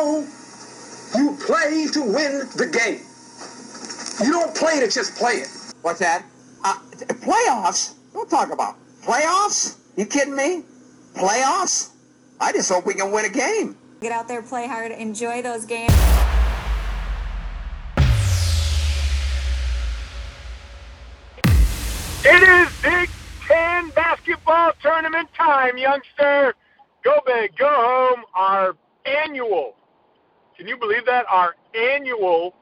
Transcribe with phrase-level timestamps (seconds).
[0.00, 0.26] know
[1.14, 3.00] you play to win the game.
[4.24, 5.48] You don't play to just play it.
[5.82, 6.24] What's that?
[6.64, 6.78] Uh,
[7.20, 7.94] playoffs?
[8.12, 9.78] Don't talk about playoffs.
[9.96, 10.62] You kidding me?
[11.14, 11.90] Playoffs?
[12.40, 13.76] I just hope we can win a game.
[14.00, 15.92] Get out there, play hard, enjoy those games.
[22.22, 23.10] It is Big
[23.46, 26.54] Ten basketball tournament time, youngster.
[27.02, 28.24] Go big, go home.
[28.34, 29.74] Our annual,
[30.60, 31.24] can you believe that?
[31.30, 32.54] Our annual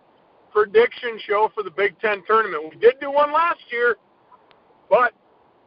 [0.53, 2.73] prediction show for the Big Ten tournament.
[2.73, 3.97] We did do one last year,
[4.89, 5.15] but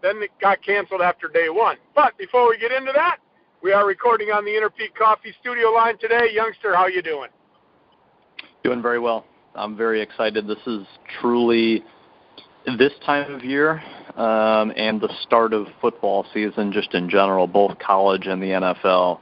[0.01, 1.75] then it got canceled after day one.
[1.93, 3.17] But before we get into that,
[3.61, 6.29] we are recording on the Inner Peak Coffee studio line today.
[6.31, 7.27] Youngster, how you doing?
[8.63, 9.25] Doing very well.
[9.53, 10.47] I'm very excited.
[10.47, 10.87] This is
[11.19, 11.83] truly
[12.77, 13.83] this time of year
[14.15, 19.19] um, and the start of football season, just in general, both college and the NFL.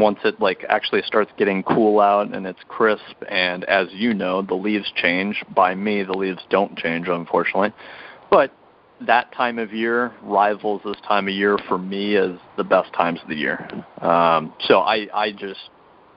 [0.00, 4.42] Once it like actually starts getting cool out and it's crisp, and as you know,
[4.42, 5.44] the leaves change.
[5.54, 7.72] By me, the leaves don't change, unfortunately.
[8.30, 8.52] But
[9.06, 13.20] that time of year rivals this time of year for me as the best times
[13.22, 13.68] of the year.
[14.00, 15.70] Um, so I, I just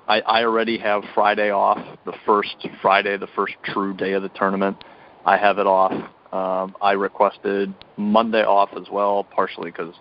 [0.08, 4.30] I, I already have Friday off, the first Friday, the first true day of the
[4.30, 4.84] tournament.
[5.26, 5.94] I have it off.
[6.34, 9.94] Um, I requested Monday off as well, partially because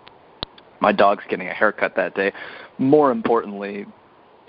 [0.83, 2.33] my dog's getting a haircut that day.
[2.77, 3.85] More importantly,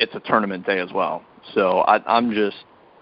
[0.00, 1.22] it's a tournament day as well.
[1.54, 2.56] So I, I'm just,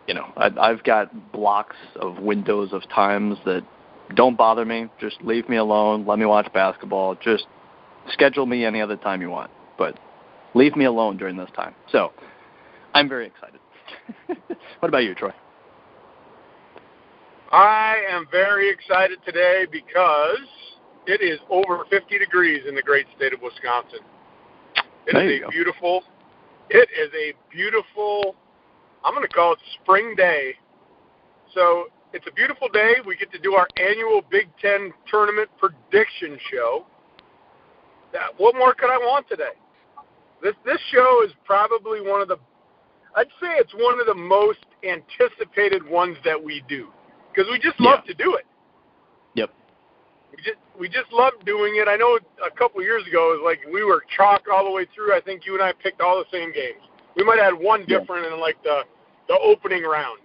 [0.06, 3.66] you know, I, I've got blocks of windows of times that
[4.14, 4.86] don't bother me.
[5.00, 6.04] Just leave me alone.
[6.06, 7.14] Let me watch basketball.
[7.14, 7.46] Just
[8.08, 9.98] schedule me any other time you want, but
[10.54, 11.74] leave me alone during this time.
[11.90, 12.12] So
[12.92, 13.60] I'm very excited.
[14.80, 15.32] what about you, Troy?
[17.50, 20.36] I am very excited today because
[21.06, 24.00] it is over 50 degrees in the great state of Wisconsin.
[25.06, 25.50] It there is a go.
[25.50, 26.02] beautiful.
[26.70, 28.36] It is a beautiful.
[29.04, 30.54] I'm going to call it spring day.
[31.54, 32.94] So it's a beautiful day.
[33.04, 36.86] We get to do our annual Big Ten tournament prediction show.
[38.12, 39.56] That, what more could I want today?
[40.42, 42.36] This this show is probably one of the.
[43.16, 46.88] I'd say it's one of the most anticipated ones that we do
[47.32, 48.14] because we just love Yeah.
[48.14, 48.46] to do it.
[50.32, 51.88] We just we just love doing it.
[51.88, 54.86] I know a couple years ago it was like we were chalk all the way
[54.94, 55.14] through.
[55.14, 56.80] I think you and I picked all the same games.
[57.16, 58.82] We might have had one different in like the
[59.28, 60.20] the opening round.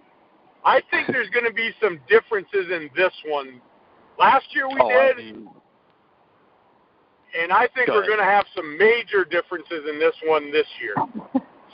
[0.64, 3.60] I think there's going to be some differences in this one.
[4.18, 5.48] Last year we oh, I did, mean,
[7.38, 10.66] and I think Go we're going to have some major differences in this one this
[10.80, 10.94] year.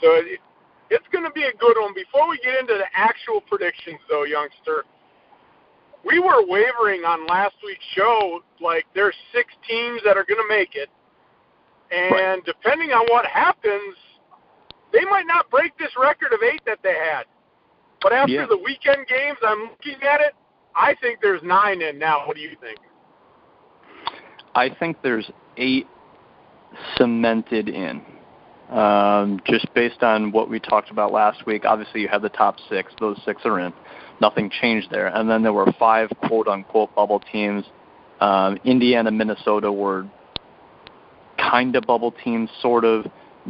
[0.01, 0.39] So it,
[0.89, 1.93] it's going to be a good one.
[1.95, 4.83] Before we get into the actual predictions, though, youngster,
[6.05, 8.41] we were wavering on last week's show.
[8.61, 10.89] Like there's six teams that are going to make it,
[11.91, 12.45] and Right.
[12.45, 13.95] depending on what happens,
[14.91, 17.25] they might not break this record of eight that they had.
[18.01, 18.45] But after Yeah.
[18.45, 20.35] the weekend games, I'm looking at it.
[20.75, 22.27] I think there's nine in now.
[22.27, 22.79] What do you think?
[24.53, 25.87] I think there's eight
[26.97, 28.01] cemented in.
[28.69, 32.59] Um, just based on what we talked about last week, obviously you have the top
[32.69, 33.73] six; those six are in.
[34.21, 35.07] Nothing changed there.
[35.07, 37.65] And then there were five quote unquote bubble teams.
[38.21, 40.07] Um, Indiana, Minnesota were
[41.37, 43.05] kind of bubble teams, sort of.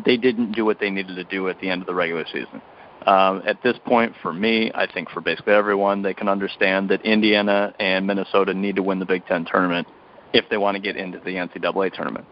[0.05, 2.61] They didn't do what they needed to do at the end of the regular season.
[3.05, 7.01] Um, at this point, for me, I think for basically everyone, they can understand that
[7.03, 9.87] Indiana and Minnesota need to win the Big Ten tournament
[10.33, 12.25] if they want to get into the NCAA tournament.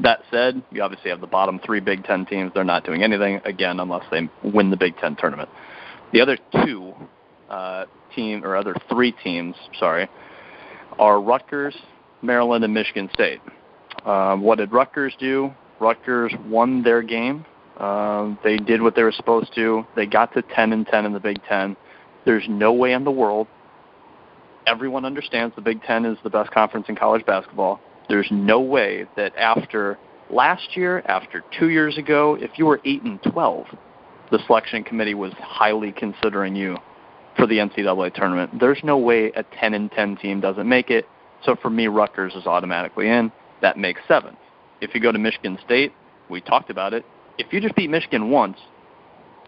[0.00, 2.52] That said, you obviously have the bottom three Big Ten teams.
[2.54, 5.50] They're not doing anything again unless they win the Big Ten tournament.
[6.12, 6.94] The other two
[7.50, 7.84] uh,
[8.14, 10.08] team or other three teams, sorry,
[10.98, 11.76] are Rutgers,
[12.22, 13.40] Maryland, and Michigan State.
[14.04, 15.52] Um, what did Rutgers do?
[15.80, 17.44] Rutgers won their game.
[17.78, 19.84] Um, they did what they were supposed to.
[19.94, 21.76] They got to 10 and 10 in the Big Ten.
[22.24, 23.46] There's no way in the world.
[24.66, 27.80] Everyone understands the Big Ten is the best conference in college basketball.
[28.08, 29.98] There's no way that after
[30.30, 33.66] last year, after two years ago, if you were 8 and 12,
[34.30, 36.76] the selection committee was highly considering you
[37.36, 38.58] for the NCAA tournament.
[38.58, 41.06] There's no way a 10 and 10 team doesn't make it.
[41.44, 43.30] So for me, Rutgers is automatically in.
[43.62, 44.36] That makes seven.
[44.80, 45.92] If you go to Michigan State,
[46.28, 47.04] we talked about it.
[47.38, 48.58] If you just beat Michigan once,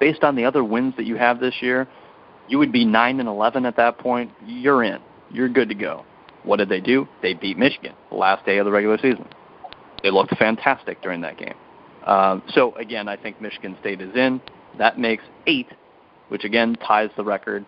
[0.01, 1.89] based on the other wins that you have this year,
[2.49, 4.31] you would be 9 and 11 at that point.
[4.47, 5.01] You're in.
[5.31, 6.05] You're good to go.
[6.45, 7.07] What did they do?
[7.21, 9.27] They beat Michigan the last day of the regular season.
[10.03, 11.55] They looked fantastic during that game.
[12.07, 14.41] Um, so again, I think Michigan State is in.
[14.79, 15.69] That makes eight,
[16.29, 17.65] which again ties the record.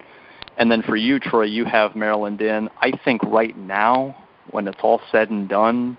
[0.56, 2.68] And then for you, Troy, you have Maryland in.
[2.80, 4.16] I think right now,
[4.50, 5.96] when it's all said and done,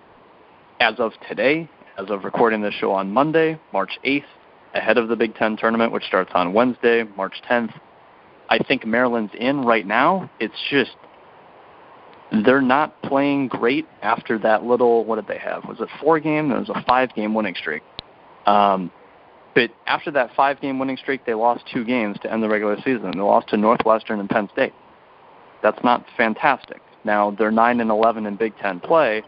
[0.80, 4.24] as of today, as of recording this show on Monday, March 8th,
[4.74, 7.74] ahead of the Big Ten tournament, which starts on Wednesday, March 10th.
[8.50, 10.30] I think Maryland's in right now.
[10.40, 10.92] It's just
[12.46, 15.66] they're not playing great after that little what did they have?
[15.66, 16.50] Was it four game?
[16.50, 17.84] There was a five game winning streak.
[18.46, 18.92] Um,
[19.54, 22.78] but after that five game winning streak, they lost two games to end the regular
[22.78, 23.12] season.
[23.14, 24.74] They lost to Northwestern and Penn State.
[25.62, 26.82] That's not fantastic.
[27.04, 29.24] Now they're nine and eleven in Big Ten play,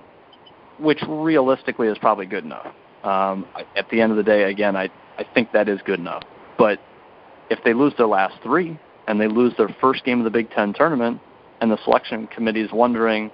[0.79, 2.73] which realistically is probably good enough.
[3.03, 6.23] Um, at the end of the day, again, I I think that is good enough.
[6.57, 6.79] But
[7.49, 10.49] if they lose their last three and they lose their first game of the Big
[10.51, 11.19] Ten tournament,
[11.61, 13.31] and the selection committee is wondering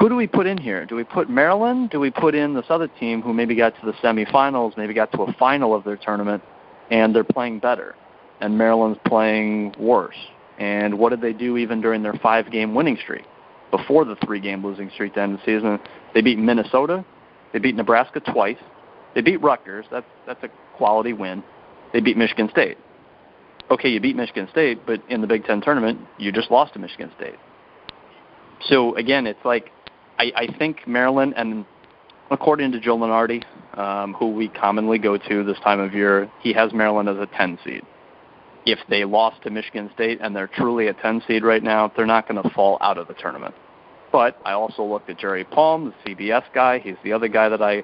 [0.00, 0.86] who do we put in here?
[0.86, 1.90] Do we put Maryland?
[1.90, 5.12] Do we put in this other team who maybe got to the semifinals, maybe got
[5.12, 6.42] to a final of their tournament,
[6.90, 7.94] and they're playing better,
[8.40, 10.16] and Maryland's playing worse?
[10.58, 13.24] And what did they do even during their five-game winning streak?
[13.70, 15.78] Before the three-game losing streak to end the season,
[16.14, 17.04] they beat Minnesota,
[17.52, 18.58] they beat Nebraska twice,
[19.14, 19.86] they beat Rutgers.
[19.90, 21.42] That's that's a quality win.
[21.92, 22.78] They beat Michigan State.
[23.70, 26.78] Okay, you beat Michigan State, but in the Big Ten tournament, you just lost to
[26.78, 27.36] Michigan State.
[28.68, 29.70] So again, it's like
[30.18, 31.64] I, I think Maryland, and
[32.30, 33.44] according to Joe Lunardi,
[33.78, 37.26] um, who we commonly go to this time of year, he has Maryland as a
[37.36, 37.82] 10 seed.
[38.64, 42.06] If they lost to Michigan State and they're truly a 10 seed right now, they're
[42.06, 43.54] not going to fall out of the tournament.
[44.12, 46.78] But I also looked at Jerry Palm, the CBS guy.
[46.78, 47.82] He's the other guy that I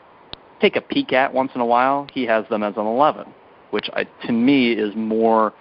[0.60, 2.06] take a peek at once in a while.
[2.12, 3.26] He has them as an 11,
[3.70, 5.54] which I, to me is more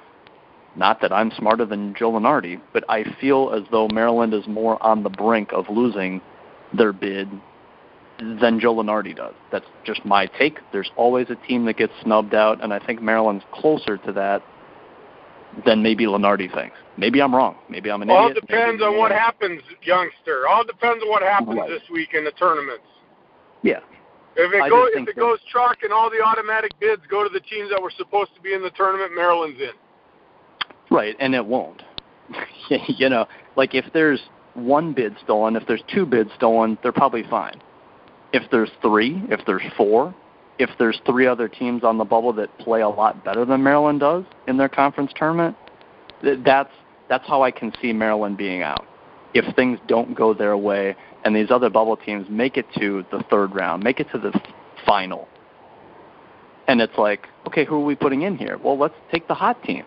[0.75, 4.81] not that I'm smarter than Joe Lunardi, but I feel as though Maryland is more
[4.83, 6.21] on the brink of losing
[6.73, 7.29] their bid
[8.19, 9.35] than Joe Lunardi does.
[9.51, 10.59] That's just my take.
[10.71, 14.41] There's always a team that gets snubbed out, and I think Maryland's closer to that
[15.65, 16.75] than maybe Lunardi thinks.
[16.97, 17.55] Maybe I'm wrong.
[17.69, 18.21] Maybe I'm an idiot.
[18.21, 20.47] All depends on what happens, youngster.
[20.47, 21.69] All depends on what happens Right.
[21.69, 22.85] this week in the tournaments.
[23.61, 23.79] Yeah.
[24.35, 27.29] If it goes if it that- goes chalk and all the automatic bids go to
[27.29, 29.71] the teams that were supposed to be in the tournament, Maryland's in.
[30.89, 31.81] Right, and it won't.
[32.69, 34.21] you know, like if there's
[34.57, 37.62] one bid stolen, if there's two bids stolen, they're probably fine.
[38.33, 40.13] If there's three, if there's four,
[40.59, 44.00] if there's three other teams on the bubble that play a lot better than Maryland
[44.00, 45.56] does in their conference tournament,
[46.44, 46.71] that's
[47.09, 48.86] that's how I can see Maryland being out.
[49.33, 53.24] If things don't go their way and these other bubble teams make it to the
[53.30, 54.38] third round, make it to the
[54.86, 55.27] final,
[56.68, 58.57] and it's like, okay, who are we putting in here?
[58.57, 59.86] Well, let's take the hot team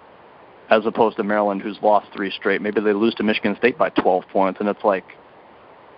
[0.70, 2.62] as opposed to Maryland, who's lost three straight.
[2.62, 5.04] Maybe they lose to Michigan State by 12 points, and it's like,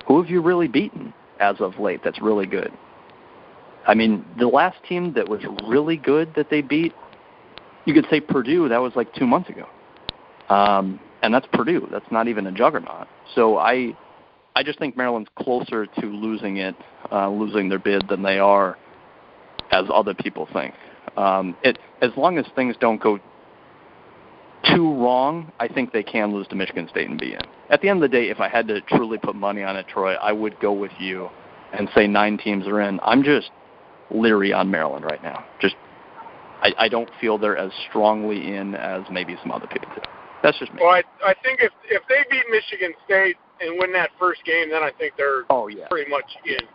[0.07, 2.73] who have you really beaten as of late that's really good?
[3.87, 6.95] I mean, the last team that was really good that they beat,
[7.85, 8.69] you could say Purdue.
[8.69, 9.67] That was like two months ago,
[10.49, 11.89] um, and that's Purdue.
[11.91, 13.09] That's not even a juggernaut.
[13.35, 13.97] So I,
[14.55, 16.77] I just think Maryland's closer to losing it,
[17.11, 18.79] uh, losing their bid than they are,
[19.73, 20.75] as other people think.
[21.17, 23.19] Um, it as long as things don't go
[24.65, 27.41] too wrong, I think they can lose to Michigan State and be in.
[27.71, 29.87] At the end of the day, if I had to truly put money on it,
[29.89, 31.29] Troy, I would go with you
[31.73, 33.01] and say nine teams are in.
[33.03, 33.51] I'm just
[34.11, 35.45] leery on Maryland right now.
[35.61, 35.75] Just
[36.63, 40.03] I, I don't feel they're as strongly in as maybe some other people do.
[40.43, 40.81] That's just me.
[40.83, 44.71] Well, I I think if if they beat Michigan State and win that first game,
[44.71, 45.89] then I think they're Oh yeah.
[45.89, 46.67] pretty much in.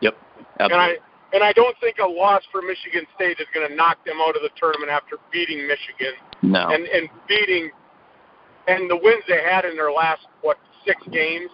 [0.00, 0.16] Yep.
[0.58, 0.74] Absolutely.
[0.74, 0.88] And I
[1.32, 4.34] and I don't think a loss for Michigan State is going to knock them out
[4.34, 6.68] of the tournament after beating Michigan no.
[6.70, 7.70] and and beating
[8.68, 11.50] and the wins they had in their last what six games.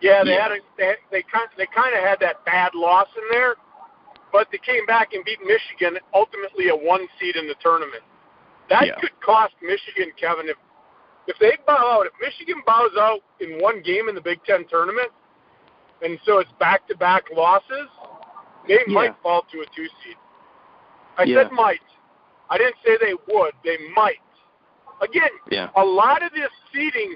[0.00, 0.42] Yeah, they Yeah.
[0.42, 3.56] had a, they they kind they kind of had that bad loss in there,
[4.32, 8.02] but they came back and beat Michigan, ultimately a one seed in the tournament.
[8.68, 8.94] That Yeah.
[9.00, 10.56] could cost Michigan, Kevin, if
[11.26, 12.06] if they bow out.
[12.06, 15.10] If Michigan bows out in one game in the Big Ten tournament,
[16.02, 17.88] and so it's back to back losses,
[18.66, 18.94] they Yeah.
[18.94, 20.16] might fall to a two seed.
[21.18, 21.42] I Yeah.
[21.42, 21.82] said might.
[22.48, 23.54] I didn't say they would.
[23.62, 24.20] They might.
[25.00, 25.68] Again, yeah.
[25.76, 27.14] a lot of this seeding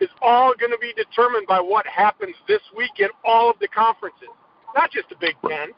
[0.00, 3.68] is all going to be determined by what happens this week in all of the
[3.68, 4.28] conferences,
[4.74, 5.70] not just the Big Ten.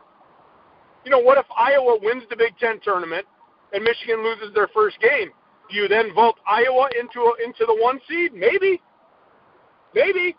[1.04, 3.26] You know, what if Iowa wins the Big Ten tournament
[3.72, 5.30] and Michigan loses their first game?
[5.70, 8.34] Do you then vault Iowa into a, into the one seed?
[8.34, 8.80] Maybe,
[9.94, 10.36] maybe.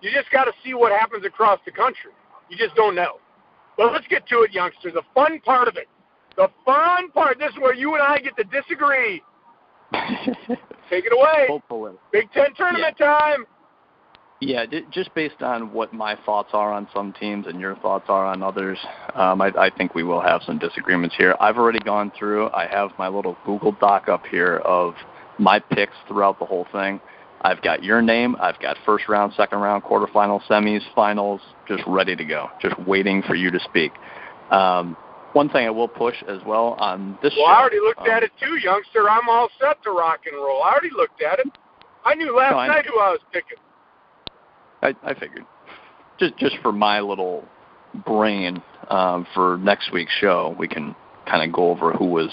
[0.00, 2.12] You just got to see what happens across the country.
[2.50, 3.18] You just don't know.
[3.76, 4.94] But let's get to it, youngsters.
[4.94, 5.88] The fun part of it.
[6.36, 7.38] The fun part.
[7.38, 9.22] This is where you and I get to disagree.
[10.90, 11.46] Take it away.
[11.48, 11.92] Hopefully.
[12.12, 13.46] Big Ten tournament time.
[14.40, 18.26] Yeah, just based on what my thoughts are on some teams and your thoughts are
[18.26, 18.76] on others,
[19.14, 21.36] um, I, I think we will have some disagreements here.
[21.38, 22.50] I've already gone through.
[22.50, 24.94] I have my little Google Doc up here of
[25.38, 27.00] my picks throughout the whole thing.
[27.42, 28.34] I've got your name.
[28.40, 33.22] I've got first round, second round, quarterfinal, semis, finals, just ready to go, just waiting
[33.22, 33.92] for you to speak.
[34.50, 34.96] Um,
[35.32, 37.52] One thing I will push as well on this Well, show.
[37.52, 39.08] I already looked um, at it too, youngster.
[39.08, 40.62] I'm all set to rock and roll.
[40.62, 41.46] I already looked at it.
[42.04, 43.58] I knew last No, I- night who I was picking.
[44.82, 45.44] I, I figured.
[46.18, 47.44] Just just for my little
[48.06, 50.94] brain um, for next week's show, we can
[51.26, 52.30] kind of go over who was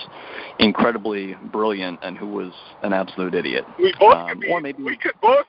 [0.57, 2.51] incredibly brilliant and who was
[2.81, 3.63] an absolute idiot.
[3.77, 4.49] We both Um, could be.
[4.49, 5.45] or maybe- We could both.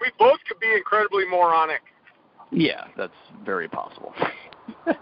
[0.00, 1.82] We both could be incredibly moronic.
[2.50, 3.12] Yeah, that's
[3.44, 4.14] very possible.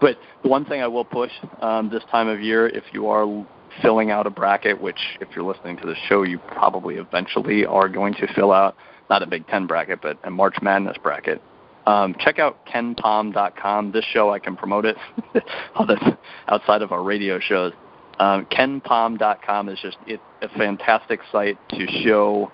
[0.00, 3.46] but the one thing I will push um, this time of year, if you are
[3.82, 7.88] filling out a bracket, which if you're listening to the show, you probably eventually are
[7.88, 8.76] going to fill out,
[9.10, 11.42] not a Big Ten bracket, but a March Madness bracket.
[11.86, 13.92] Um, check out kenpom.com.
[13.92, 14.96] This show, I can promote it
[16.48, 17.72] outside of our radio shows.
[18.18, 22.50] Um, kenpom.com is just it, a fantastic site to show.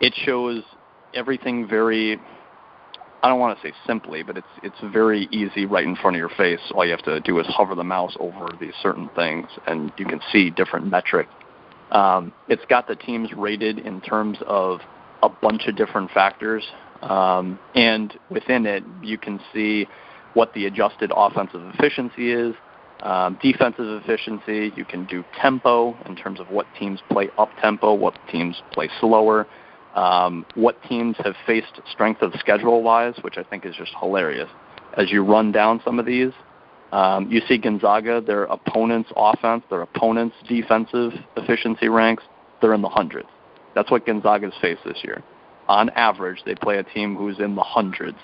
[0.00, 0.62] It shows
[1.14, 2.20] everything very
[3.22, 6.18] I don't want to say simply, but it's it's very easy right in front of
[6.18, 6.60] your face.
[6.74, 10.06] All you have to do is hover the mouse over these certain things, and you
[10.06, 11.30] can see different metrics.
[11.92, 14.80] Um, it's got the teams rated in terms of
[15.22, 16.64] a bunch of different factors,
[17.02, 19.86] um, and within it, you can see
[20.34, 22.54] what the adjusted offensive efficiency is,
[23.02, 24.72] um, defensive efficiency.
[24.74, 28.88] You can do tempo in terms of what teams play up tempo, what teams play
[29.00, 29.46] slower
[29.94, 34.48] um, what teams have faced strength of schedule wise, which I think is just hilarious.
[34.96, 36.32] As you run down some of these,
[36.92, 42.22] um, you see Gonzaga, their opponents' offense, their opponents' defensive efficiency ranks,
[42.60, 43.28] they're in the hundreds.
[43.74, 45.22] That's what Gonzaga's faced this year.
[45.68, 48.18] On average, they play a team who's in the hundreds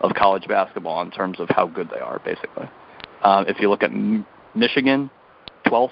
[0.00, 2.68] of college basketball in terms of how good they are, basically.
[3.22, 5.10] Um, if you look at M- Michigan,
[5.66, 5.90] 12th,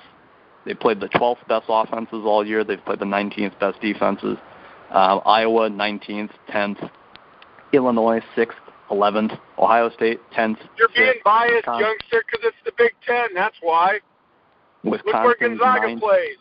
[0.67, 2.65] they played the 12th best offenses all year.
[2.65, 4.37] They've played the 19th best defenses.
[4.90, 6.90] Um, Iowa 19th, 10th,
[7.73, 8.54] Illinois 6th,
[8.90, 10.59] 11th, Ohio State 10th.
[10.76, 13.28] You're being 6th, biased, Wisconsin, youngster, because it's the Big Ten.
[13.35, 14.00] That's why.
[14.82, 16.37] Look where Wisconsin's Gonzaga ninth, plays.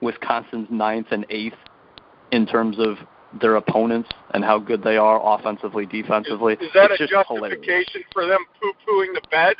[0.00, 1.56] Wisconsin's ninth and eighth
[2.30, 2.98] in terms of
[3.40, 6.54] their opponents and how good they are offensively, defensively.
[6.54, 7.58] Is, is that it's a just hilarious.
[7.58, 9.56] justification for them poo-pooing the bed?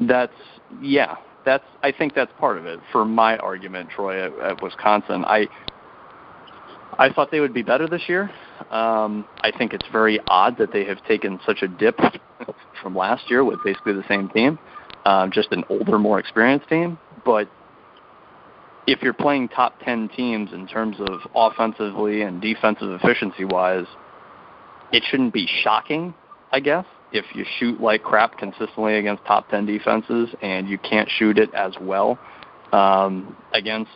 [0.00, 0.32] That's
[0.80, 1.16] yeah.
[1.44, 2.80] That's I think that's part of it.
[2.92, 5.46] For my argument, Troy at, at Wisconsin, I
[6.98, 8.30] I thought they would be better this year.
[8.70, 11.98] Um, I think it's very odd that they have taken such a dip
[12.82, 14.58] from last year with basically the same team,
[15.04, 16.98] um, just an older, more experienced team.
[17.24, 17.48] But
[18.86, 23.86] if you're playing top ten teams in terms of offensively and defensive efficiency wise,
[24.92, 26.14] it shouldn't be shocking,
[26.52, 31.08] I guess if you shoot like crap consistently against top 10 defenses and you can't
[31.18, 32.18] shoot it as well
[32.72, 33.90] um, against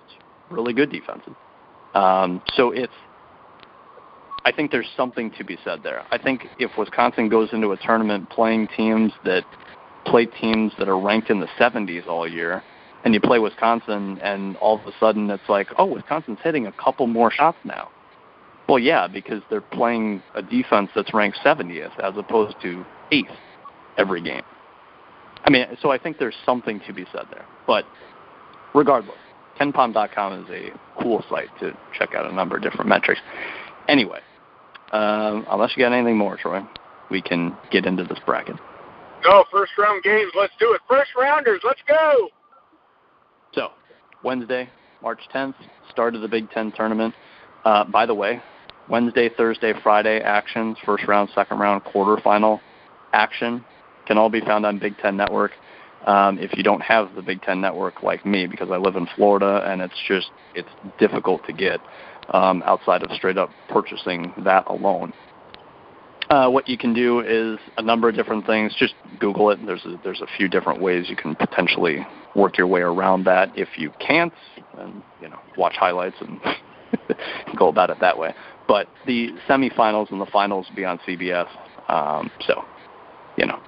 [0.51, 1.35] really good defenses.
[1.95, 2.93] Um, so it's,
[4.45, 6.05] I think there's something to be said there.
[6.11, 9.45] I think if Wisconsin goes into a tournament playing teams that
[10.07, 12.63] play teams that are ranked in the 70s all year,
[13.05, 16.73] and you play Wisconsin, and all of a sudden it's like, oh, Wisconsin's hitting a
[16.73, 17.91] couple more shots now.
[18.69, 23.37] Well, yeah, because they're playing a defense that's ranked 70th as opposed to 8th
[23.99, 24.43] every game.
[25.45, 27.47] I mean, so I think there's something to be said there.
[27.67, 27.85] But
[28.75, 29.17] regardless,
[29.61, 33.21] KenPom.com is a cool site to check out a number of different metrics.
[33.89, 34.21] Anyway,
[34.93, 36.61] um, unless you got anything more, Troy,
[37.11, 38.57] we can get into this bracket.
[39.25, 40.33] No, first round games.
[40.35, 40.81] Let's do it.
[40.89, 41.61] First rounders.
[41.63, 42.29] Let's go.
[43.53, 43.69] So,
[44.25, 44.71] Wednesday,
[45.03, 45.55] March 10th,
[45.91, 47.15] start of the Big Ten tournament.
[47.65, 48.41] Uh, by the way,
[48.89, 52.61] Wednesday, Thursday, Friday actions, first round, second round, quarterfinal
[53.13, 53.63] action
[54.07, 55.53] can all be found on Big Ten Network.
[56.07, 59.07] Um, if you don't have the Big Ten Network like me, because I live in
[59.17, 61.81] Florida and it's just it's difficult to get
[62.31, 65.13] um, outside of straight up purchasing that alone.
[66.31, 68.73] Uh, what you can do is a number of different things.
[68.79, 69.59] Just Google it.
[69.67, 73.51] There's a, there's a few different ways you can potentially work your way around that.
[73.57, 74.33] If you can't,
[74.77, 76.41] then you know watch highlights and
[77.59, 78.33] go about it that way.
[78.69, 81.49] But the semifinals and the finals will be on CBS.
[81.89, 82.65] Um, so,
[83.37, 83.59] you know,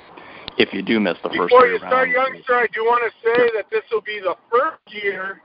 [0.58, 3.12] if you do miss the first Before you start, rounds, youngster, I do want to
[3.26, 5.40] say that this will be the first year,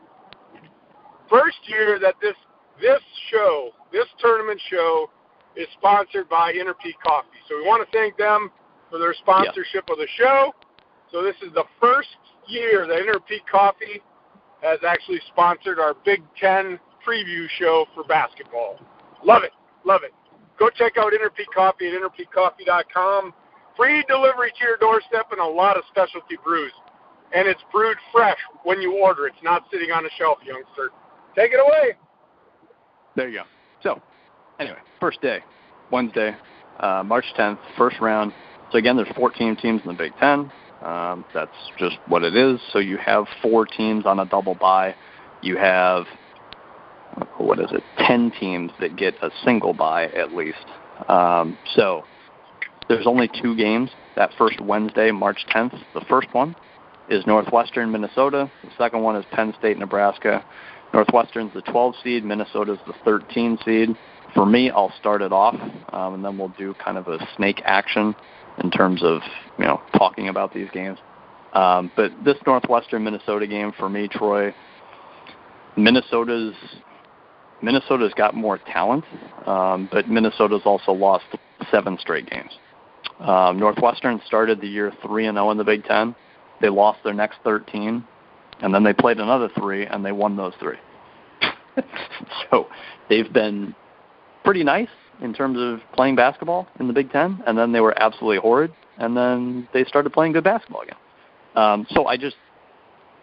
[1.30, 2.36] first year that this
[2.80, 5.10] this show, this tournament show,
[5.56, 7.42] is sponsored by Inner Peak Coffee.
[7.50, 8.52] So we want to thank them
[8.90, 10.54] for their sponsorship of the show.
[11.12, 12.16] So this is the first
[12.48, 14.02] year that Inner Peak Coffee
[14.62, 18.80] has actually sponsored our Big Ten preview show for basketball.
[19.24, 19.52] Love it,
[19.86, 20.14] love it.
[20.60, 23.34] Go check out Inner Peak Coffee at innerpeakcoffee.com.
[23.78, 26.74] Free delivery to your doorstep and a lot of specialty brews.
[27.34, 29.28] And it's brewed fresh when you order.
[29.28, 30.90] It's not sitting on a shelf, youngster.
[31.36, 31.96] Take it away.
[33.16, 33.44] There you go.
[33.84, 34.02] So,
[34.60, 35.40] anyway, first day,
[35.92, 36.36] Wednesday,
[36.80, 38.34] uh, March 10th, first round.
[38.72, 40.52] So again, there's 14 teams in the Big Ten.
[40.84, 42.60] Um, that's just what it is.
[42.72, 44.96] So you have four teams on a double bye.
[45.42, 46.06] You have
[47.38, 47.84] what is it?
[47.98, 50.66] Ten teams that get a single bye at least.
[51.08, 52.04] Um, so
[52.88, 55.78] there's only two games that first Wednesday, March 10th.
[55.94, 56.56] The first one
[57.10, 58.52] is Northwestern, Minnesota.
[58.64, 60.44] The second one is Penn State, Nebraska.
[60.94, 62.24] Northwestern's the 12 seed.
[62.24, 63.90] Minnesota's the 13 seed.
[64.34, 65.56] For me, I'll start it off,
[65.94, 68.16] um, and then we'll do kind of a snake action
[68.64, 69.22] in terms of
[69.58, 70.98] you know talking about these games.
[71.54, 74.54] Um, but this Northwestern Minnesota game for me, Troy,
[75.78, 76.56] Minnesota's
[77.62, 79.06] Minnesota's got more talent,
[79.48, 81.26] um, but Minnesota's also lost
[81.72, 82.52] seven straight games.
[83.20, 86.16] Um, Northwestern started the year three and zero in the Big Ten.
[86.62, 88.04] They lost their next 13,
[88.62, 90.78] and then they played another three, and they won those three.
[92.52, 92.68] so
[93.10, 93.76] they've been
[94.44, 94.90] pretty nice
[95.22, 98.74] in terms of playing basketball in the Big Ten, and then they were absolutely horrid,
[98.98, 100.98] and then they started playing good basketball again.
[101.56, 102.36] Um, so I just,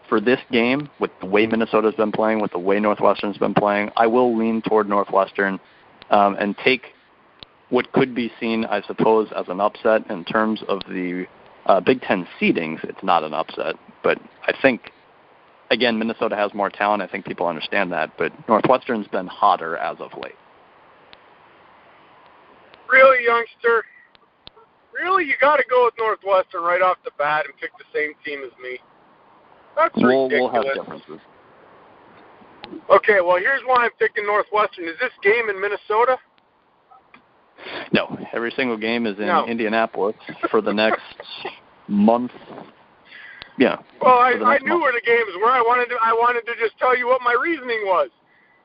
[0.08, 3.90] for this game, with the way Minnesota's been playing, with the way Northwestern's been playing,
[3.96, 5.60] I will lean toward Northwestern
[6.10, 6.93] um, and take
[7.74, 11.26] what could be seen, I suppose, as an upset in terms of the
[11.66, 12.84] uh, Big Ten seedings.
[12.84, 14.92] It's not an upset, but I think
[15.72, 17.02] again Minnesota has more talent.
[17.02, 20.36] I think people understand that, but Northwestern's been hotter as of late.
[22.88, 23.84] Really, youngster?
[24.92, 28.12] Really, you got to go with Northwestern right off the bat and pick the same
[28.24, 28.78] team as me.
[29.74, 30.52] That's we'll, ridiculous.
[30.54, 31.20] We'll have differences.
[32.88, 34.84] Okay, well, here's why I'm picking Northwestern.
[34.84, 36.18] Is this game in Minnesota?
[37.92, 39.46] No, every single game is in No.
[39.46, 40.16] Indianapolis
[40.50, 41.02] for the next
[41.88, 42.32] month.
[43.58, 43.76] Yeah.
[44.00, 44.82] Well, I, I knew month.
[44.82, 45.50] where the games were.
[45.50, 48.10] I wanted to I wanted to just tell you what my reasoning was.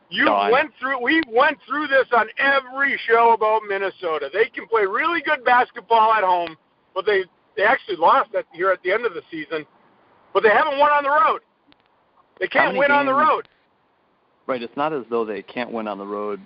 [0.09, 4.29] You No, went through we went through this on every show about Minnesota.
[4.33, 6.55] They can play really good basketball at home,
[6.95, 7.23] but they
[7.55, 9.65] they actually lost at here at the end of the season.
[10.33, 11.41] But they haven't won on the road.
[12.39, 13.47] They can't win on the road.
[14.47, 14.61] Right.
[14.63, 16.39] It's not as though they can't win on the road,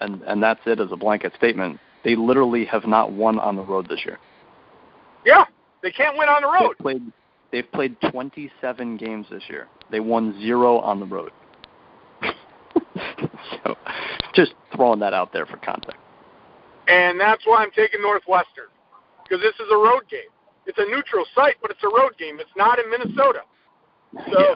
[0.00, 1.78] and and that's it as a blanket statement.
[2.04, 4.18] They literally have not won on the road this year.
[5.24, 5.44] Yeah,
[5.82, 6.74] they can't win on the road.
[6.78, 7.12] They've played
[7.52, 9.68] they've played 27 games this year.
[9.90, 11.32] They won zero on the road.
[13.64, 13.76] so,
[14.34, 15.98] just throwing that out there for context.
[16.88, 18.66] And that's why I'm taking Northwestern
[19.22, 20.30] because this is a road game.
[20.66, 22.38] It's a neutral site, but it's a road game.
[22.40, 23.40] It's not in Minnesota.
[24.32, 24.54] So Yeah.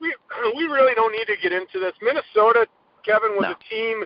[0.00, 0.14] we
[0.56, 1.92] we really don't need to get into this.
[2.02, 2.66] Minnesota,
[3.04, 3.50] Kevin, was No.
[3.52, 4.04] a team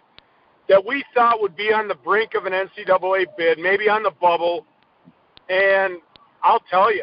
[0.71, 4.13] that we thought would be on the brink of an NCAA bid, maybe on the
[4.21, 4.65] bubble.
[5.49, 5.95] And
[6.45, 7.03] I'll tell you,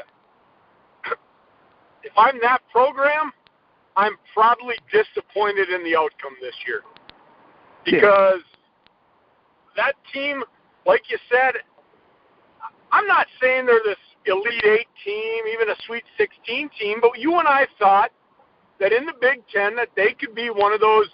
[2.03, 3.33] if I'm that program,
[3.97, 6.81] I'm probably disappointed in the outcome this year
[7.85, 7.99] Yeah.
[7.99, 8.41] because
[9.75, 10.43] that team,
[10.85, 11.55] like you said,
[12.93, 17.37] I'm not saying they're this elite eight team, even a Sweet 16 team, but you
[17.37, 18.11] and I thought
[18.79, 21.07] that in the Big Ten that they could be one of those.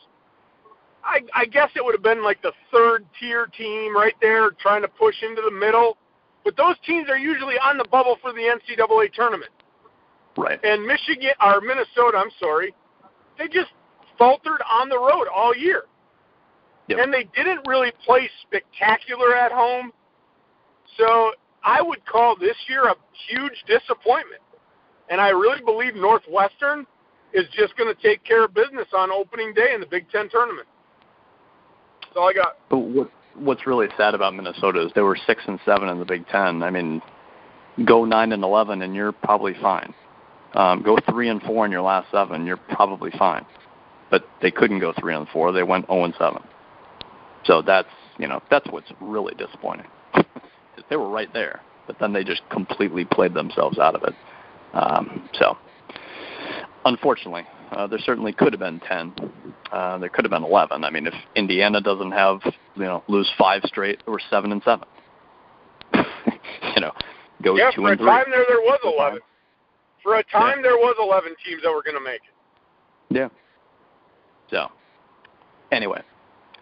[1.04, 4.82] I, I guess it would have been like the third tier team right there, trying
[4.82, 5.98] to push into the middle.
[6.44, 9.52] But those teams are usually on the bubble for the NCAA tournament.
[10.38, 10.60] Right.
[10.64, 12.74] And Michigan or Minnesota, I'm sorry,
[13.38, 13.72] they just
[14.18, 15.84] faltered on the road all year.
[16.88, 17.00] Yep.
[17.02, 19.92] And they didn't really play spectacular at home.
[20.98, 21.32] So
[21.64, 22.96] I would call this year a
[23.30, 24.42] huge disappointment.
[25.10, 26.86] And I really believe Northwestern
[27.34, 30.30] is just going to take care of business on opening day in the Big Ten
[30.30, 30.68] tournament.
[32.14, 32.58] That's all I got.
[32.70, 36.06] But what what's really sad about Minnesota is they were six and seven in the
[36.06, 36.62] Big Ten.
[36.62, 37.02] I mean,
[37.86, 39.96] go nine and eleven, and you're probably fine.
[40.54, 43.44] Um, go three and four in your last seven, you're probably fine.
[44.12, 46.44] But they couldn't go three and four; they went zero and seven.
[47.46, 49.88] So that's you know that's what's really disappointing.
[50.90, 54.14] they were right there, but then they just completely played themselves out of it.
[54.74, 55.58] Um, so,
[56.86, 59.14] unfortunately, uh, there certainly could have been ten.
[59.72, 60.84] Uh, there could have been eleven.
[60.84, 62.40] I mean, if Indiana doesn't have
[62.76, 64.88] you know lose five straight, or seven and seven.
[66.76, 66.92] you know,
[67.44, 68.08] go yeah, two for a and three.
[68.08, 69.20] time there, there was 11.
[70.02, 72.34] For a time, there was 11 teams that were going to make it.
[73.10, 73.30] Yeah.
[74.50, 74.70] So,
[75.72, 76.02] anyway,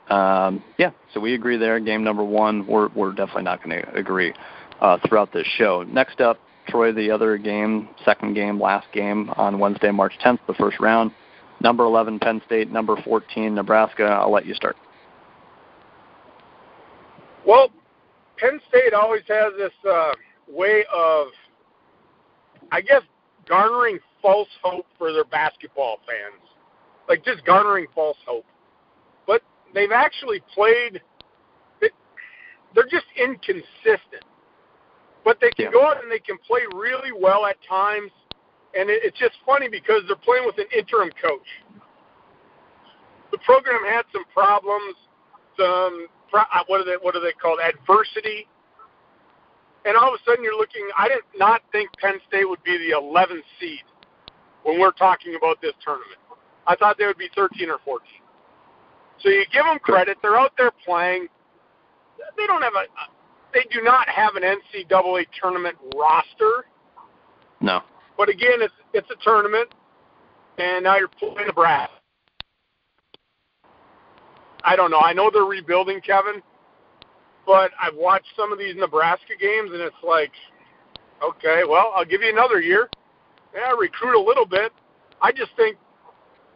[0.09, 0.91] um, yeah.
[1.13, 1.79] So we agree there.
[1.79, 2.67] Game number one.
[2.67, 4.33] We're we're definitely not going to agree
[4.79, 5.83] uh, throughout this show.
[5.83, 10.53] Next up, Troy, the other game, second game, last game on Wednesday, March 10th, the
[10.53, 11.11] first round.
[11.61, 12.71] Number 11, Penn State.
[12.71, 14.03] Number 14, Nebraska.
[14.03, 14.75] I'll let you start.
[17.45, 17.69] Well,
[18.37, 20.11] Penn State always has this uh,
[20.49, 21.27] way of,
[22.71, 23.03] I guess,
[23.47, 26.41] garnering false hope for their basketball fans.
[27.07, 28.45] Like just garnering false hope.
[29.27, 29.41] But
[29.73, 31.01] they've actually played,
[31.81, 34.23] they're just inconsistent.
[35.23, 35.71] But they can Yeah.
[35.71, 38.11] go out and they can play really well at times.
[38.73, 41.47] And it, it's just funny because they're playing with an interim coach.
[43.31, 44.95] The program had some problems,
[45.57, 48.47] some pro- uh, what are they what are they called adversity,
[49.85, 50.87] and all of a sudden you're looking.
[50.97, 53.83] I did not think Penn State would be the 11th seed
[54.63, 56.19] when we're talking about this tournament.
[56.67, 58.05] I thought they would be 13 or 14.
[59.21, 60.17] So you give them credit.
[60.21, 61.27] They're out there playing.
[62.37, 62.85] They don't have a.
[63.53, 66.65] They do not have an NCAA tournament roster.
[67.59, 67.81] No.
[68.17, 69.73] But again, it's it's a tournament,
[70.57, 71.93] and now you're playing Nebraska.
[74.63, 74.99] I don't know.
[74.99, 76.41] I know they're rebuilding, Kevin,
[77.45, 80.31] but I've watched some of these Nebraska games, and it's like,
[81.23, 82.89] okay, well, I'll give you another year.
[83.55, 84.71] Yeah, recruit a little bit.
[85.21, 85.77] I just think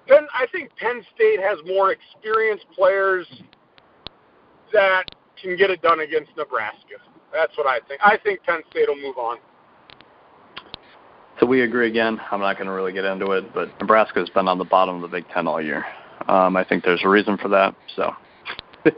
[0.07, 0.27] Penn.
[0.33, 3.27] I think Penn State has more experienced players
[4.71, 5.05] that
[5.45, 6.95] can get it done against Nebraska.
[7.33, 8.01] That's what I think.
[8.03, 9.37] I think Penn State will move on.
[11.39, 12.19] So we agree again.
[12.31, 15.01] I'm not going to really get into it, but Nebraska's been on the bottom of
[15.01, 15.85] the Big Ten all year.
[16.27, 17.75] Um, I think there's a reason for that.
[17.95, 18.11] So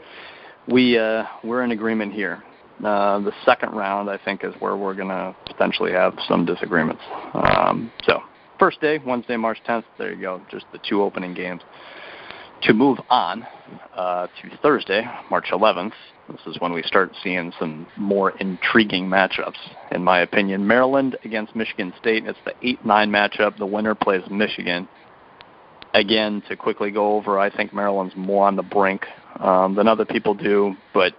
[0.68, 2.42] we uh, we're in agreement here.
[2.78, 7.02] Uh, the second round, I think, is where we're going to potentially have some disagreements.
[7.34, 8.22] Um, so
[8.60, 9.82] first day, Wednesday, March 10th.
[9.98, 10.40] There you go.
[10.48, 11.62] Just the two opening games.
[12.62, 13.46] To move on
[13.94, 15.92] uh, to Thursday, March 11th,
[16.28, 19.58] this is when we start seeing some more intriguing matchups,
[19.92, 20.66] in my opinion.
[20.66, 22.26] Maryland against Michigan State.
[22.26, 23.56] It's the 8 9 matchup.
[23.58, 24.88] The winner plays Michigan.
[25.94, 29.06] Again, to quickly go over, I think Maryland's more on the brink
[29.38, 31.14] um, than other people do, but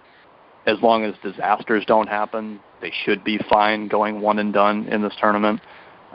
[0.66, 5.02] as long as disasters don't happen, they should be fine going one and done in
[5.02, 5.60] this tournament.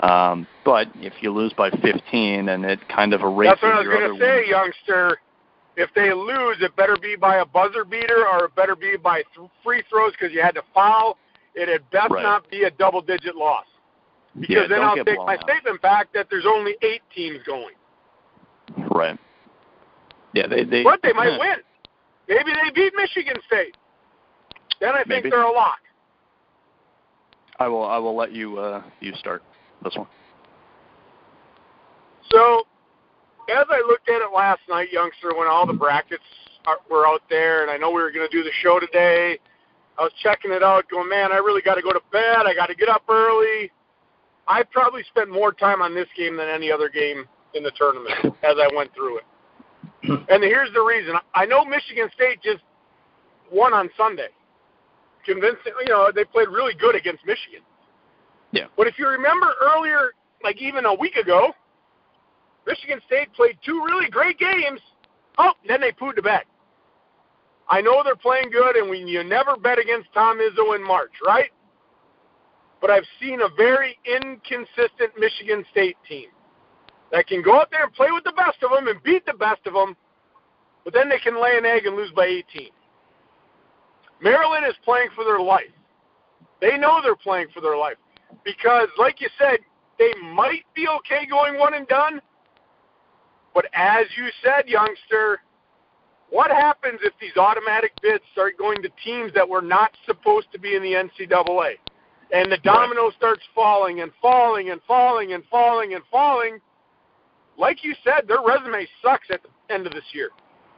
[0.02, 3.80] Um, but if you lose by 15 and it kind of erases That's what I
[3.80, 5.18] was going to say, wins- youngster.
[5.78, 9.24] If they lose, it better be by a buzzer beater or it better be by
[9.36, 11.18] th- free throws because you had to foul.
[11.54, 12.24] It had best Right.
[12.24, 13.66] not be a double-digit loss.
[14.40, 15.44] Because Yeah, then I'll take my out.
[15.44, 17.76] statement back that there's only eight teams going.
[18.92, 19.18] Right.
[20.34, 20.84] Yeah, they they.
[20.84, 21.58] But they might win.
[22.28, 23.78] Maybe they beat Michigan State.
[24.82, 25.30] Then I think Maybe.
[25.30, 25.80] they're a lock.
[27.60, 27.86] I will.
[27.86, 28.60] I will let you.
[28.60, 29.44] Uh, you start
[29.86, 30.08] this one.
[32.32, 32.64] So,
[33.50, 36.24] as I looked at it last night, youngster, when all the brackets
[36.66, 39.40] are, were out there, and I know we were going to do the show today,
[39.98, 42.44] I was checking it out, going, man, I really got to go to bed.
[42.46, 43.72] I got to get up early.
[44.48, 48.14] I probably spent more time on this game than any other game in the tournament
[48.44, 49.24] as I went through it.
[50.04, 51.16] and here's the reason.
[51.34, 52.64] I know Michigan State just
[53.52, 54.30] won on Sunday.
[55.26, 57.62] Convincing, you know, they played really good against Michigan.
[58.56, 58.68] Yeah.
[58.78, 60.12] But if you remember earlier,
[60.44, 61.52] like even a week ago,
[62.66, 64.80] Michigan State played two really great games.
[65.38, 66.44] Oh, then they pooed to bed.
[67.68, 71.12] I know they're playing good, and we, you never bet against Tom Izzo in March,
[71.26, 71.52] right?
[72.80, 76.30] But I've seen a very inconsistent Michigan State team
[77.12, 79.34] that can go out there and play with the best of them and beat the
[79.34, 79.98] best of them,
[80.86, 82.70] but then they can lay an egg and lose by 18.
[84.22, 85.64] Maryland is playing for their life.
[86.62, 87.98] They know they're playing for their life
[88.44, 89.60] because, like you said,
[89.98, 92.22] they might be okay going one and done.
[93.54, 95.40] But as you said, youngster,
[96.30, 100.60] what happens if these automatic bids start going to teams that were not supposed to
[100.60, 101.76] be in the NCAA?
[102.34, 106.60] And the domino starts falling and falling and falling and falling and falling.
[107.58, 110.30] Like you said, their resume sucks at the end of this year.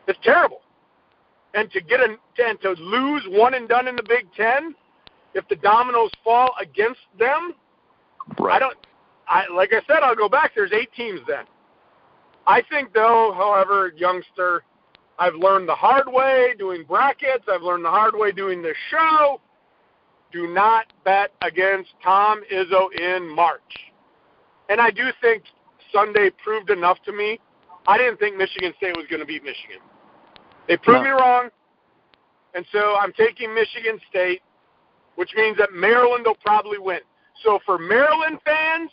[0.08, 0.62] It's terrible.
[1.54, 4.76] And to get a, and to lose one and done in the Big Ten,
[5.38, 7.54] if the dominoes fall against them,
[8.40, 8.56] Right.
[8.56, 8.78] I don't.
[9.28, 10.52] I like I said, I'll go back.
[10.56, 11.46] There's eight teams then.
[12.46, 14.64] I think though, however, youngster,
[15.20, 17.46] I've learned the hard way doing brackets.
[17.50, 19.42] I've learned the hard way doing this show.
[20.32, 23.62] Do not bet against Tom Izzo in March.
[24.70, 25.44] And I do think
[25.94, 27.40] Sunday proved enough to me.
[27.88, 29.80] I didn't think Michigan State was going to beat Michigan.
[30.68, 31.16] They proved No.
[31.16, 31.50] me wrong.
[32.54, 34.42] And so I'm taking Michigan State,
[35.18, 37.00] which means that Maryland will probably win.
[37.44, 38.92] So for Maryland fans,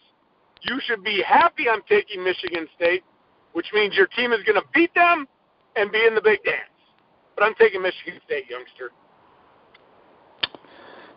[0.62, 3.04] you should be happy I'm taking Michigan State,
[3.52, 5.28] which means your team is going to beat them
[5.76, 6.70] and be in the big dance.
[7.36, 8.90] But I'm taking Michigan State, youngster.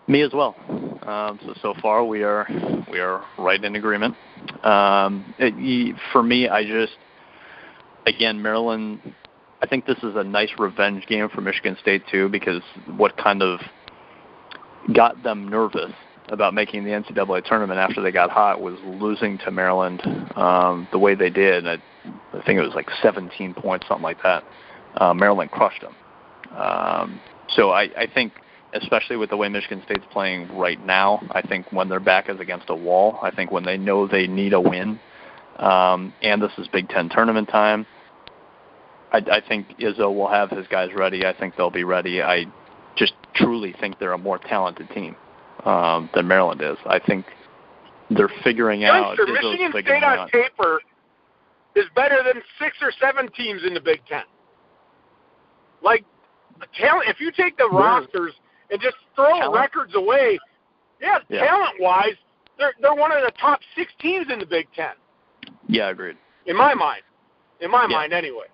[0.08, 0.56] Me as well.
[1.04, 2.46] Um, so so far we are
[2.92, 4.16] we are right in agreement.
[4.64, 6.98] Um, it, for me, I just
[8.06, 9.00] again Maryland.
[9.62, 12.62] I think this is a nice revenge game for Michigan State too, because
[12.96, 13.60] what kind of
[14.94, 15.92] got them nervous
[16.30, 20.02] about making the NCAA tournament after they got hot was losing to Maryland
[20.36, 21.68] um, the way they did.
[21.68, 21.78] I,
[22.34, 24.44] I think it was like 17 points, something like that.
[24.96, 25.96] Uh, Maryland crushed them.
[26.58, 28.34] Um, so I, I think
[28.74, 31.22] especially with the way Michigan State's playing right now.
[31.32, 34.28] I think when their back is against a wall, I think when they know they
[34.28, 35.00] need a win,
[35.58, 37.86] um, and this is Big Ten tournament time,
[39.12, 41.26] I, I think Izzo will have his guys ready.
[41.26, 42.22] I think they'll be ready.
[42.22, 42.46] I
[43.38, 45.16] truly think they're a more talented team
[45.66, 46.78] um, than Maryland is.
[46.86, 47.26] I think
[48.10, 49.18] they're figuring out.
[49.18, 50.32] Youngster, Michigan State on out.
[50.32, 50.80] paper
[51.76, 54.24] is better than six or seven teams in the Big Ten.
[55.82, 56.04] Like
[56.80, 58.34] talent, if you take the rosters
[58.72, 59.54] and just throw talent.
[59.54, 60.40] records away,
[61.02, 61.46] yeah, yeah.
[61.46, 62.16] talent wise,
[62.58, 64.94] they're they're one of the top six teams in the Big Ten.
[65.68, 66.18] Yeah, agreed.
[66.46, 67.02] In my mind,
[67.62, 67.96] in my yeah.
[67.96, 68.46] mind, anyway.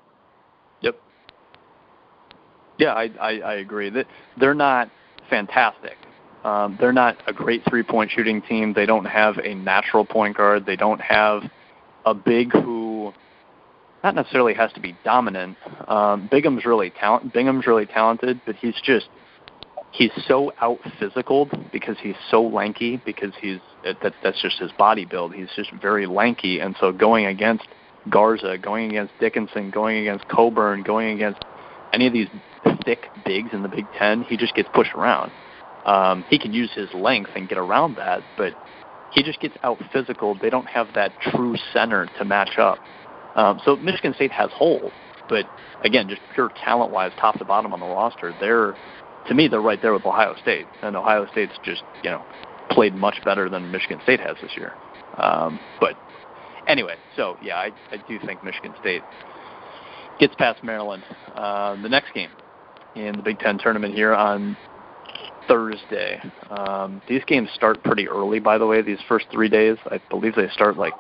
[2.83, 4.89] Yeah, I, I I agree that they're not
[5.29, 5.95] fantastic.
[6.43, 8.73] Um, they're not a great three-point shooting team.
[8.73, 10.65] They don't have a natural point guard.
[10.65, 11.43] They don't have
[12.05, 13.13] a big who
[14.03, 15.55] not necessarily has to be dominant.
[15.87, 17.31] Um, Bingham's really talent.
[17.31, 19.07] Bingham's really talented, but he's just
[19.91, 25.05] he's so out physical because he's so lanky because he's that that's just his body
[25.05, 25.33] build.
[25.33, 27.65] He's just very lanky, and so going against
[28.09, 31.45] Garza, going against Dickinson, going against Cockburn, going against
[31.93, 32.27] any of these
[32.85, 35.31] thick bigs in the Big Ten, he just gets pushed around.
[35.85, 38.53] Um, he can use his length and get around that, but
[39.11, 40.35] he just gets out physical.
[40.41, 42.79] They don't have that true center to match up.
[43.35, 44.91] Um, so Michigan State has holes,
[45.29, 45.45] but
[45.83, 48.75] again, just pure talent-wise, top to bottom on the roster, they're
[49.27, 52.23] to me they're right there with Ohio State, and Ohio State's just you know
[52.69, 54.73] played much better than Michigan State has this year.
[55.17, 55.95] Um, but
[56.67, 59.03] anyway, so yeah, I, I do think Michigan State
[60.19, 61.03] gets past Maryland.
[61.35, 62.29] Uh, the next game
[62.95, 64.55] in the Big Ten tournament here on
[65.47, 66.21] Thursday.
[66.49, 68.81] Um, these games start pretty early, by the way.
[68.81, 70.93] These first three days, I believe they start like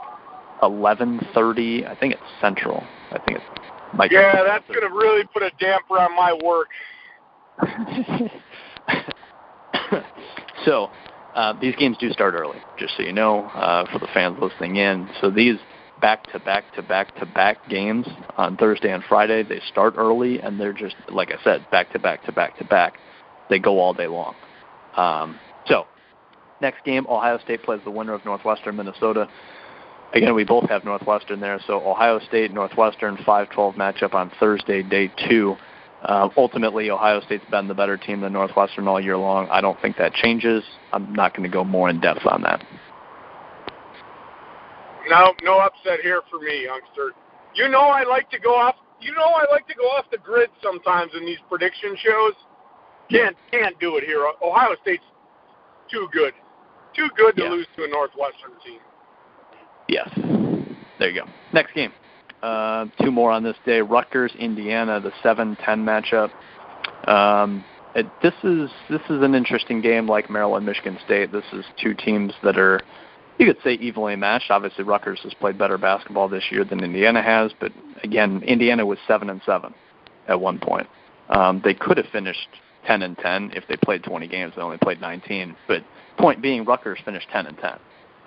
[0.61, 1.87] 11:30.
[1.87, 2.83] I think it's Central.
[3.11, 3.45] I think it's.
[3.95, 6.67] Might yeah, that's going to really put a damper on my work.
[10.65, 10.89] so
[11.35, 14.77] uh, these games do start early, just so you know, uh, for the fans listening
[14.77, 15.07] in.
[15.21, 15.57] So these
[16.03, 20.41] back to back to back to back games on Thursday and Friday, they start early
[20.41, 22.95] and they're just like I said, back to back to back to back.
[23.49, 24.35] They go all day long.
[24.97, 25.87] Um, so
[26.59, 29.29] next game, Ohio State plays the winner of Northwestern Minnesota.
[30.13, 35.09] Again, we both have Northwestern there, so Ohio State Northwestern 5-12 matchup on Thursday, day
[35.29, 35.55] two.
[36.03, 39.47] Uh, ultimately, Ohio State's been the better team than Northwestern all year long.
[39.49, 40.63] I don't think that changes.
[40.91, 42.61] I'm not going to go more in depth on that.
[45.09, 47.11] No, no upset here for me, youngster.
[47.55, 48.75] You know I like to go off.
[49.01, 52.33] You know I like to go off the grid sometimes in these prediction shows.
[53.09, 54.25] Can't can't do it here.
[54.41, 55.03] Ohio State's
[55.91, 56.33] too good,
[56.95, 57.49] too good to yeah.
[57.49, 58.79] lose to a Northwestern team.
[59.87, 60.09] Yes.
[60.99, 61.29] There you go.
[61.51, 61.91] Next game.
[62.41, 63.81] Uh, two more on this day.
[63.81, 66.29] Rutgers, Indiana, the 7-10 matchup.
[67.09, 67.63] Um,
[67.95, 71.31] it, this is this is an interesting game, like Maryland, Michigan State.
[71.31, 72.81] This is two teams that are,
[73.37, 74.51] you could say, evenly matched.
[74.51, 77.71] Obviously, Rutgers has played better basketball this year than Indiana has, but
[78.03, 79.73] again, Indiana was seven and seven
[80.27, 80.87] at one point.
[81.29, 82.47] Um, they could have finished
[82.85, 84.53] 10 and 10 if they played 20 games.
[84.55, 85.55] They only played 19.
[85.67, 85.83] But
[86.17, 87.71] point being, Rutgers finished 10 and 10.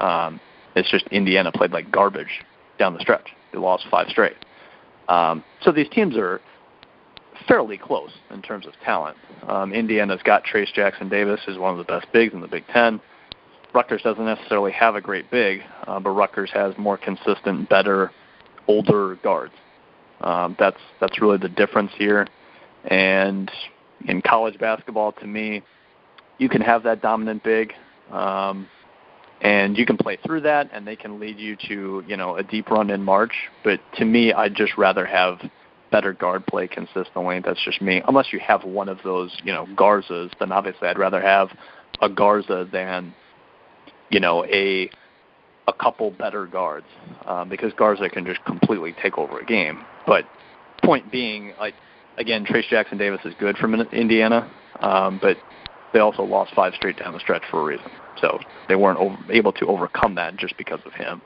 [0.00, 0.40] Um,
[0.74, 2.44] it's just Indiana played like garbage
[2.78, 3.28] down the stretch.
[3.52, 4.36] They lost five straight.
[5.08, 6.40] Um, so these teams are
[7.46, 9.16] fairly close in terms of talent.
[9.48, 12.66] Um, Indiana's got Trayce Jackson Davis, who's one of the best bigs in the Big
[12.72, 13.00] Ten.
[13.76, 18.10] Rutgers doesn't necessarily have a great big, uh, but Rutgers has more consistent, better,
[18.68, 19.52] older guards.
[20.22, 22.26] Um, that's that's really the difference here.
[22.86, 23.52] And
[24.08, 25.62] in college basketball, to me,
[26.38, 27.74] you can have that dominant big.
[28.10, 28.66] Um,
[29.42, 32.42] and you can play through that and they can lead you to you know a
[32.42, 35.38] deep run in march but to me i'd just rather have
[35.92, 39.66] better guard play consistently that's just me unless you have one of those you know
[39.74, 41.50] garzas then obviously i'd rather have
[42.00, 43.12] a garza than
[44.10, 44.90] you know a
[45.68, 46.86] a couple better guards
[47.24, 50.24] um, because garza can just completely take over a game but
[50.82, 51.74] point being like
[52.18, 55.36] again Trayce jackson davis is good from indiana um, but
[55.92, 57.90] they also lost five straight down the stretch for a reason
[58.20, 58.38] so
[58.68, 61.22] they weren't over, able to overcome that just because of him.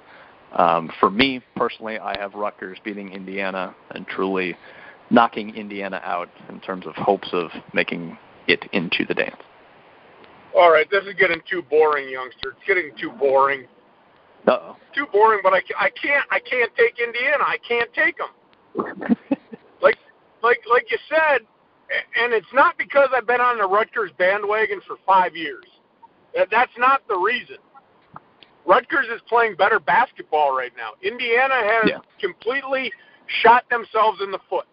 [0.52, 4.56] Um, for me personally, I have Rutgers beating Indiana and truly
[5.10, 9.36] knocking Indiana out in terms of hopes of making it into the dance.
[10.54, 12.50] All right, this is getting too boring, youngster.
[12.56, 13.66] It's getting too boring.
[14.46, 14.76] Uh-oh.
[14.94, 17.44] Too boring, but I, I can't I can't take Indiana.
[17.46, 18.30] I can't take them.
[19.82, 19.96] like
[20.42, 21.46] like like you said,
[22.20, 25.64] and it's not because I've been on the Rutgers bandwagon for five years.
[26.34, 27.56] That, that's not the reason.
[28.66, 30.90] Rutgers is playing better basketball right now.
[31.02, 31.98] Indiana has yeah.
[32.20, 32.92] completely
[33.42, 34.66] shot themselves in the foot.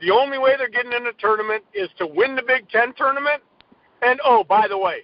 [0.00, 3.42] The only way they're getting in the tournament is to win the Big Ten tournament
[4.04, 4.98] And oh, by the way,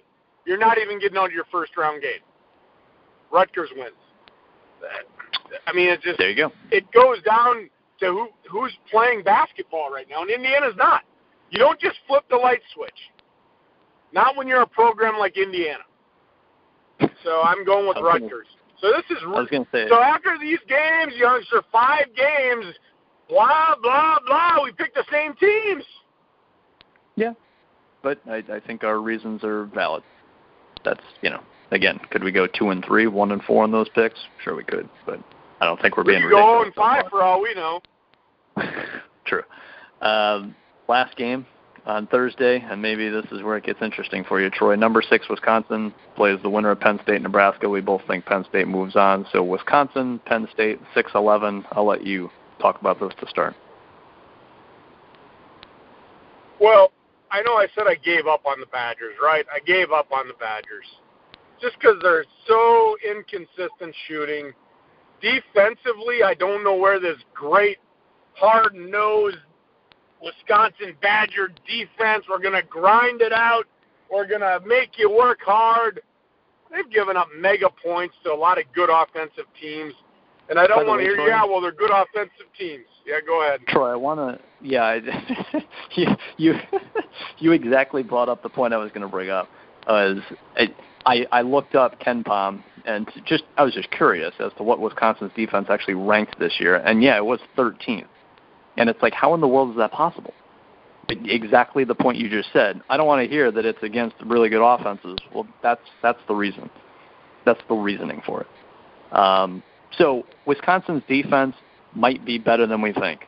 [0.45, 2.21] you're not even getting out of your first round game.
[3.31, 3.93] Rutgers wins.
[5.67, 6.51] I mean, it's just There you go.
[6.71, 11.01] it goes down to who who's playing basketball right now, and Indiana's not.
[11.51, 12.89] You don't just flip the light switch.
[14.13, 15.83] Not when you're a program like Indiana.
[17.23, 18.47] So I'm going with Rutgers.
[18.79, 22.65] So this is I was going to say, so after these games, youngster, five games,
[23.29, 24.63] blah blah blah.
[24.63, 25.83] We picked the same teams.
[27.15, 27.33] yeah,
[28.03, 30.03] but I, I think our reasons are valid.
[30.83, 33.89] That's you know, again, could we go two and three, one and four on those
[33.89, 34.19] picks?
[34.43, 35.19] Sure, we could, but
[35.59, 37.81] I don't think we're We being could go and five for all we know.
[39.25, 39.43] True.
[40.01, 40.55] Um,
[40.87, 41.45] last game
[41.85, 44.75] on Thursday, and maybe this is where it gets interesting for you, Troy.
[44.75, 47.69] Number six, Wisconsin plays the winner of Penn State, Nebraska.
[47.69, 49.25] We both think Penn State moves on.
[49.31, 51.65] So Wisconsin, Penn State, six eleven.
[51.71, 53.55] I'll let you talk about this to start.
[56.59, 56.91] Well,
[57.31, 59.45] I know I said I gave up on the Badgers, right?
[59.53, 60.85] I gave up on the Badgers
[61.61, 64.51] just because they're so inconsistent shooting.
[65.21, 67.77] Defensively, I don't know where this great,
[68.33, 69.37] hard nosed
[70.21, 73.65] Wisconsin Badger defense, we're going to grind it out,
[74.11, 76.01] we're going to make you work hard.
[76.71, 79.93] They've given up mega points to a lot of good offensive teams.
[80.49, 82.85] And I don't want to hear, yeah, well, they're good offensive teams.
[83.05, 83.61] Yeah, go ahead.
[83.67, 84.39] Troy, I want to.
[84.61, 84.99] Yeah,
[85.95, 86.53] you you
[87.39, 89.49] you exactly brought up the point I was going to bring up.
[89.87, 90.19] Was
[90.55, 90.67] I,
[91.05, 95.31] I I looked up KenPom and just I was just curious as to what Wisconsin's
[95.35, 98.07] defense actually ranked this year, and yeah, it was 13th.
[98.77, 100.33] And it's like, how in the world is that possible?
[101.09, 102.81] Exactly the point you just said.
[102.89, 105.17] I don't want to hear that it's against really good offenses.
[105.33, 106.69] Well, that's that's the reason.
[107.45, 109.17] That's the reasoning for it.
[109.17, 109.61] Um,
[109.97, 111.55] so Wisconsin's defense
[111.95, 113.21] might be better than we think,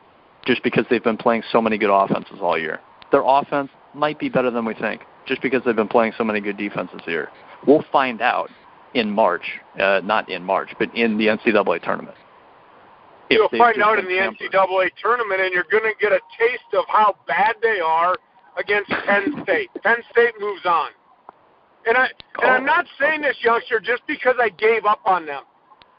[0.46, 2.80] just because they've been playing so many good offenses all year.
[3.12, 6.40] Their offense might be better than we think, just because they've been playing so many
[6.40, 7.30] good defenses here.
[7.66, 8.50] We'll find out
[8.94, 12.16] in March, uh, not in March, but in the NCAA tournament.
[13.30, 14.52] You'll find out in the hampered.
[14.52, 18.16] NCAA tournament, and you're going to get a taste of how bad they are
[18.58, 19.70] against Penn State.
[19.82, 20.90] Penn State moves on,
[21.86, 22.08] and I
[22.42, 25.42] and I'm not saying this, youngster, just because I gave up on them.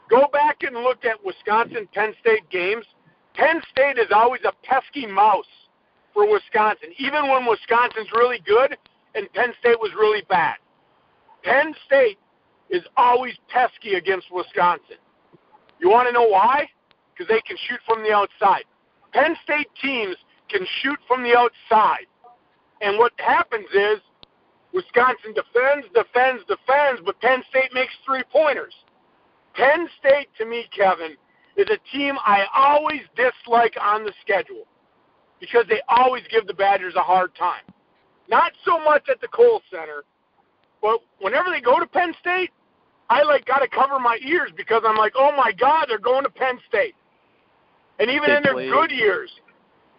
[0.08, 2.84] Go back and look at Wisconsin Penn State games.
[3.34, 5.46] Penn State is always a pesky mouse
[6.14, 8.76] for Wisconsin, even when Wisconsin's really good
[9.14, 10.56] and Penn State was really bad.
[11.42, 12.18] Penn State
[12.70, 14.96] is always pesky against Wisconsin.
[15.80, 16.68] You want to know why?
[17.12, 18.64] Because they can shoot from the outside.
[19.12, 20.16] Penn State teams
[20.48, 22.06] can shoot from the outside.
[22.80, 24.00] And what happens is
[24.72, 28.74] Wisconsin defends, defends, defends, but Penn State makes three pointers.
[29.56, 31.16] Penn State, to me, Kevin,
[31.56, 34.64] is a team I always dislike on the schedule
[35.40, 37.62] because they always give the Badgers a hard time.
[38.28, 40.04] Not so much at the Kohl Center,
[40.82, 42.50] but whenever they go to Penn State,
[43.08, 46.24] I like got to cover my ears because I'm like, oh my God, they're going
[46.24, 46.94] to Penn State.
[47.98, 49.30] And even They in their played- good years,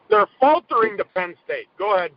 [0.10, 1.68] they're faltering to Penn State.
[1.80, 2.12] Go ahead.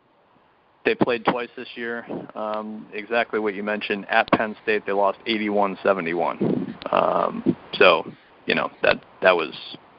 [0.85, 2.07] They played twice this year.
[2.35, 4.07] Um, exactly what you mentioned.
[4.09, 6.60] At Penn State, they lost 81-71.
[6.91, 8.11] Um, so,
[8.47, 9.55] you know that that was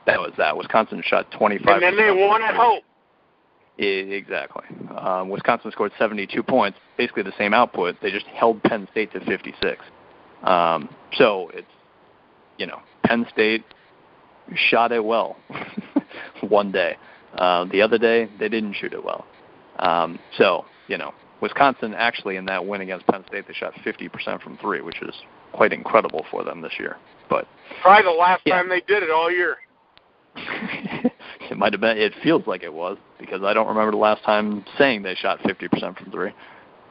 [0.06, 0.58] that was that.
[0.58, 1.68] Wisconsin shot 25.
[1.68, 2.82] And then they won at home.
[3.78, 4.64] Exactly.
[4.96, 7.96] Um, Wisconsin scored 72 points, basically the same output.
[8.02, 9.84] They just held Penn State to 56.
[10.44, 11.68] Um, so it's,
[12.58, 13.64] you know, Penn State
[14.56, 15.38] shot it well
[16.42, 16.98] one day.
[17.36, 19.26] Uh, the other day, they didn't shoot it well.
[19.80, 24.42] Um, so, you know, Wisconsin actually in that win against Penn State, they shot 50%
[24.42, 25.16] from three, which is
[25.54, 26.98] quite incredible for them this year.
[27.30, 27.48] But
[27.82, 28.56] Probably the last Yeah.
[28.58, 29.58] time they did it all year.
[30.36, 31.98] it might have been.
[31.98, 35.40] It feels like it was because I don't remember the last time saying they shot
[35.40, 36.32] 50% from three.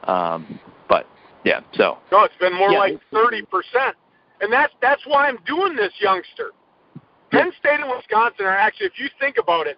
[0.03, 1.07] Um, but
[1.43, 3.95] yeah, so No, it's been more Yeah, like thirty percent,
[4.41, 6.51] and that's that's why I'm doing this, youngster.
[7.31, 9.77] Penn State and Wisconsin are actually, if you think about it,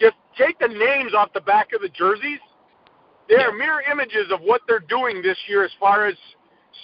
[0.00, 2.40] just take the names off the back of the jerseys.
[3.28, 6.14] They are mirror images of what they're doing this year as far as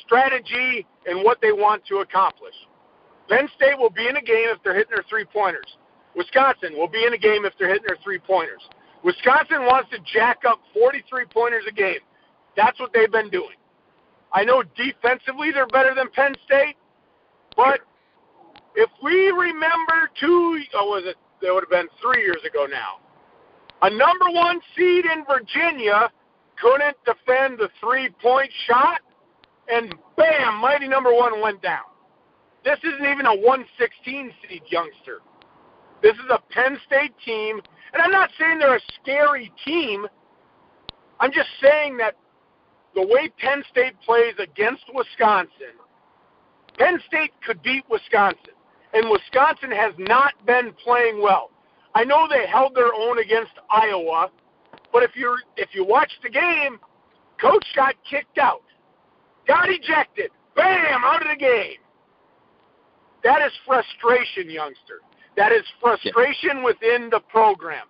[0.04, 2.54] strategy and what they want to accomplish.
[3.28, 5.76] Penn State will be in a game if they're hitting their three pointers.
[6.16, 8.60] Wisconsin will be in a game if they're hitting their three pointers.
[9.04, 12.00] Wisconsin wants to jack up 43 pointers a game.
[12.56, 13.56] That's what they've been doing.
[14.32, 16.76] I know defensively they're better than Penn State,
[17.56, 17.80] but
[18.74, 21.16] if we remember two, oh, was it?
[21.42, 23.00] That would have been three years ago now.
[23.82, 26.08] A number one seed in Virginia
[26.62, 29.00] couldn't defend the three-point shot,
[29.68, 31.84] and bam, mighty number one went down.
[32.64, 35.18] This isn't even a 116 seed youngster.
[36.02, 37.60] This is a Penn State team,
[37.92, 40.06] and I'm not saying they're a scary team.
[41.20, 42.14] I'm just saying that
[42.94, 45.74] the way Penn State plays against Wisconsin,
[46.78, 48.54] Penn State could beat Wisconsin,
[48.94, 51.50] and Wisconsin has not been playing well.
[51.94, 54.30] I know they held their own against Iowa,
[54.92, 56.78] but if you if you watch the game,
[57.40, 58.62] coach got kicked out,
[59.46, 61.78] got ejected, bam, out of the game.
[63.24, 65.00] That is frustration, youngster.
[65.36, 67.86] That is frustration within the program.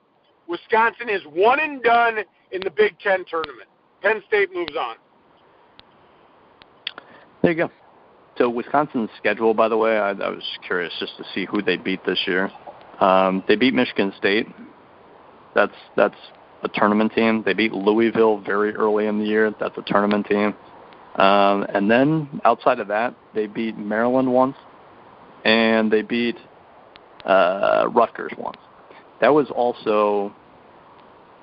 [0.47, 2.19] Wisconsin is one and done
[2.53, 3.69] in the Big Ten tournament.
[4.03, 4.97] Penn State moves on.
[7.43, 7.71] There you go.
[8.39, 11.77] So Wisconsin's schedule, by the way, I, I was curious just to see who they
[11.77, 12.51] beat this year.
[13.01, 14.47] Um, they beat Michigan State.
[15.55, 16.17] That's that's
[16.63, 17.43] a tournament team.
[17.45, 19.55] They beat Louisville very early in the year.
[19.59, 20.55] That's a tournament team.
[21.17, 24.57] Um, and then outside of that, they beat Maryland once,
[25.45, 26.37] and they beat
[27.25, 28.59] uh, Rutgers once.
[29.21, 30.35] That was also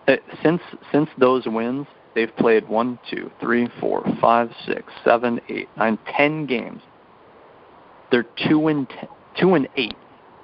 [0.09, 0.61] uh, since
[0.91, 6.47] since those wins, they've played one, two, three, four, five, six, seven, eight, nine, ten
[6.47, 6.81] games.
[8.11, 9.07] They're two and ten,
[9.39, 9.95] two and eight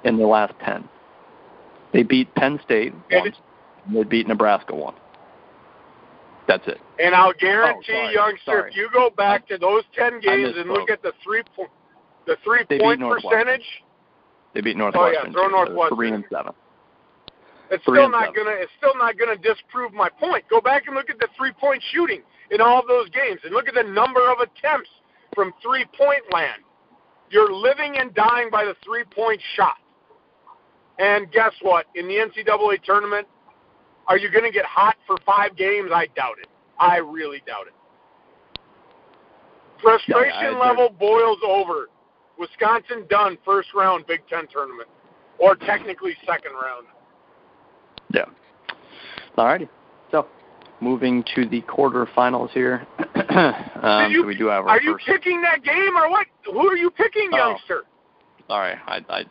[0.04, 0.88] in the last ten.
[1.92, 3.36] They beat Penn State once.
[3.86, 4.98] And they beat Nebraska once.
[6.48, 6.78] That's it.
[7.00, 8.70] And I'll guarantee, oh, sorry, youngster, sorry.
[8.70, 11.70] if you go back to those ten games and look at the three point,
[12.26, 13.64] the three they point percentage.
[14.54, 15.26] They beat Oh Northwestern.
[15.26, 15.48] yeah, throw.
[15.48, 15.96] Northwestern.
[15.96, 16.52] Three and seven.
[17.70, 18.34] It's Three still not seven.
[18.44, 18.56] gonna.
[18.60, 20.44] It's still not gonna disprove my point.
[20.48, 22.22] Go back and look at the three point shooting
[22.52, 24.90] in all of those games, and look at the number of attempts
[25.34, 26.62] from three point land.
[27.28, 29.76] You're living and dying by the three point shot.
[31.00, 31.86] And guess what?
[31.96, 33.26] In the NCAA tournament,
[34.08, 35.90] are you going to get hot for five games?
[35.92, 36.48] I doubt it.
[36.78, 37.74] I really doubt it.
[39.82, 41.88] Frustration Yeah, level boils over.
[42.38, 44.88] Wisconsin done first round Big Ten tournament,
[45.38, 46.86] or technically second round.
[48.12, 48.24] Yeah.
[49.36, 49.68] All righty.
[50.10, 50.26] So,
[50.80, 52.86] moving to the quarterfinals here.
[53.30, 55.06] um, you, so we do have our are you first.
[55.06, 56.26] picking that game or what?
[56.44, 57.36] Who are you picking, Oh.
[57.36, 57.82] youngster?
[58.48, 59.24] Sorry, I, I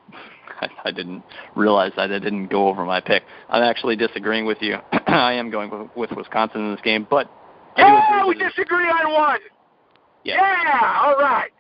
[0.84, 1.24] I didn't
[1.56, 3.24] realize that I didn't go over my pick.
[3.49, 4.78] I'm actually disagreeing with you.
[5.08, 7.30] I am going with, with Wisconsin in this game, but
[7.78, 9.39] I we disagree on one.
[10.24, 10.36] Yeah.
[10.36, 11.51] Yeah, all right.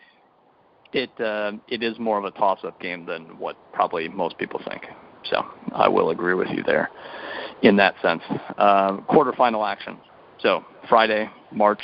[0.93, 4.85] it uh, it is more of a toss-up game than what probably most people think.
[5.29, 6.89] So I will agree with you there
[7.61, 8.21] in that sense.
[8.57, 9.97] Uh, quarterfinal action.
[10.39, 11.81] So Friday, March,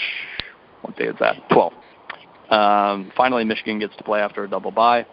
[0.82, 1.36] what day is that?
[1.50, 1.74] 12th.
[2.52, 5.06] Um, finally, Michigan gets to play after a double bye.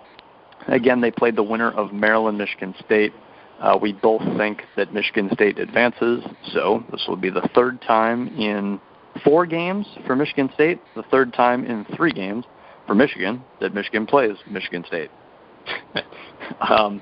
[0.66, 3.12] Again, they played the winner of Maryland, Michigan State.
[3.60, 8.28] Uh, we both think that Michigan State advances, so this will be the third time
[8.38, 8.80] in
[9.24, 12.44] four games for Michigan State, the third time in three games
[12.86, 15.10] for Michigan that Michigan plays Michigan State.
[16.60, 17.00] um,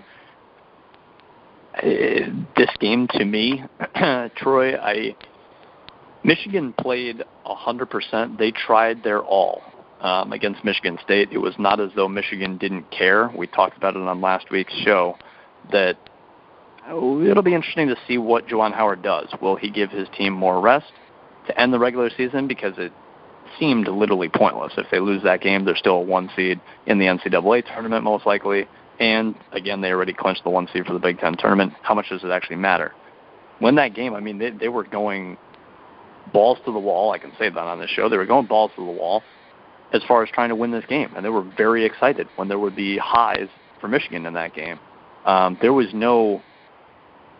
[1.82, 2.26] eh,
[2.56, 3.62] this game to me,
[4.36, 5.14] Troy, I
[6.24, 8.38] Michigan played 100%.
[8.38, 9.62] They tried their all
[10.00, 11.30] um, against Michigan State.
[11.32, 13.30] It was not as though Michigan didn't care.
[13.36, 15.16] We talked about it on last week's show
[15.72, 15.96] that
[16.88, 19.28] oh, it'll be interesting to see what Juwan Howard does.
[19.40, 20.92] Will he give his team more rest
[21.46, 22.92] to end the regular season because it
[23.58, 24.72] seemed literally pointless.
[24.76, 28.26] If they lose that game, they're still a one seed in the NCAA tournament most
[28.26, 28.68] likely.
[28.98, 31.74] And again, they already clinched the one seed for the Big Ten tournament.
[31.82, 32.92] How much does it actually matter?
[33.58, 34.14] When that game.
[34.14, 35.36] I mean, they, they were going
[36.32, 37.12] balls to the wall.
[37.12, 38.08] I can say that on this show.
[38.08, 39.22] They were going balls to the wall
[39.92, 42.58] as far as trying to win this game, and they were very excited when there
[42.58, 43.48] would be highs
[43.80, 44.78] for Michigan in that game.
[45.24, 46.42] Um, there was no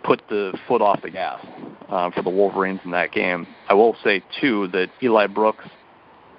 [0.05, 1.45] put the foot off the gas
[1.89, 3.47] uh, for the Wolverines in that game.
[3.69, 5.65] I will say too that Eli Brooks,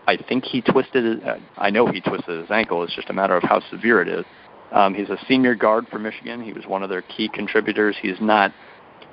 [0.08, 1.04] I think he twisted.
[1.04, 2.84] His, uh, I know he twisted his ankle.
[2.84, 4.26] It's just a matter of how severe it is.
[4.72, 6.42] Um, he's a senior guard for Michigan.
[6.42, 7.96] He was one of their key contributors.
[8.02, 8.54] He's not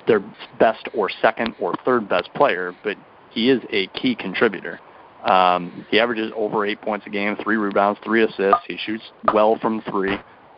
[0.07, 0.21] their
[0.59, 2.97] best or second or third best player, but
[3.31, 4.79] he is a key contributor.
[5.25, 8.61] Um, he averages over eight points a game, three rebounds, three assists.
[8.67, 9.03] He shoots
[9.33, 10.17] well from three,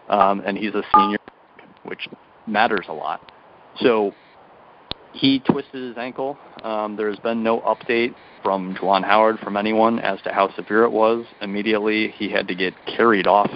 [0.09, 1.19] um, and he's a senior,
[1.83, 2.07] which
[2.45, 3.31] matters a lot.
[3.79, 4.13] So
[5.13, 6.37] he twisted his ankle.
[6.63, 8.13] Um, there's been no update
[8.43, 11.25] from Juwan Howard from anyone as to how severe it was.
[11.41, 13.49] Immediately, he had to get carried off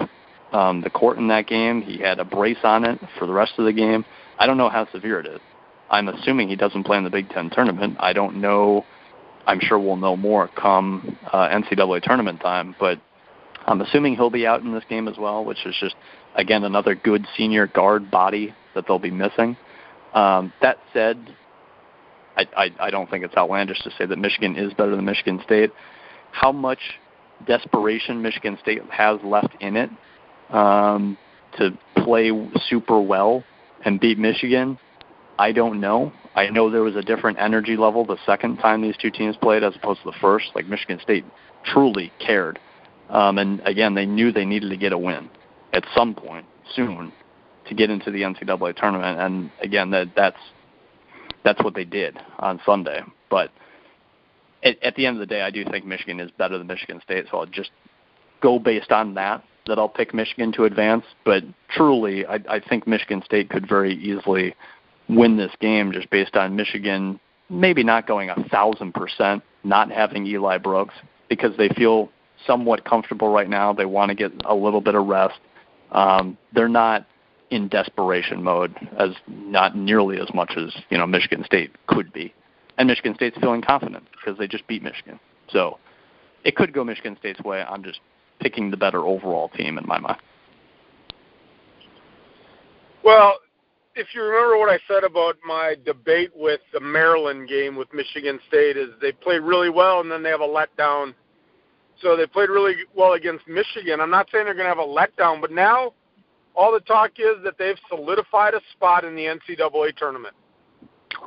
[0.52, 1.82] um, the court in that game.
[1.82, 4.04] He had a brace on it for the rest of the game.
[4.38, 5.40] I don't know how severe it is.
[5.90, 7.96] I'm assuming he doesn't play in the Big Ten tournament.
[8.00, 8.84] I don't know.
[9.46, 13.00] I'm sure we'll know more come uh, NCAA tournament time, but
[13.66, 15.94] I'm assuming he'll be out in this game as well, which is just
[16.36, 19.56] again another good senior guard body that they'll be missing.
[20.14, 21.34] Um, that said,
[22.36, 25.40] I, I, I don't think it's outlandish to say that Michigan is better than Michigan
[25.44, 25.70] State.
[26.32, 26.80] How much
[27.46, 29.90] desperation Michigan State has left in it
[30.50, 31.16] um,
[31.58, 32.30] to play
[32.68, 33.44] super well
[33.84, 34.78] and beat Michigan,
[35.42, 36.12] I don't know.
[36.36, 39.64] I know there was a different energy level the second time these two teams played
[39.64, 40.46] as opposed to the first.
[40.54, 41.24] Like Michigan State
[41.64, 42.60] truly cared,
[43.10, 45.28] um, and again, they knew they needed to get a win
[45.72, 47.12] at some point soon
[47.66, 49.18] to get into the NCAA tournament.
[49.18, 50.38] And again, that that's
[51.42, 53.00] that's what they did on Sunday.
[53.28, 53.50] But
[54.62, 57.00] at, at the end of the day, I do think Michigan is better than Michigan
[57.02, 57.72] State, so I'll just
[58.40, 59.42] go based on that.
[59.66, 63.94] That I'll pick Michigan to advance, but truly, I, I think Michigan State could very
[63.94, 64.54] easily
[65.08, 67.20] win this game just based on Michigan
[67.52, 70.94] maybe not going a thousand percent, not having Eli Brooks
[71.28, 72.10] because they feel
[72.46, 73.72] somewhat comfortable right now.
[73.72, 75.38] They want to get a little bit of rest.
[75.92, 77.06] Um, they're not
[77.50, 82.34] in desperation mode as not nearly as much as you know Michigan State could be,
[82.78, 85.20] and Michigan State's feeling confident because they just beat Michigan.
[85.50, 85.78] So
[86.44, 87.62] it could go Michigan State's way.
[87.62, 88.00] I'm just
[88.40, 90.18] picking the better overall team in my mind.
[93.04, 93.36] Well,
[93.94, 98.38] if you remember what I said about my debate with the Maryland game with Michigan
[98.48, 101.14] State, is they played really well and then they have a letdown.
[102.00, 104.00] So they played really well against Michigan.
[104.00, 105.92] I'm not saying they're going to have a letdown, but now
[106.54, 110.34] all the talk is that they've solidified a spot in the NCAA tournament.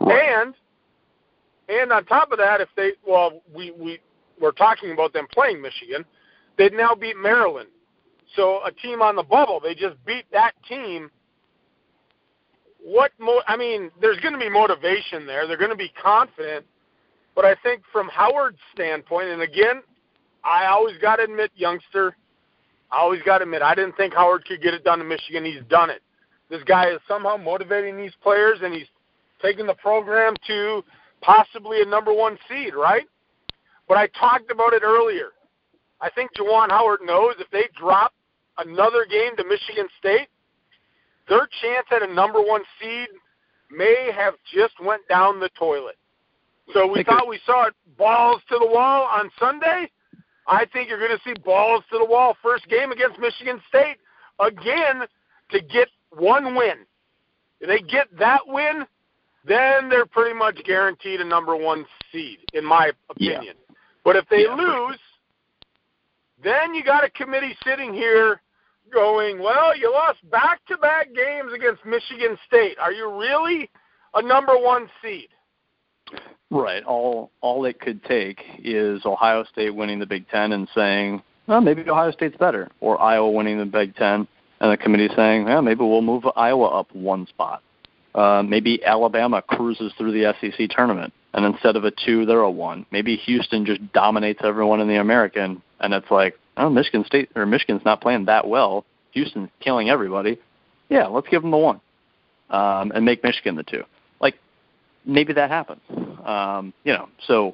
[0.02, 0.56] And
[1.68, 4.00] and on top of that, if they well, we we
[4.40, 6.04] we're talking about them playing Michigan,
[6.58, 7.70] they'd now beat Maryland.
[8.36, 11.10] So a team on the bubble, they just beat that team
[12.86, 15.48] what mo- I mean, there's going to be motivation there.
[15.48, 16.66] They're going to be confident,
[17.34, 19.82] but I think from Howard's standpoint, and again,
[20.44, 22.16] I always got to admit, youngster,
[22.92, 25.44] I always got to admit, I didn't think Howard could get it done in Michigan.
[25.44, 26.04] He's done it.
[26.52, 28.86] This guy is somehow motivating these players, and he's
[29.42, 30.84] taking the program to
[31.22, 33.06] possibly a number one seed, right?
[33.88, 35.30] But I talked about it earlier.
[36.02, 38.14] I think Juwan Howard knows if they drop
[38.60, 40.28] another game to Michigan State,
[41.28, 43.08] their chance at a number one seed
[43.72, 45.96] may have just went down the toilet.
[46.74, 49.90] So we thought we saw it balls to the wall on Sunday.
[50.48, 53.98] I think you're going to see balls to the wall first game against Michigan State
[54.40, 55.04] again
[55.52, 56.86] to get one win.
[57.60, 58.86] If they get that win,
[59.48, 63.44] then they're pretty much guaranteed a number one seed, in my opinion.
[63.44, 63.76] Yeah.
[64.04, 65.00] But if they yeah, lose,
[66.44, 68.42] then you got a committee sitting here
[68.92, 72.78] going, well, you lost back to back games against Michigan State.
[72.80, 73.70] Are you really
[74.14, 75.30] a number one seed?
[76.52, 76.84] Right.
[76.84, 81.62] All all it could take is Ohio State winning the Big Ten and saying, well,
[81.62, 84.28] maybe Ohio State's better, or Iowa winning the Big Ten
[84.60, 87.62] and the committee saying, yeah, maybe we'll move Iowa up one spot.
[88.14, 92.50] Uh, maybe Alabama cruises through the SEC tournament, and instead of a two, they're a
[92.50, 92.86] one.
[92.90, 97.46] Maybe Houston just dominates everyone in the American, and it's like, oh, Michigan State or
[97.46, 98.86] Michigan's not playing that well.
[99.12, 100.38] Houston's killing everybody.
[100.90, 101.82] Yeah, let's give them the one,
[102.50, 103.84] um, and make Michigan the two.
[104.20, 104.36] Like
[105.06, 105.82] maybe that happens.
[106.24, 107.54] Um, you know, so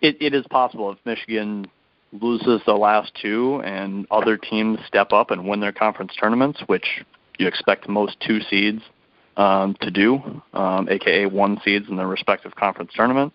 [0.00, 1.66] it, it is possible if Michigan
[2.12, 7.04] loses the last two and other teams step up and win their conference tournaments, which
[7.38, 8.82] you expect most two seeds
[9.36, 10.20] um, to do,
[10.52, 13.32] um, aka one seeds in their respective conference tournament,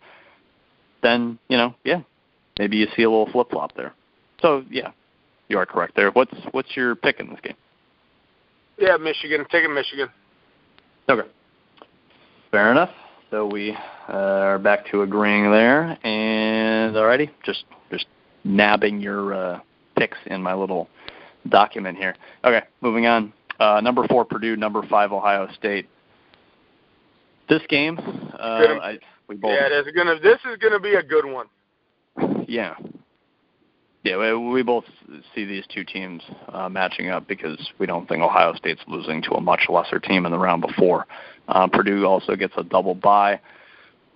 [1.01, 2.01] then you know, yeah,
[2.59, 3.93] maybe you see a little flip flop there.
[4.41, 4.91] So yeah,
[5.49, 6.11] you are correct there.
[6.11, 7.55] What's what's your pick in this game?
[8.77, 9.45] Yeah, Michigan.
[9.51, 10.09] Taking Michigan.
[11.09, 11.27] Okay.
[12.51, 12.91] Fair enough.
[13.31, 13.71] So we
[14.07, 15.97] uh, are back to agreeing there.
[16.05, 18.05] And alrighty, just just
[18.43, 19.59] nabbing your uh,
[19.97, 20.87] picks in my little
[21.49, 22.15] document here.
[22.45, 23.33] Okay, moving on.
[23.59, 25.89] Uh, number four Purdue, number five Ohio State.
[27.49, 27.97] This game,
[28.33, 29.51] uh, I, we both.
[29.51, 30.19] Yeah, it is gonna.
[30.19, 31.47] This is gonna be a good one.
[32.49, 32.75] Yeah,
[34.07, 34.85] yeah, we both
[35.35, 39.31] see these two teams uh, matching up because we don't think Ohio State's losing to
[39.31, 41.05] a much lesser team in the round before.
[41.47, 43.39] Uh, Purdue also gets a double bye.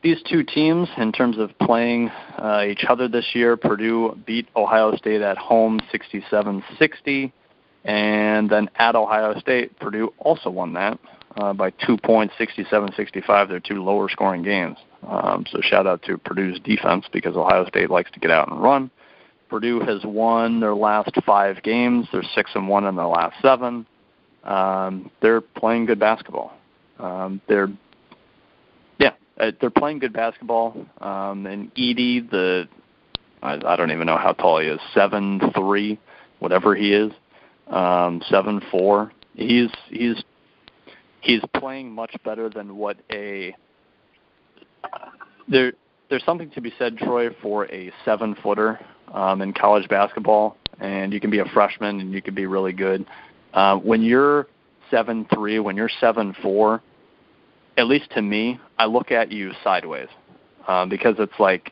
[0.04, 4.96] These two teams, in terms of playing uh, each other this year, Purdue beat Ohio
[4.96, 7.32] State at home 67-60,
[7.86, 11.00] and then at Ohio State, Purdue also won that
[11.38, 13.50] uh, by two points, 67-65.
[13.50, 14.78] They're two lower scoring games.
[15.08, 18.62] Um, so shout out to Purdue's defense because Ohio State likes to get out and
[18.62, 18.92] run.
[19.52, 22.08] Purdue has won their last five games.
[22.14, 23.86] They're six and one in their last seven.
[24.46, 26.54] Um, they're playing good basketball.
[26.98, 27.68] Um, they're
[28.98, 30.86] yeah, uh, they're playing good basketball.
[31.02, 32.70] Um, and Edey, the
[33.44, 36.00] I, I don't even know how tall he is, seven three,
[36.40, 37.12] whatever he is,
[37.68, 39.12] um, seven four.
[39.36, 40.24] He's he's
[41.20, 43.54] he's playing much better than what a
[45.50, 45.74] there
[46.10, 48.80] there's something to be said, Troy, for a seven footer
[49.14, 52.74] um, in college basketball, and you can be a freshman and you can be really
[52.74, 53.06] good.
[53.54, 54.48] Uh, when you're
[54.90, 56.82] seven three, when you're seven four,
[57.78, 60.10] at least to me, I look at you sideways
[60.68, 61.72] um, because it's like,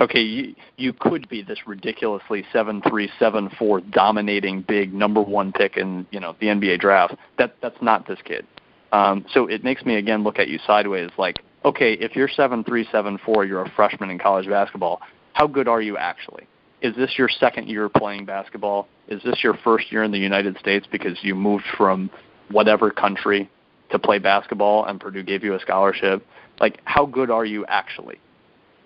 [0.00, 5.52] okay, you, you could be this ridiculously seven three seven four dominating big number one
[5.52, 7.14] pick in you know the NBA draft.
[7.38, 8.46] That that's not this kid.
[8.92, 12.62] Um, so it makes me again look at you sideways, like, okay, if you're seven
[12.64, 15.00] three seven four, you're a freshman in college basketball.
[15.36, 16.46] How good are you actually?
[16.80, 18.88] Is this your second year playing basketball?
[19.06, 22.08] Is this your first year in the United States because you moved from
[22.50, 23.50] whatever country
[23.90, 26.26] to play basketball and Purdue gave you a scholarship?
[26.58, 28.18] Like, how good are you actually?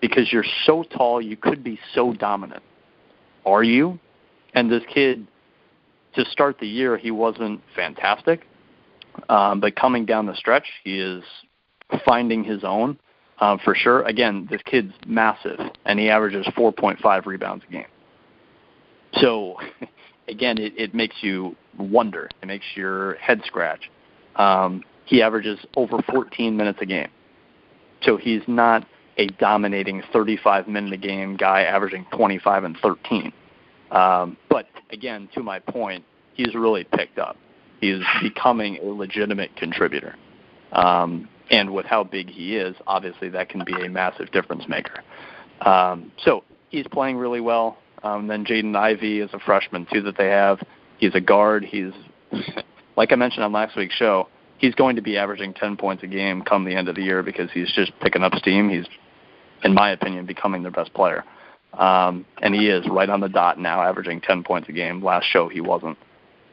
[0.01, 2.63] Because you're so tall, you could be so dominant.
[3.45, 3.97] Are you?
[4.53, 5.25] And this kid,
[6.15, 8.45] to start the year, he wasn't fantastic.
[9.29, 11.23] Um, but coming down the stretch, he is
[12.03, 12.99] finding his own
[13.41, 14.03] uh, for sure.
[14.03, 17.85] Again, this kid's massive, and he averages 4.5 rebounds a game.
[19.15, 19.57] So,
[20.29, 22.29] again, it, it makes you wonder.
[22.41, 23.89] It makes your head scratch.
[24.35, 27.09] Um, he averages over 14 minutes a game.
[28.03, 28.85] So he's not
[29.17, 33.33] a dominating 35 minute a game guy averaging 25 and 13.
[33.91, 37.35] Um, but again, to my point, he's really picked up.
[37.81, 40.15] He's becoming a legitimate contributor.
[40.71, 45.03] Um, and with how big he is, obviously that can be a massive difference maker.
[45.61, 47.77] Um, so he's playing really well.
[48.03, 50.59] Um, then Jaden Ivey is a freshman too that they have.
[50.97, 51.63] He's a guard.
[51.63, 51.91] He's
[52.95, 54.27] like I mentioned on last week's show.
[54.57, 57.21] He's going to be averaging 10 points a game come the end of the year
[57.21, 58.69] because he's just picking up steam.
[58.69, 58.85] He's,
[59.63, 61.23] in my opinion, becoming their best player.
[61.73, 65.03] Um, and he is right on the dot now, averaging 10 points a game.
[65.03, 65.97] Last show he wasn't.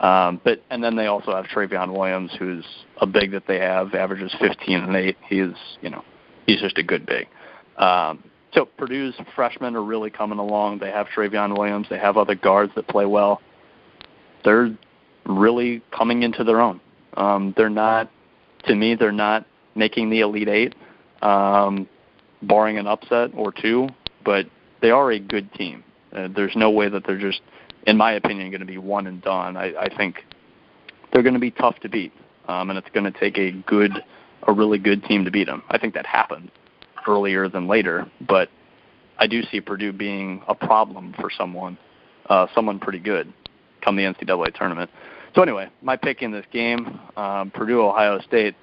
[0.01, 2.65] Um, but and then they also have Trevion Williams, who's
[3.01, 5.17] a big that they have, averages 15 and 8.
[5.29, 6.05] He's you know
[6.47, 7.27] he's just a good big.
[7.77, 8.23] Um,
[8.53, 10.79] so Purdue's freshmen are really coming along.
[10.79, 11.87] They have Trevion Williams.
[11.91, 13.41] They have other guards that play well.
[14.45, 14.77] They're
[15.27, 16.81] really coming into their own.
[17.17, 18.11] Um, they're not,
[18.65, 20.75] to me, they're not making the Elite Eight,
[21.23, 21.89] um,
[22.43, 23.89] barring an upset or two,
[24.25, 24.47] but
[24.81, 25.85] they are a good team.
[26.13, 27.41] Uh, there's no way that they're just
[27.87, 29.57] in my opinion, going to be one and done.
[29.57, 30.25] I, I think
[31.13, 32.13] they're going to be tough to beat,
[32.49, 33.93] um, and it's going to take a good,
[34.47, 35.63] a really good team to beat them.
[35.71, 36.51] I think that happened
[37.07, 38.49] earlier than later, but
[39.19, 41.79] I do see Purdue being a problem for someone,
[42.29, 43.33] uh, someone pretty good,
[43.83, 44.91] come the NCAA tournament.
[45.35, 48.55] So anyway, my pick in this game, um, Purdue Ohio State.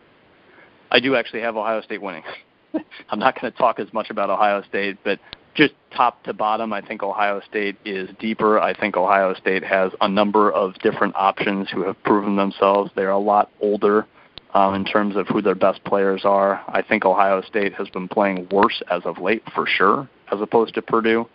[0.91, 2.23] I do actually have Ohio State winning.
[3.09, 5.19] I'm not going to talk as much about Ohio State, but
[5.55, 8.59] just top to bottom, I think Ohio State is deeper.
[8.59, 12.91] I think Ohio State has a number of different options who have proven themselves.
[12.95, 14.05] They're a lot older
[14.53, 16.61] um, in terms of who their best players are.
[16.67, 20.73] I think Ohio State has been playing worse as of late, for sure, as opposed
[20.75, 21.27] to Purdue.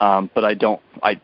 [0.00, 0.80] Um, but I don't.
[1.02, 1.20] I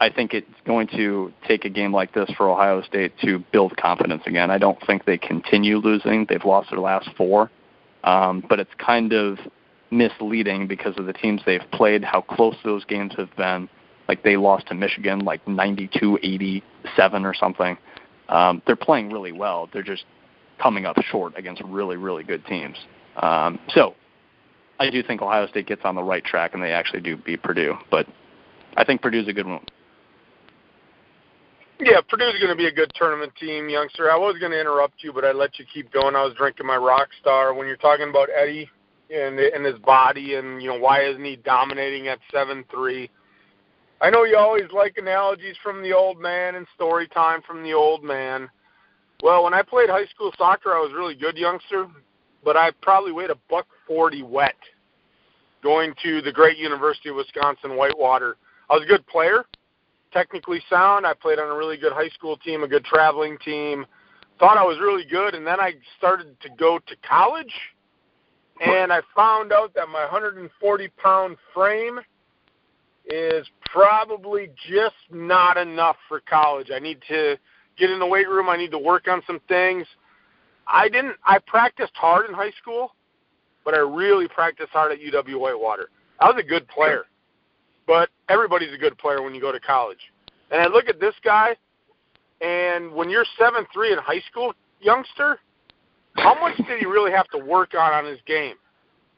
[0.00, 3.76] I think it's going to take a game like this for Ohio State to build
[3.76, 4.50] confidence again.
[4.50, 6.26] I don't think they continue losing.
[6.28, 7.50] They've lost their last four,
[8.02, 9.38] um, but it's kind of
[9.90, 13.68] misleading because of the teams they've played, how close those games have been.
[14.08, 16.62] Like they lost to Michigan like 92-87
[17.24, 17.76] or something.
[18.28, 19.68] Um, they're playing really well.
[19.72, 20.04] They're just
[20.60, 22.76] coming up short against really, really good teams.
[23.16, 23.94] Um, so
[24.78, 27.42] I do think Ohio State gets on the right track and they actually do beat
[27.42, 27.74] Purdue.
[27.90, 28.06] But
[28.76, 29.64] I think Purdue's a good one.
[31.80, 34.10] Yeah, Purdue's going to be a good tournament team, youngster.
[34.10, 36.14] I was going to interrupt you, but I let you keep going.
[36.14, 37.52] I was drinking my rock star.
[37.52, 38.68] When you're talking about Edey,
[39.14, 43.10] and and his body and you know why isn't he dominating at seven three?
[44.00, 47.72] I know you always like analogies from the old man and story time from the
[47.72, 48.48] old man.
[49.22, 51.86] Well when i played high school soccer i was really good youngster
[52.44, 54.56] but i probably weighed a buck forty wet
[55.62, 58.36] going to the great university of wisconsin whitewater.
[58.68, 59.44] I was a good player
[60.12, 61.06] technically sound.
[61.06, 63.86] I played on a really good high school team a good traveling team.
[64.40, 67.52] Thought i was really good and then i started to go to college
[68.60, 72.00] and I found out that my 140 pound frame
[73.06, 76.70] is probably just not enough for college.
[76.74, 77.36] I need to
[77.76, 78.48] get in the weight room.
[78.48, 79.86] I need to work on some things.
[80.66, 81.16] I didn't.
[81.26, 82.94] I practiced hard in high school,
[83.64, 85.88] but I really practiced hard at UW Whitewater.
[86.20, 87.04] I was a good player,
[87.86, 89.98] but everybody's a good player when you go to college.
[90.50, 91.56] And I look at this guy,
[92.40, 95.40] and when you're seven three in high school, youngster,
[96.16, 98.54] how much did he really have to work on on his game?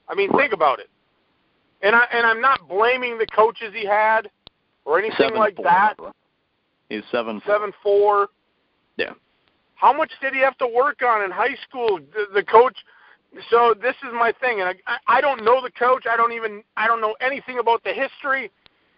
[0.09, 0.88] I mean, think about it.
[1.82, 4.30] And I and I'm not blaming the coaches he had
[4.84, 5.97] or anything seven like four, that.
[6.88, 8.28] He's seven Seven four.
[8.97, 9.12] Yeah.
[9.74, 11.99] How much did he have to work on in high school?
[11.99, 12.76] The, the coach.
[13.51, 16.05] So this is my thing, and I I don't know the coach.
[16.11, 18.51] I don't even I don't know anything about the history.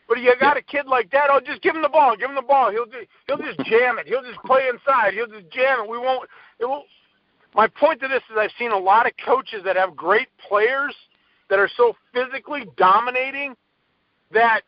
[0.09, 1.29] But you got a kid like that.
[1.31, 2.17] Oh, just give him the ball.
[2.17, 2.71] Give him the ball.
[2.71, 4.07] He'll just, he'll just jam it.
[4.07, 5.13] He'll just play inside.
[5.13, 5.91] He'll just jam it.
[5.91, 6.27] We won't.
[6.59, 6.85] It will.
[7.55, 10.95] My point to this is I've seen a lot of coaches that have great players
[11.51, 13.55] that are so physically dominating
[14.33, 14.63] that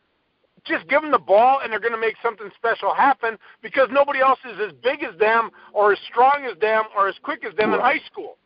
[0.65, 4.19] just give them the ball and they're going to make something special happen because nobody
[4.19, 7.55] else is as big as them or as strong as them or as quick as
[7.55, 8.37] them in high school.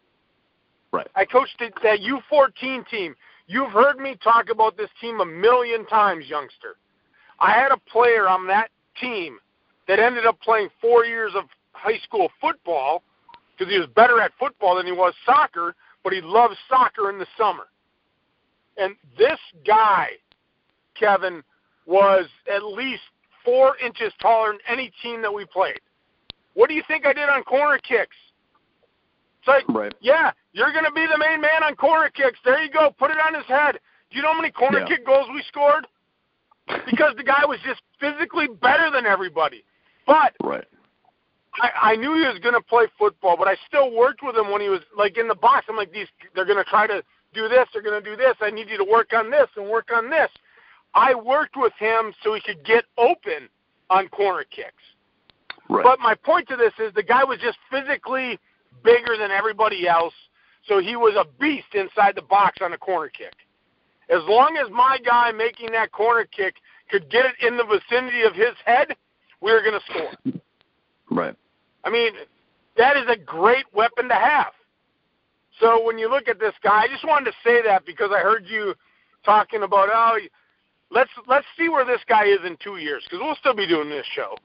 [0.92, 1.08] Right.
[1.16, 3.16] I coached that U14 team.
[3.48, 6.76] You've heard me talk about this team a million times, youngster.
[7.40, 8.70] I had a player on that
[9.00, 9.38] team
[9.88, 13.04] that ended up playing four years of high school football
[13.58, 17.18] because he was better at football than he was soccer, but he loved soccer in
[17.18, 17.66] the summer.
[18.78, 20.10] And this guy,
[21.00, 21.44] Kevin,
[21.86, 23.02] was at least
[23.44, 25.80] four inches taller than any team that we played.
[26.54, 28.16] What do you think I did on corner kicks?
[29.40, 29.94] It's like, Right.
[30.00, 32.40] yeah, you're going to be the main man on corner kicks.
[32.44, 32.92] There you go.
[32.98, 33.80] Put it on his head.
[34.10, 34.86] Do you know how many corner Yeah.
[34.88, 35.86] kick goals we scored?
[36.86, 39.64] Because the guy was just physically better than everybody.
[40.08, 40.66] But Right.
[41.62, 44.52] I, I knew he was going to play football, but I still worked with him
[44.52, 45.66] when he was like in the box.
[45.70, 47.04] I'm like, these they're going to try to
[47.34, 48.36] do this, they're going to do this.
[48.42, 50.30] I need you to work on this and work on this.
[50.94, 53.50] I worked with him so he could get open
[53.90, 54.84] on corner kicks.
[55.70, 55.84] Right.
[55.84, 58.40] But my point to this is the guy was just physically
[58.84, 60.14] bigger than everybody else,
[60.68, 63.34] so he was a beast inside the box on a corner kick.
[64.10, 66.56] As long as my guy making that corner kick
[66.90, 68.96] could get it in the vicinity of his head,
[69.42, 70.42] we were going to score.
[71.12, 71.36] right.
[71.86, 72.14] I mean,
[72.78, 74.52] that is a great weapon to have.
[75.60, 78.20] So when you look at this guy, I just wanted to say that because I
[78.20, 78.74] heard you
[79.24, 80.18] talking about oh,
[80.92, 83.90] let's let's see where this guy is in two years because we'll still be doing
[83.90, 84.36] this show.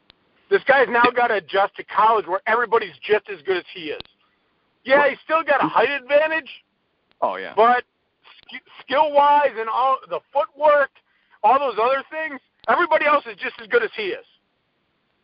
[0.51, 3.91] This guy's now got to adjust to college where everybody's just as good as he
[3.91, 4.03] is.
[4.85, 6.51] Yeah, he's still got a height advantage,
[7.21, 7.53] Oh yeah.
[7.55, 7.85] but
[8.81, 10.91] skill-wise and all the footwork,
[11.45, 14.25] all those other things, everybody else is just as good as he is.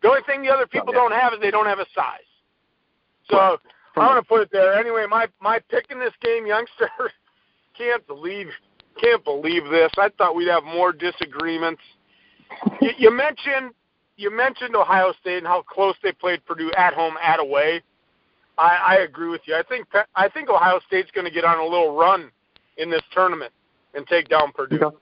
[0.02, 2.20] The only thing the other people don't have is they don't have a size.
[3.30, 3.58] So
[3.96, 4.74] I'm gonna put it there.
[4.74, 6.90] Anyway, my my pick in this game, youngster,
[7.78, 8.48] can't believe
[9.00, 9.90] can't believe this.
[9.98, 11.82] I thought we'd have more disagreements.
[12.80, 13.72] You, you mentioned
[14.16, 17.82] you mentioned Ohio State and how close they played Purdue at home, at away.
[18.58, 19.54] I, I agree with you.
[19.54, 22.30] I think I think Ohio State's going to get on a little run
[22.78, 23.52] in this tournament
[23.94, 24.82] and take down Purdue.
[24.82, 24.96] Okay.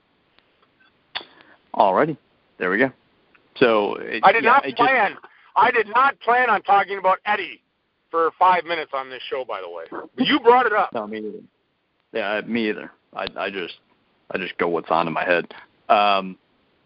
[1.75, 2.17] Alrighty.
[2.57, 2.91] There we go.
[3.57, 5.17] So it, I did yeah, not it just- plan.
[5.57, 7.61] I did not plan on talking about Edey
[8.11, 9.45] for five minutes on this show.
[9.45, 9.85] By the way,
[10.15, 10.91] but you brought it up.
[10.93, 11.39] No, me either.
[12.11, 12.91] Yeah, me either.
[13.13, 13.75] I I just
[14.31, 15.53] I just go what's on in my head.
[15.87, 16.37] Um,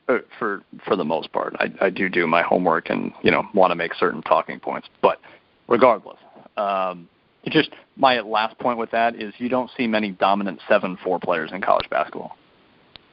[0.08, 3.44] uh, for for the most part, I I do do my homework and you know
[3.54, 4.88] want to make certain talking points.
[5.02, 5.20] But
[5.68, 6.18] regardless,
[6.58, 7.10] um,
[7.48, 11.52] just my last point with that is you don't see many dominant seven four players
[11.52, 12.38] in college basketball.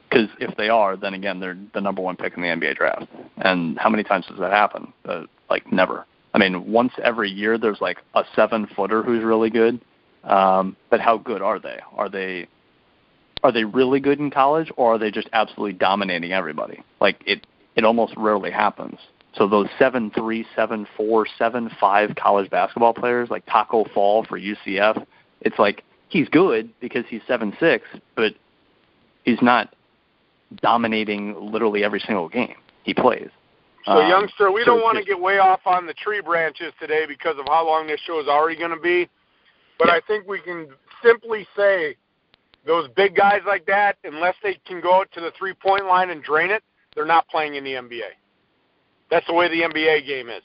[0.09, 3.07] Because if they are, then again they're the number one pick in the NBA draft.
[3.37, 4.93] And how many times does that happen?
[5.05, 6.05] Uh, like never.
[6.33, 9.81] I mean, once every year there's like a seven footer who's really good.
[10.23, 11.79] Um, but how good are they?
[11.95, 12.47] Are they
[13.43, 16.83] are they really good in college, or are they just absolutely dominating everybody?
[16.99, 17.45] Like it,
[17.75, 18.97] it almost rarely happens.
[19.35, 24.39] So those seven three, seven four, seven five college basketball players, like Taco Fall for
[24.39, 25.05] UCF,
[25.41, 27.85] it's like he's good because he's seven six,
[28.15, 28.33] but
[29.23, 29.73] he's not
[30.55, 33.29] dominating literally every single game he plays.
[33.85, 36.73] So, Um, youngster, we so don't want to get way off on the tree branches
[36.79, 39.09] today because of how long this show is already going to be.
[39.77, 39.95] But Yeah.
[39.95, 41.95] I think we can simply say
[42.65, 46.21] those big guys like that, unless they can go to the three point line and
[46.21, 46.63] drain it,
[46.95, 48.11] they're not playing in the NBA.
[49.09, 50.43] That's the way the NBA game is.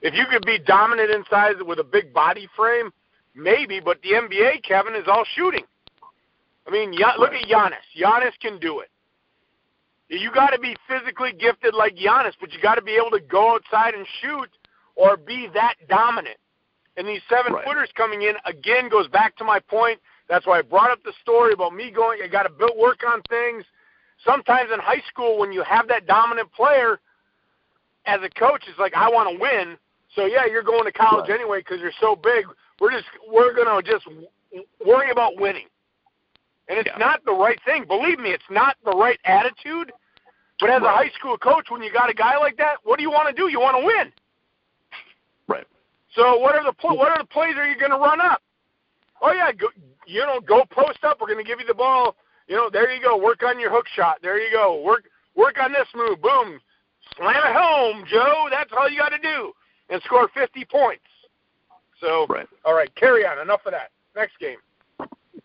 [0.00, 2.92] If you could be dominant inside with a big body frame,
[3.34, 5.64] maybe, but the NBA, Kevin, is all shooting.
[6.66, 7.84] I mean, look at Giannis.
[7.98, 8.90] Giannis can do it.
[10.08, 13.20] You got to be physically gifted like Giannis, but you got to be able to
[13.20, 14.50] go outside and shoot
[14.96, 16.36] or be that dominant.
[16.96, 17.64] And these seven Right.
[17.64, 19.98] footers coming in again goes back to my point.
[20.28, 22.20] That's why I brought up the story about me going.
[22.22, 23.64] I got to build work on things.
[24.24, 27.00] Sometimes in high school, when you have that dominant player,
[28.06, 29.76] as a coach, it's like I want to win.
[30.14, 31.40] So yeah, you're going to college Right.
[31.40, 32.46] anyway because you're so big.
[32.80, 34.06] We're just we're gonna just
[34.84, 35.66] worry about winning.
[36.68, 36.98] And it's Yeah.
[36.98, 37.84] not the right thing.
[37.84, 39.92] Believe me, it's not the right attitude.
[40.60, 43.02] But as a high school coach, when you got a guy like that, what do
[43.02, 43.48] you want to do?
[43.48, 44.12] You want to win.
[45.46, 45.66] Right.
[46.14, 48.40] So what are the pl- what are the plays are you going to run up?
[49.20, 49.68] Oh yeah, go,
[50.06, 51.20] you know, go post up.
[51.20, 52.16] We're going to give you the ball.
[52.46, 53.16] You know, there you go.
[53.16, 54.18] Work on your hook shot.
[54.22, 54.80] There you go.
[54.80, 55.04] Work
[55.34, 56.22] work on this move.
[56.22, 56.60] Boom,
[57.16, 58.48] slam it home, Joe.
[58.50, 59.52] That's all you got to do,
[59.90, 61.04] and score 50 points.
[62.00, 62.48] So Right.
[62.64, 63.38] all right, carry on.
[63.38, 63.90] Enough of that.
[64.14, 64.58] Next game.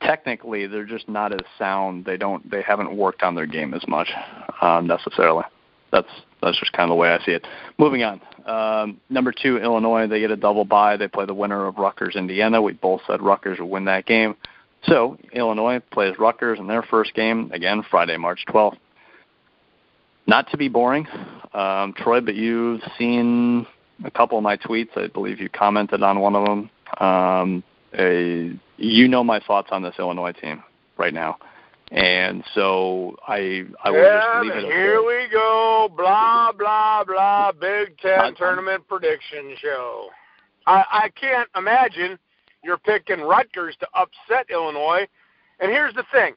[0.01, 2.05] Technically they're just not as sound.
[2.05, 4.09] They don't they haven't worked on their game as much
[4.61, 5.43] um, necessarily.
[5.91, 6.07] That's
[6.41, 7.45] that's just kind of the way I see it.
[7.77, 8.21] Moving on.
[8.45, 10.07] Um, number two, Illinois.
[10.07, 10.97] They get a double bye.
[10.97, 12.61] They play the winner of Rutgers, Indiana.
[12.61, 14.35] We both said Rutgers would win that game.
[14.83, 18.77] So Illinois plays Rutgers in their first game again Friday, March 12th.
[20.25, 21.07] Not to be boring,
[21.53, 23.65] um, Troy, but you've seen
[24.05, 24.95] a couple of my tweets.
[24.95, 26.69] I believe you commented on one of them.
[26.99, 27.63] Um,
[27.97, 30.63] a, you know my thoughts on this Illinois team
[30.97, 31.37] right now.
[31.91, 34.71] And so I I will yeah, just leave it.
[34.71, 35.91] Here we go.
[35.97, 37.51] Blah blah blah.
[37.51, 40.09] Big Ten tournament prediction show.
[40.67, 42.19] I I can't imagine
[42.63, 45.07] you're picking Rutgers to upset Illinois.
[45.59, 46.33] And here's the thing.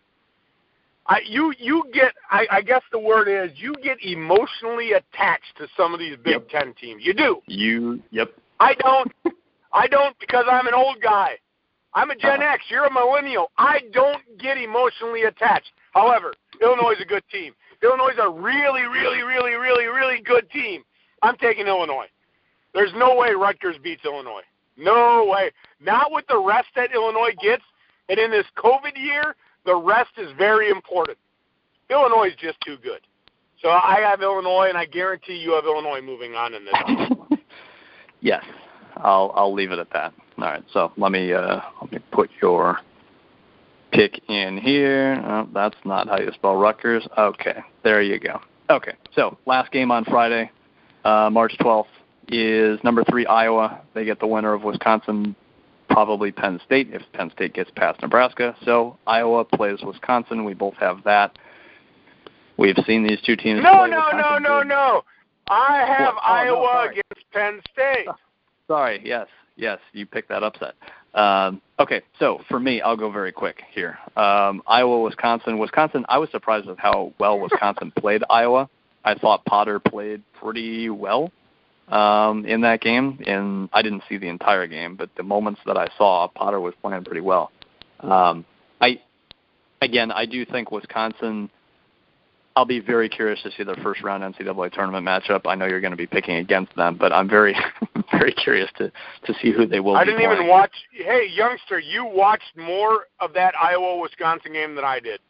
[1.07, 5.67] I you you get I, I guess the word is you get emotionally attached to
[5.77, 6.49] some of these Big Yep.
[6.49, 7.03] Ten teams.
[7.05, 7.43] You do.
[7.47, 8.33] You yep.
[8.59, 9.13] I don't.
[9.73, 11.39] I don't because I'm an old guy.
[11.95, 12.53] I'm a Gen Uh-huh.
[12.55, 12.65] X.
[12.71, 13.51] You're a millennial.
[13.59, 15.73] I don't get emotionally attached.
[15.93, 17.55] However, Illinois is a good team.
[17.83, 20.83] Illinois is a really, really, really, really, really good team.
[21.23, 22.07] I'm taking Illinois.
[22.75, 24.43] There's no way Rutgers beats Illinois.
[24.77, 25.51] No way.
[25.81, 27.63] Not with the rest that Illinois gets.
[28.09, 31.19] And in this COVID year, the rest is very important.
[31.91, 33.01] Illinois is just too good.
[33.61, 37.39] So I have Illinois, and I guarantee you have Illinois moving on in this.
[38.21, 38.45] yes,
[39.03, 40.13] I'll I'll leave it at that.
[40.39, 42.79] All right, so let me uh, let me put your
[43.93, 45.23] pick in here.
[45.25, 47.07] Oh, that's not how you spell Rutgers.
[47.19, 48.41] Okay, there you go.
[48.71, 50.51] Okay, so last game on Friday,
[51.05, 51.85] uh, March 12th,
[52.29, 53.83] is number three Iowa.
[53.95, 55.37] They get the winner of Wisconsin,
[55.91, 58.57] probably Penn State if Penn State gets past Nebraska.
[58.65, 60.45] So Iowa plays Wisconsin.
[60.45, 61.39] We both have that.
[62.57, 63.63] We've seen these two teams.
[63.63, 64.69] No, play no, no, Wisconsin no, good.
[64.69, 65.03] no.
[65.49, 66.23] I have What?
[66.25, 66.89] Oh, no, Iowa sorry.
[66.91, 68.07] against Penn State.
[68.69, 69.01] Sorry.
[69.05, 69.27] Yes.
[69.57, 69.79] Yes.
[69.93, 70.75] You picked that upset.
[71.15, 72.03] Um, okay.
[72.19, 73.99] So for me, I'll go very quick here.
[74.17, 75.59] Um, Iowa, Wisconsin.
[75.59, 76.05] Wisconsin.
[76.09, 78.69] I was surprised with how well Wisconsin played Iowa.
[79.05, 81.33] I thought Potter played pretty well
[81.89, 85.77] um, in that game, and I didn't see the entire game, but the moments that
[85.77, 87.51] I saw, Potter was playing pretty well.
[88.01, 88.45] Um,
[88.81, 89.01] I
[89.81, 91.51] again, I do think Wisconsin.
[92.55, 95.43] I'll be very curious to see their first round NCAA tournament matchup.
[95.47, 97.57] I know you're going to be picking against them, but I'm very,
[98.13, 98.93] very curious to
[99.25, 99.95] to see who they will.
[99.95, 100.01] Be.
[100.01, 100.73] I didn't even watch.
[100.93, 105.21] Hey, youngster, you watched more of that Iowa Wisconsin game than I did.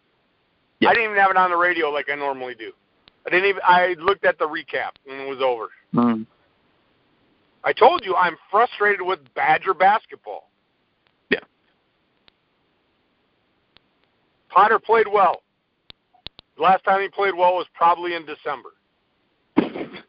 [0.80, 0.88] Yeah.
[0.90, 2.72] I didn't even have it on the radio like I normally do.
[3.24, 3.62] I didn't even.
[3.64, 5.68] I looked at the recap when it was over.
[5.94, 6.26] Mm.
[7.62, 10.50] I told you I'm frustrated with Badger basketball.
[11.30, 11.38] Yeah.
[14.48, 15.41] Potter played well.
[16.56, 18.70] The last time he played well was probably in December.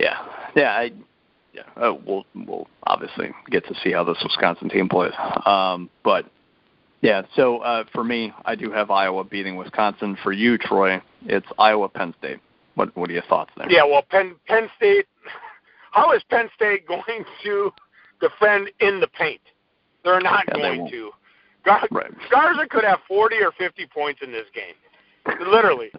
[0.00, 0.16] Yeah,
[0.56, 0.92] yeah, I,
[1.52, 1.62] yeah.
[1.76, 5.12] Uh, we'll we'll obviously get to see how this Wisconsin team plays.
[5.44, 6.24] Um, but
[7.02, 10.16] yeah, so uh, for me, I do have Iowa beating Wisconsin.
[10.22, 12.38] For you, Troy, it's Iowa Penn State.
[12.76, 13.70] What what are your thoughts there?
[13.70, 15.06] Yeah, well, Penn Penn State.
[15.92, 17.70] How is Penn State going to
[18.22, 19.42] defend in the paint?
[20.02, 20.92] They're not Yeah, going won't.
[20.92, 21.10] to.
[21.64, 22.10] Gar- Right.
[22.30, 24.74] Garza could have 40 or 50 points in this game,
[25.46, 25.90] literally.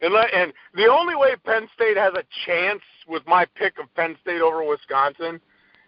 [0.00, 3.92] And, le- and the only way Penn State has a chance with my pick of
[3.94, 5.40] Penn State over Wisconsin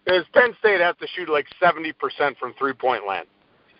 [0.06, 1.94] is Penn State has to shoot like 70%
[2.38, 3.26] from three-point land.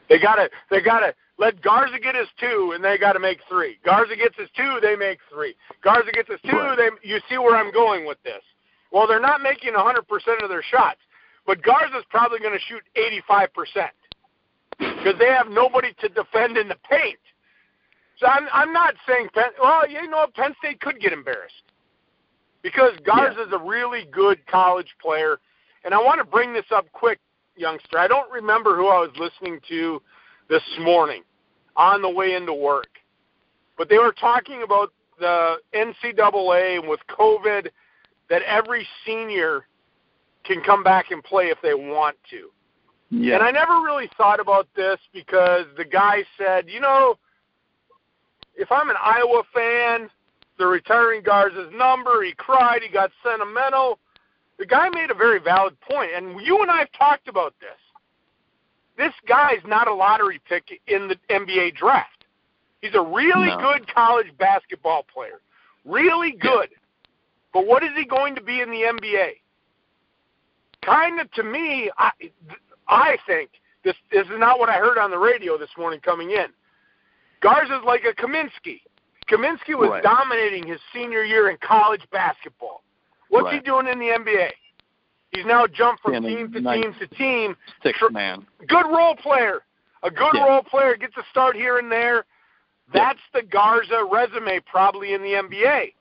[0.08, 3.78] They gotta they gotta let Garza get his two, and they gotta make three.
[3.84, 5.54] Garza gets his two, they make three.
[5.82, 6.76] Garza gets his two, Right.
[6.76, 8.42] they you see where I'm going with this.
[8.92, 10.98] Well, they're not making 100% of their shots,
[11.46, 13.88] but Garza's probably going to shoot 85%
[14.81, 17.18] because they have nobody to defend in the paint.
[18.18, 19.51] So I'm I'm not saying Penn.
[19.61, 21.62] Well, you know, Penn State could get embarrassed
[22.62, 25.39] because Garza's a really good college player,
[25.85, 27.18] and I want to bring this up quick,
[27.57, 27.99] youngster.
[27.99, 30.03] I don't remember who I was listening to
[30.49, 31.22] this morning
[31.76, 32.89] on the way into work,
[33.78, 37.68] but they were talking about the NCAA and with COVID
[38.28, 39.66] that every senior
[40.45, 42.51] can come back and play if they want to.
[43.11, 47.18] Yeah, And I never really thought about this because the guy said, you know,
[48.54, 50.08] if I'm an Iowa fan,
[50.58, 52.22] they're retiring Garza's number.
[52.22, 52.82] He cried.
[52.82, 53.98] He got sentimental.
[54.58, 57.70] The guy made a very valid point, and you and I have talked about this.
[58.96, 62.26] This guy's not a lottery pick in the NBA draft.
[62.82, 63.58] He's a really No.
[63.58, 65.40] good college basketball player,
[65.84, 66.68] really good.
[67.52, 69.40] But what is he going to be in the NBA?
[70.82, 72.12] Kind of to me, I,
[72.91, 73.51] I think
[73.84, 76.47] this this is not what I heard on the radio this morning coming in.
[77.41, 78.82] Garza's like a Kaminsky.
[79.30, 80.03] Kaminsky was Right.
[80.03, 82.82] dominating his senior year in college basketball.
[83.28, 84.51] What's he doing in the NBA?
[85.30, 86.82] He's now jumped from Yeah, team to nice.
[86.82, 87.57] team to team.
[87.82, 88.45] six man.
[88.66, 89.62] Good role player.
[90.03, 90.47] A good Yeah.
[90.47, 92.24] role player gets a start here and there.
[92.93, 93.05] Yeah.
[93.05, 95.95] That's the Garza resume probably in the NBA.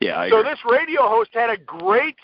[0.00, 0.50] Yeah, I so agree.
[0.50, 2.18] this radio host had a great.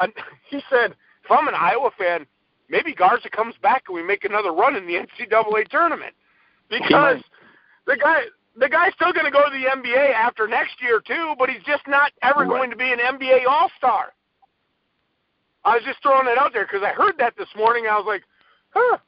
[0.00, 0.08] Uh,
[0.50, 0.94] he said,
[1.24, 2.26] "If I'm an Iowa fan,
[2.70, 6.14] maybe Garza comes back and we make another run in the NCAA tournament
[6.68, 7.20] because
[7.86, 8.22] the guy."
[8.56, 11.62] The guy's still going to go to the NBA after next year too, but he's
[11.62, 12.48] just not ever Right.
[12.48, 14.12] going to be an NBA All Star.
[15.64, 17.86] I was just throwing it out there because I heard that this morning.
[17.86, 18.24] I was like,
[18.70, 18.98] "Huh,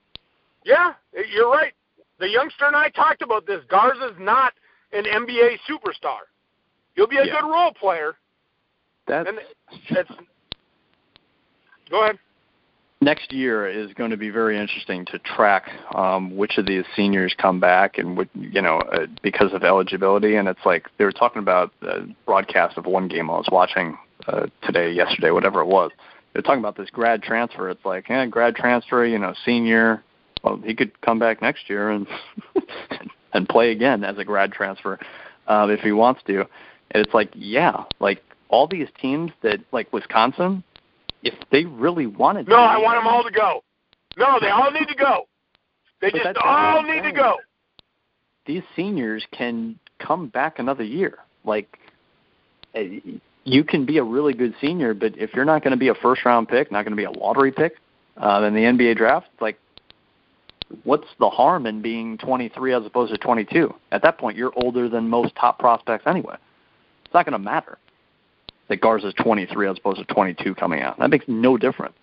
[0.65, 0.95] yeah,
[1.35, 1.75] you're right."
[2.19, 3.65] The youngster and I talked about this.
[3.69, 4.53] Garza's not
[4.93, 6.21] an NBA superstar.
[6.95, 7.41] He'll be a Yeah.
[7.41, 8.17] good role player,
[9.07, 9.41] That's and
[9.89, 10.11] it's.
[11.91, 12.19] Go ahead.
[13.03, 17.35] Next year is going to be very interesting to track um, which of these seniors
[17.37, 20.37] come back and what you know uh, because of eligibility.
[20.37, 23.99] And it's like they were talking about the broadcast of one game I was watching
[24.27, 25.91] uh, today, yesterday, whatever it was.
[26.33, 27.69] They're talking about this grad transfer.
[27.69, 30.03] It's like, yeah, grad transfer, you know, senior.
[30.43, 32.07] Well, he could come back next year and
[33.33, 34.99] and play again as a grad transfer
[35.49, 36.41] um, if he wants to.
[36.93, 40.63] And it's like, yeah, like all these teams that like Wisconsin,
[41.23, 42.51] if they really wanted to.
[42.51, 43.63] No, I want them all to go.
[44.17, 45.27] No, they all need to go.
[46.01, 47.39] They But just all need to go.
[48.47, 51.19] these seniors can come back another year.
[51.45, 51.79] Like
[52.75, 52.99] eh,
[53.45, 55.95] you can be a really good senior, but if you're not going to be a
[55.95, 57.75] first round pick, not going to be a lottery pick
[58.17, 59.59] uh, in the NBA draft, like
[60.85, 63.73] what's the harm in being 23 as opposed to 22?
[63.93, 66.37] At that point, you're older than most top prospects anyway.
[67.05, 67.79] It's not going to matter
[68.73, 70.99] that Garza's 23 as opposed to 22 coming out.
[70.99, 71.95] That makes no difference.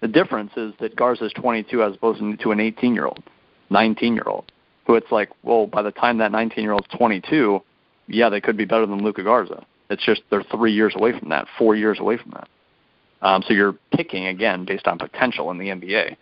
[0.00, 3.22] The difference is that Garza's 22 as opposed to an 18 year old,
[3.70, 4.50] 19 year old
[4.88, 7.60] who it's like, well, by the time that 19 year old's 22,
[8.08, 9.64] yeah, they could be better than Luka Garza.
[9.88, 12.48] It's just they're three years away from that, four years away from that.
[13.22, 16.16] Um, so you're picking again based on potential in the NBA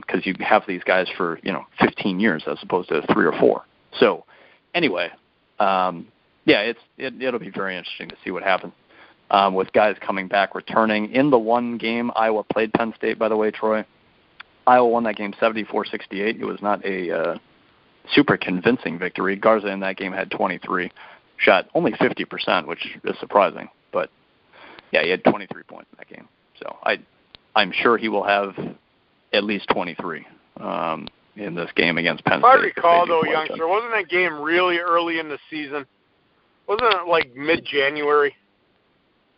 [0.00, 3.32] because you have these guys for you know 15 years as opposed to three or
[3.40, 3.64] four.
[3.98, 4.24] So
[4.74, 5.08] anyway,
[5.58, 6.06] um,
[6.44, 8.74] yeah, it's it, it'll be very interesting to see what happens
[9.30, 11.12] um, with guys coming back, returning.
[11.12, 13.84] In the one game Iowa played Penn State, by the way, Troy.
[14.66, 16.40] Iowa won that game 74-68.
[16.40, 17.38] It was not a uh,
[18.12, 19.36] super convincing victory.
[19.36, 20.90] Garza in that game had 23,
[21.38, 23.68] shot only 50%, which is surprising.
[23.92, 24.10] But
[24.92, 26.28] yeah, he had 23 points in that game.
[26.60, 26.98] So I,
[27.54, 28.54] I'm sure he will have
[29.32, 30.26] at least 23
[30.58, 32.68] um, in this game against Penn I State.
[32.68, 33.46] if they recall, though, play each other.
[33.46, 35.86] youngster, wasn't that game really early in the season?
[36.66, 38.34] Wasn't it like mid-January?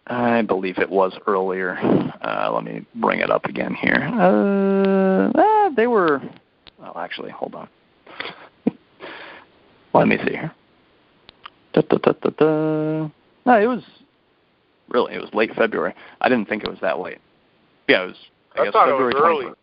[0.09, 1.77] I believe it was earlier.
[2.23, 4.09] Uh, let me bring it up again here.
[4.15, 6.21] Uh, uh, they were.
[6.79, 7.69] Well, actually, hold on.
[9.95, 10.53] let me see here.
[11.75, 13.09] Da, da, da, da, da.
[13.47, 13.83] No, it was
[14.89, 15.95] really it was late February.
[16.21, 17.19] I didn't think it was that late.
[17.89, 18.17] Yeah, it was.
[18.57, 19.45] I, I guess thought it February was early.
[19.47, 19.55] 21st.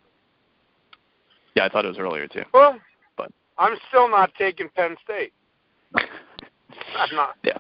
[1.55, 2.43] Yeah, I thought it was earlier too.
[2.53, 2.77] Well,
[3.17, 5.33] But- I'm still not taking Penn State.
[5.95, 7.35] I'm not.
[7.43, 7.57] Yeah.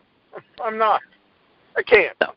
[0.63, 1.01] I'm not.
[1.77, 2.15] I can't.
[2.21, 2.33] No.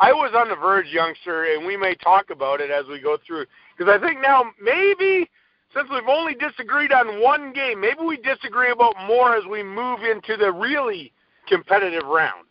[0.00, 3.18] I was on the verge, youngster, and we may talk about it as we go
[3.26, 3.44] through.
[3.76, 5.28] Because I think now maybe
[5.74, 10.00] since we've only disagreed on one game, maybe we disagree about more as we move
[10.02, 11.12] into the really
[11.46, 12.48] competitive rounds.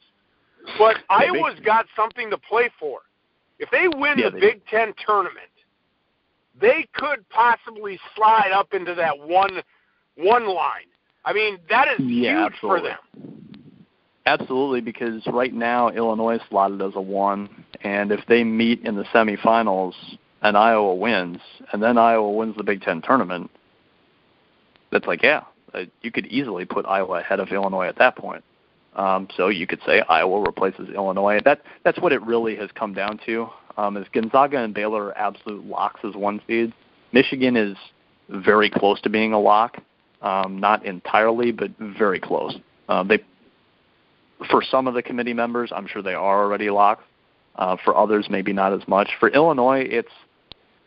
[0.78, 1.40] But Maybe.
[1.40, 3.00] Iowa's got something to play for.
[3.58, 5.50] If they win Yeah, the they- Big Ten tournament,
[6.60, 9.62] they could possibly slide up into that one
[10.16, 10.88] one line.
[11.26, 12.98] I mean, that is Yeah, huge for them.
[14.26, 17.50] Absolutely, because right now Illinois is slotted as a one,
[17.82, 19.94] and if they meet in the semifinals
[20.42, 21.40] and Iowa wins,
[21.72, 23.50] and then Iowa wins the Big Ten tournament,
[24.92, 25.44] that's like, yeah,
[25.74, 28.44] uh, you could easily put Iowa ahead of Illinois at that point.
[28.96, 31.40] Um, so you could say Iowa replaces Illinois.
[31.46, 33.50] That that's what it really has come down to.
[33.78, 36.74] Um, is Gonzaga and Baylor are absolute locks as one seeds.
[37.14, 37.78] Michigan is
[38.30, 39.78] very close to being a lock,
[40.22, 42.56] um, not entirely, but very close.
[42.90, 43.24] Um, they
[44.50, 47.04] for some of the committee members, I'm sure they are already locked.
[47.56, 49.10] Uh, for others, maybe not as much.
[49.20, 50.12] For Illinois, it's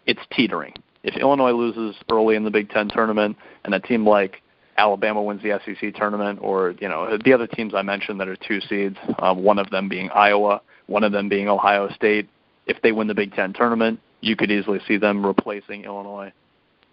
[0.06, 0.72] it's teetering.
[1.02, 4.40] If Illinois loses early in the Big Ten tournament, and a team like
[4.78, 8.36] Alabama wins the SEC tournament, or you know the other teams I mentioned that are
[8.36, 12.26] two seeds, uh, one of them being Iowa, one of them being Ohio State,
[12.66, 16.32] if they win the Big Ten tournament, you could easily see them replacing Illinois.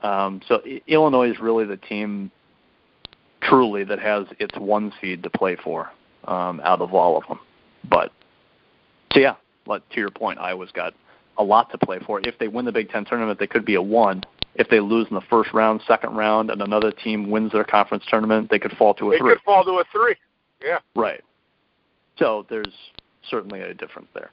[0.01, 2.31] Um, so I- Illinois is really the team,
[3.41, 5.89] truly, that has its one seed to play for
[6.29, 7.39] um, out of all of them.
[7.89, 8.11] But
[9.13, 10.93] so yeah, but to your point, Iowa's got
[11.37, 12.21] a lot to play for.
[12.23, 14.23] If they win the Big Ten tournament, they could be a one.
[14.55, 18.03] If they lose in the first round, second round, and another team wins their conference
[18.09, 19.33] tournament, they could fall to a They three.
[19.35, 20.15] could fall to a three.
[20.61, 20.79] Yeah.
[20.95, 21.23] Right.
[22.17, 22.73] So there's
[23.29, 24.31] certainly a difference there.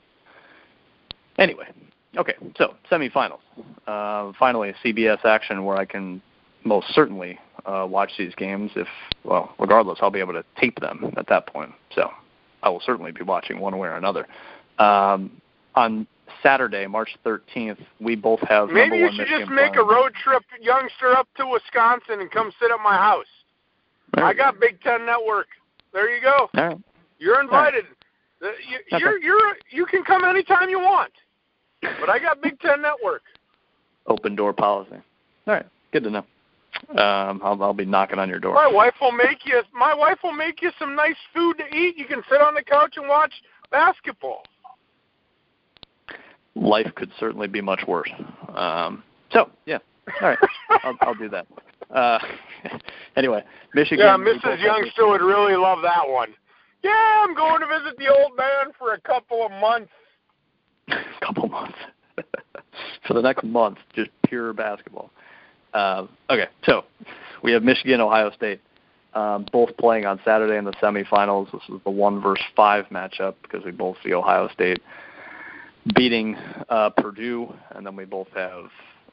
[1.38, 1.66] Anyway,
[2.16, 3.38] okay, so semifinals.
[3.86, 6.20] Uh, finally, CBS action where I can
[6.64, 8.70] most certainly uh, watch these games.
[8.76, 8.88] If
[9.24, 11.72] well, regardless, I'll be able to tape them at that point.
[11.94, 12.10] So
[12.62, 14.26] I will certainly be watching one way or another.
[14.78, 15.40] Um,
[15.74, 16.06] on
[16.42, 19.82] Saturday, March 13th, we both have Maybe number you one should Michigan just make a
[19.82, 23.26] road trip, youngster, up to Wisconsin and come sit at my house.
[24.14, 25.48] There I got Big Ten Network.
[25.92, 26.48] There you go.
[26.54, 26.78] Right.
[27.18, 27.84] You're invited.
[28.40, 31.12] You, you're you're you can come anytime you want.
[31.80, 33.22] But I got Big Ten Network.
[34.06, 34.96] Open door policy.
[35.46, 35.66] All right.
[35.92, 36.24] Good to know.
[36.90, 38.54] Um, I'll, I'll be knocking on your door.
[38.54, 39.62] My wife will make you.
[39.72, 41.96] My wife will make you some nice food to eat.
[41.96, 43.32] You can sit on the couch and watch
[43.70, 44.42] basketball.
[46.54, 48.10] Life could certainly be much worse.
[48.54, 49.78] Um, so yeah.
[50.20, 50.38] All right.
[50.84, 51.46] I'll, I'll do that.
[51.90, 52.18] Uh,
[53.16, 53.42] anyway,
[53.74, 54.04] Michigan.
[54.04, 54.62] Yeah, Mrs.
[54.62, 56.34] Youngster would really love that one.
[56.82, 59.90] Yeah, I'm going to visit the old man for a couple of months.
[61.20, 61.76] couple months
[63.06, 65.10] for the next month, just pure basketball.
[65.76, 66.86] Uh, okay, so
[67.42, 68.62] we have Michigan, and Ohio State,
[69.12, 71.52] um, both playing on Saturday in the semifinals.
[71.52, 74.80] This is the one versus five matchup because we both see Ohio State
[75.94, 76.34] beating
[76.70, 78.70] uh, Purdue, and then we both have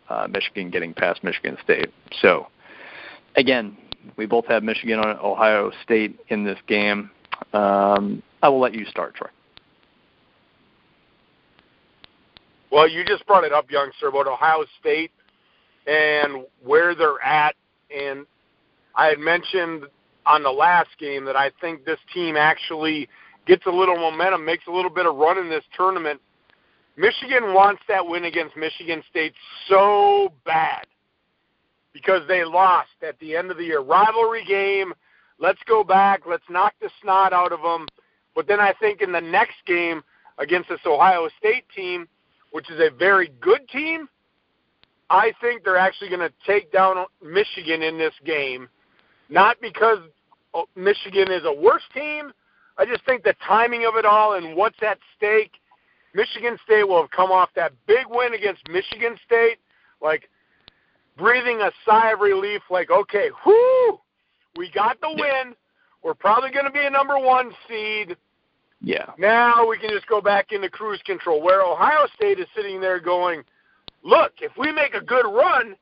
[0.07, 1.89] uh, Michigan getting past Michigan State.
[2.21, 2.47] So
[3.35, 3.75] again,
[4.15, 7.11] we both have Michigan and Ohio State in this game.
[7.51, 9.27] Um, I will let you start, Troy.
[12.71, 15.11] Well, you just brought it up, young sir, about Ohio State
[15.87, 17.55] and where they're at.
[17.95, 18.25] And
[18.95, 19.83] I had mentioned
[20.25, 23.09] on the last game that I think this team actually
[23.45, 26.21] gets a little momentum, makes a little bit of run in this tournament.
[26.95, 29.33] Michigan wants that win against Michigan State
[29.67, 30.85] so bad
[31.91, 33.81] because they lost at the end of the year.
[33.81, 34.93] Rivalry game.
[35.39, 36.21] Let's go back.
[36.27, 37.87] Let's knock the snot out of them.
[38.35, 40.03] But then I think in the next game
[40.37, 42.07] against this Ohio State team,
[42.51, 44.07] which is a very good team,
[45.13, 48.67] I think they're actually going to take down Michigan in this game.
[49.29, 49.99] Not because
[50.55, 52.33] oh, Michigan is a worse team.
[52.79, 55.51] I just think the timing of it all and what's at stake.
[56.15, 59.57] Michigan State will have come off that big win against Michigan State,
[60.01, 60.29] like
[61.15, 63.99] breathing a sigh of relief, like, okay, whoo,
[64.55, 65.53] we got the win.
[66.03, 68.17] We're probably going to be a number one seed.
[68.81, 69.11] Yeah.
[69.19, 71.41] Now we can just go back into cruise control.
[71.41, 73.43] Where Ohio State is sitting there going,
[74.03, 75.75] look, if we make a good run,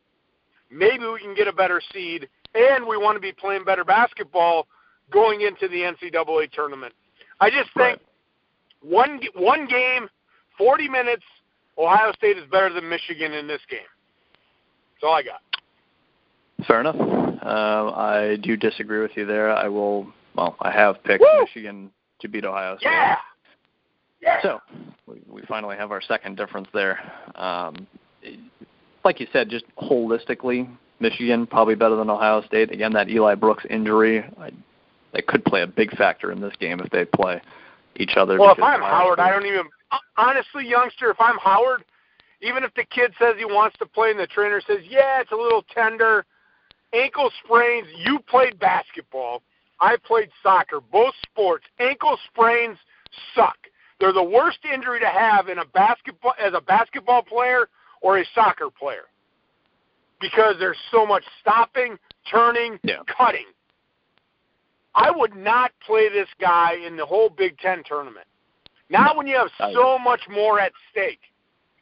[0.70, 4.68] maybe we can get a better seed, and we want to be playing better basketball
[5.12, 6.94] going into the NCAA tournament.
[7.40, 8.02] I just think Right.
[8.82, 10.10] one one game,
[10.58, 11.24] 40 minutes,
[11.78, 13.80] Ohio State is better than Michigan in this game.
[14.94, 15.42] That's all I got.
[16.68, 16.96] Fair enough.
[16.96, 19.52] Uh, I do disagree with you there.
[19.52, 20.08] I will.
[20.36, 21.42] Well, I have picked Woo!
[21.42, 22.90] Michigan to beat Ohio State.
[22.92, 23.18] Yeah.
[24.22, 24.42] Yeah.
[24.44, 24.62] So
[25.08, 27.00] we, we finally have our second difference there.
[27.36, 27.88] Um,
[29.04, 30.70] like you said, just holistically,
[31.00, 32.72] Michigan probably better than Ohio State.
[32.72, 34.52] Again, that Eli Brooks injury, I,
[35.14, 37.42] that could play a big factor in this game if they play
[37.96, 38.40] each other.
[38.40, 39.66] Well, if I'm Howard, I don't even
[40.18, 41.10] honestly, youngster.
[41.10, 41.84] If I'm Howard,
[42.42, 45.32] even if the kid says he wants to play and the trainer says, "Yeah, it's
[45.32, 46.26] a little tender,"
[46.94, 47.88] ankle sprains.
[47.96, 49.42] You played basketball.
[49.80, 50.80] I played soccer.
[50.80, 51.66] Both sports.
[51.80, 52.78] Ankle sprains
[53.34, 53.58] suck.
[54.00, 57.68] They're the worst injury to have in a basketball as a basketball player
[58.02, 59.06] or a soccer player
[60.20, 61.98] because there's so much stopping,
[62.30, 63.04] turning, Yeah.
[63.08, 63.48] cutting.
[64.94, 68.28] I would not play this guy in the whole Big Ten tournament.
[68.90, 71.22] Not when you have so much more at stake.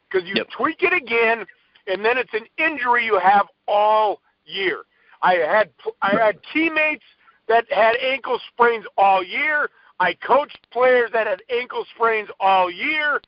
[0.08, 0.48] Because you Yep.
[0.50, 1.46] tweak it again,
[1.86, 4.84] and then it's an injury you have all year.
[5.22, 5.72] I had
[6.02, 7.04] I had teammates
[7.46, 9.70] that had ankle sprains all year.
[9.98, 13.20] I coached players that had ankle sprains all year.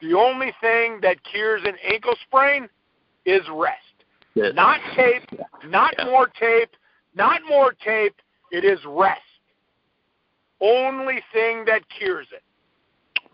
[0.00, 2.68] The only thing that cures an ankle sprain
[3.24, 3.80] is rest.
[4.34, 4.50] Yeah.
[4.50, 5.22] Not tape,
[5.64, 6.04] not Yeah.
[6.06, 6.70] more tape,
[7.14, 8.14] not more tape.
[8.52, 9.20] It is rest.
[10.60, 12.42] Only thing that cures it.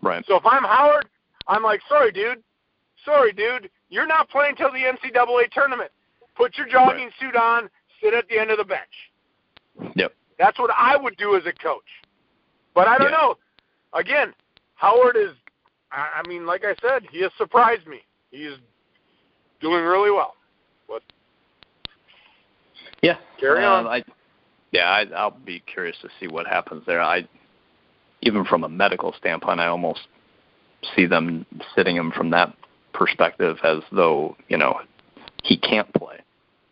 [0.01, 0.25] right.
[0.25, 1.07] So if I'm Howard,
[1.47, 2.43] I'm like, sorry, dude.
[3.05, 3.69] Sorry, dude.
[3.89, 5.91] You're not playing till the NCAA tournament.
[6.35, 7.69] Put your jogging suit on.
[8.01, 9.11] Sit at the end of the bench.
[9.95, 10.13] Yep.
[10.37, 11.87] That's what I would do as a coach.
[12.73, 13.17] But I don't Yeah.
[13.17, 13.37] know.
[13.93, 14.33] Again,
[14.75, 15.35] Howard is.
[15.93, 18.01] I I mean, like I said, he has surprised me.
[18.31, 18.53] He's
[19.61, 20.35] doing really well.
[20.87, 21.01] But
[23.01, 23.17] Yeah.
[23.39, 23.87] Carry Um, on.
[23.87, 24.03] I,
[24.71, 27.01] yeah, I, I'll be curious to see what happens there.
[27.01, 27.27] I,
[28.21, 30.01] even from a medical standpoint, I almost
[30.95, 31.45] see them
[31.75, 32.53] sitting him from that
[32.93, 34.79] perspective as though you know
[35.43, 36.19] he can't play.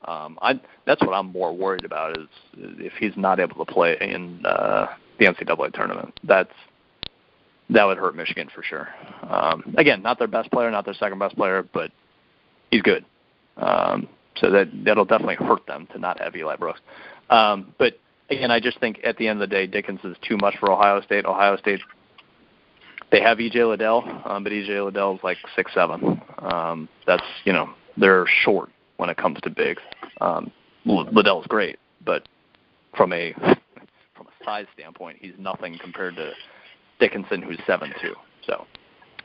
[0.05, 2.27] Um, I that's what I'm more worried about is
[2.57, 4.87] if he's not able to play in uh,
[5.19, 6.19] the NCAA tournament.
[6.23, 6.53] That's
[7.71, 8.89] that would hurt Michigan for sure.
[9.29, 11.91] Um, again, not their best player, not their second best player, but
[12.69, 13.05] he's good.
[13.57, 16.81] Um, so that that'll definitely hurt them to not have Eli Brooks.
[17.29, 17.99] Um, but
[18.29, 20.71] again, I just think at the end of the day, Dickinson is too much for
[20.71, 21.25] Ohio State.
[21.25, 21.81] Ohio State,
[23.11, 26.21] they have EJ Liddell, um, but EJ Liddell is like six seven.
[26.39, 29.81] Um, that's you know they're short when it comes to bigs.
[30.19, 30.51] Um,
[30.85, 32.27] Liddell's great, but
[32.95, 33.33] from a
[34.15, 36.31] from a size standpoint, he's nothing compared to
[37.01, 38.15] Dickinson, who's seven two.
[38.45, 38.65] So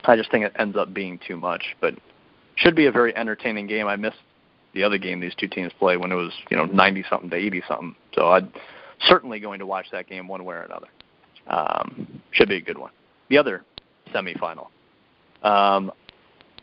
[0.05, 1.95] I just think it ends up being too much, but
[2.57, 3.87] should be a very entertaining game.
[3.87, 4.17] I missed
[4.75, 7.37] the other game these two teams play when it was you know 90 something to
[7.37, 7.95] 80 something.
[8.15, 8.53] So I'm
[9.07, 10.89] certainly going to watch that game one way or another.
[11.47, 12.91] Um, should be a good one.
[13.29, 13.63] The other
[14.13, 14.69] semifinal.
[15.43, 15.93] Um,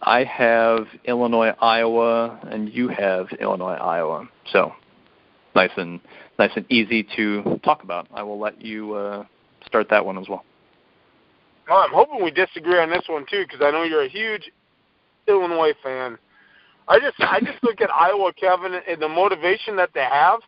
[0.02, 4.28] I have Illinois Iowa, and you have Illinois Iowa.
[4.52, 4.74] So
[5.56, 6.02] nice and
[6.40, 8.08] nice and easy to talk about.
[8.14, 9.26] I will let you uh,
[9.66, 10.44] start that one as well.
[11.68, 14.52] Well, I'm hoping we disagree on this one too, because I know you're a huge
[15.28, 16.18] Illinois fan.
[16.88, 20.42] I just I just look at Iowa, Kevin, and the motivation that they have.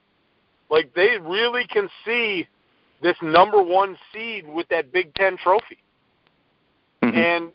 [0.69, 2.47] Like they really can see
[3.01, 5.77] this number one seed with that Big Ten trophy.
[7.03, 7.17] Mm-hmm.
[7.17, 7.51] And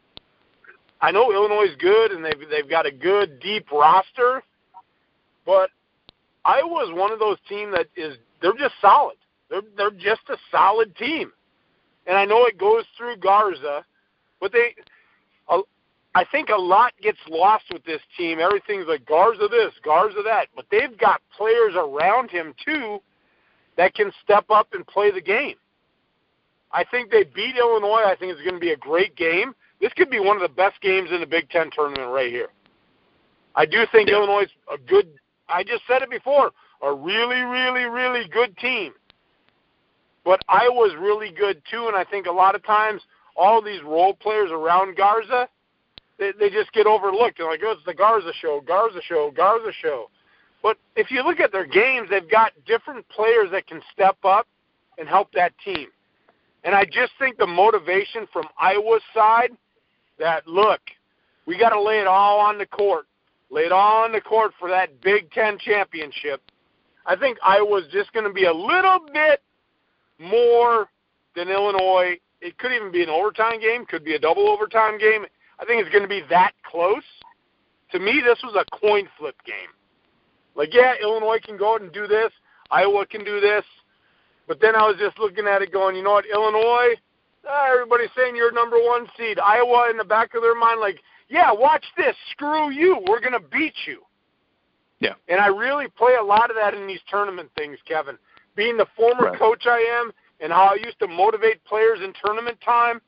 [1.01, 4.43] I know Illinois is good, and they've they've got a good deep roster,
[5.45, 5.71] but
[6.45, 9.17] Iowa is one of those teams that is they're just solid.
[9.51, 11.33] They're they're just a solid team,
[12.11, 13.85] and I know it goes through Garza,
[14.41, 14.75] but they
[16.15, 18.41] I think a lot gets lost with this team.
[18.41, 23.01] Everything's like Garza this, Garza that, but they've got players around him too
[23.77, 25.55] that can step up and play the game.
[26.73, 28.03] I think they beat Illinois.
[28.05, 29.55] I think it's going to be a great game.
[29.81, 32.49] This could be one of the best games in the Big Ten tournament right here.
[33.55, 34.17] I do think yeah.
[34.17, 35.09] Illinois is a good.
[35.49, 36.51] I just said it before,
[36.83, 38.93] a really, really, really good team.
[40.31, 43.03] But Iowa's really good too, and I think a lot of times
[43.37, 45.49] all these role players around Garza
[46.21, 47.39] they, they just get overlooked.
[47.39, 50.09] They're like, oh, it's the Garza show, Garza show, Garza show.
[50.63, 54.47] But if you look at their games, they've got different players that can step up
[54.99, 55.89] and help that team.
[56.63, 59.51] And I just think the motivation from Iowa's side
[60.21, 60.81] that, look,
[61.45, 63.07] we got to lay it all on the court.
[63.51, 66.41] Lay it all on the court for that Big Ten championship.
[67.05, 69.43] I think Iowa's just going to be a little bit
[70.21, 70.89] more
[71.35, 72.19] than Illinois.
[72.41, 75.25] It could even be an overtime game, could be a double overtime game.
[75.59, 77.03] I think it's going to be that close.
[77.93, 79.75] To me, this was a coin flip game.
[80.55, 82.31] Like, yeah, Illinois can go out and do this.
[82.71, 83.65] Iowa can do this.
[84.47, 86.95] But then I was just looking at it going, you know what, Illinois,
[87.49, 89.39] ah, everybody's saying you're number one seed.
[89.39, 92.17] Iowa in the back of their mind, like, yeah, watch this.
[92.33, 92.99] Screw you.
[93.09, 94.03] We're going to beat you.
[94.99, 95.15] Yeah.
[95.29, 98.19] And I really play a lot of that in these tournament things, Kevin.
[98.61, 99.39] Being the former right.
[99.39, 103.01] coach I am and how I used to motivate players in tournament time,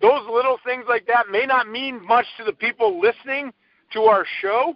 [0.00, 3.52] those little things like that may not mean much to the people listening
[3.92, 4.74] to our show,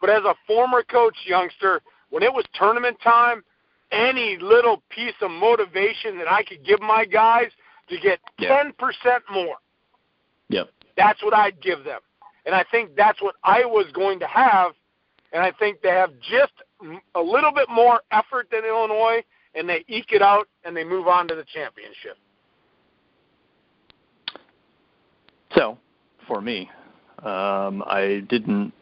[0.00, 3.44] but as a former coach, youngster, when it was tournament time,
[3.92, 7.52] any little piece of motivation that I could give my guys
[7.88, 9.58] to get ten percent more.
[10.48, 10.70] Yep.
[10.96, 12.00] That's what I'd give them.
[12.44, 14.72] And I think that's what Iowa's going to have.
[15.32, 16.54] And I think they have just
[17.14, 19.22] a little bit more effort than Illinois,
[19.54, 22.16] and they eke it out and they move on to the championship.
[25.54, 25.78] So,
[26.26, 26.68] for me,
[27.20, 28.72] um, I didn't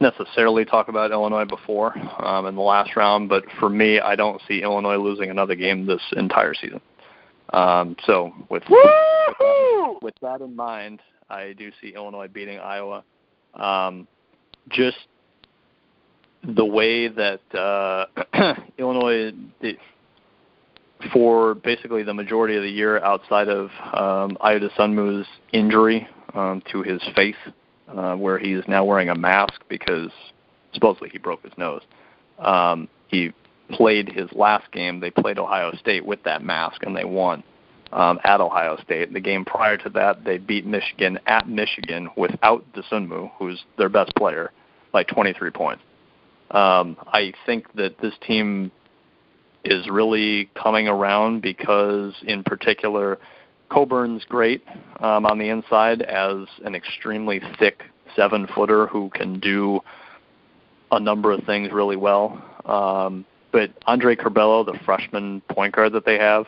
[0.00, 4.40] necessarily talk about Illinois before um, in the last round, but for me, I don't
[4.48, 6.80] see Illinois losing another game this entire season.
[7.52, 8.62] Um, so, with
[10.02, 11.00] with that in mind,
[11.30, 13.04] I do see Illinois beating Iowa.
[13.54, 14.06] Um,
[14.70, 14.96] just
[16.46, 18.06] the way that uh,
[18.78, 19.78] Illinois did,
[21.12, 26.82] for basically the majority of the year outside of um, Ayo Dosunmu's injury um, to
[26.82, 27.36] his face,
[27.88, 30.10] uh, where he is now wearing a mask because
[30.72, 31.82] supposedly he broke his nose.
[32.38, 33.32] Um, he
[33.70, 35.00] played his last game.
[35.00, 37.42] They played Ohio State with that mask, and they won
[37.92, 39.12] um, at Ohio State.
[39.12, 44.14] The game prior to that, they beat Michigan at Michigan without Dosunmu, who's their best
[44.14, 44.52] player,
[44.92, 45.82] by 23 points.
[46.50, 48.70] Um, I think that this team
[49.64, 53.18] is really coming around because, in particular,
[53.70, 54.62] Cockburn's great
[55.00, 57.82] um, on the inside as an extremely thick
[58.14, 59.80] seven footer who can do
[60.92, 62.42] a number of things really well.
[62.64, 66.46] Um, but Andre Curbelo, the freshman point guard that they have,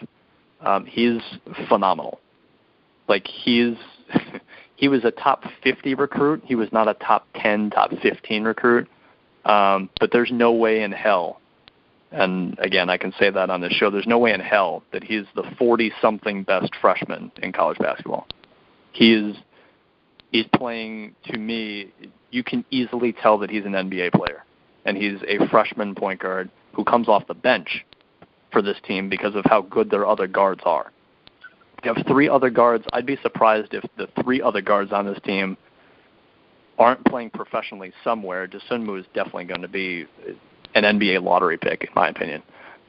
[0.60, 1.20] um, he's
[1.68, 2.20] phenomenal.
[3.08, 3.74] Like he's
[4.76, 6.42] he was a top 50 recruit.
[6.44, 8.88] He was not a top 10, top 15 recruit.
[9.44, 11.40] Um, but there's no way in hell
[12.10, 13.90] and again, I can say that on this show.
[13.90, 18.26] There's no way in hell that he's the 40-something best freshman in college basketball.
[18.92, 19.36] He is
[20.32, 21.92] he's playing to me.
[22.30, 24.44] You can easily tell that he's an NBA player,
[24.84, 27.84] and he's a freshman point guard who comes off the bench
[28.52, 30.90] for this team because of how good their other guards are.
[31.84, 32.84] You have three other guards.
[32.92, 35.56] I'd be surprised if the three other guards on this team
[36.78, 38.46] aren't playing professionally somewhere.
[38.48, 40.06] Dosunmu is definitely going to be
[40.74, 42.42] an NBA lottery pick, in my opinion.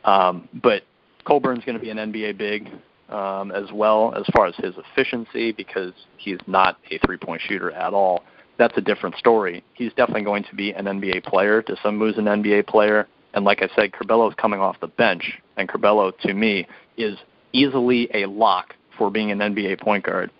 [0.05, 0.83] Um, but
[1.25, 2.69] Cockburn's going to be an NBA big
[3.09, 7.93] um, as well as far as his efficiency because he's not a three-point shooter at
[7.93, 8.23] all.
[8.57, 9.63] That's a different story.
[9.73, 11.63] He's definitely going to be an NBA player.
[11.63, 13.07] Dosunmu's an NBA player.
[13.33, 16.67] And like I said, Curbelo is coming off the bench, and Curbelo, to me,
[16.97, 17.17] is
[17.53, 20.31] easily a lock for being an NBA point guard.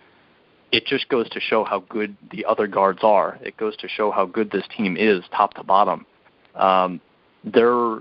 [0.72, 3.38] It just goes to show how good the other guards are.
[3.42, 6.06] It goes to show how good this team is, top to bottom.
[6.54, 7.00] Um,
[7.44, 7.98] they're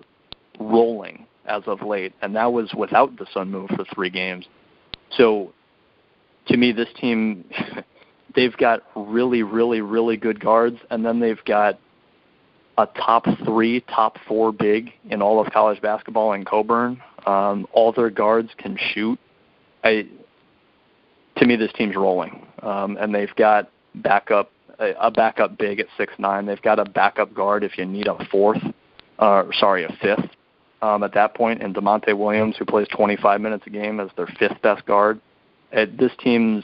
[0.59, 4.45] rolling as of late, and that was without Dosunmu for three games.
[5.11, 5.51] So,
[6.47, 7.45] to me, this team,
[8.35, 11.79] they've got really, really, really good guards, and then they've got
[12.77, 17.01] a top three, top four big in all of college basketball in Cockburn.
[17.25, 19.19] Um, all their guards can shoot.
[19.83, 20.07] I,
[21.39, 25.87] to me, this team's rolling, um, and they've got backup a, a backup big at
[25.97, 26.45] six nine.
[26.45, 28.61] They've got a backup guard if you need a fourth,
[29.19, 30.29] uh, sorry, a fifth
[30.81, 34.27] um, at that point, and Da'Monte Williams, who plays 25 minutes a game as their
[34.27, 35.19] fifth best guard.
[35.71, 36.63] At this team's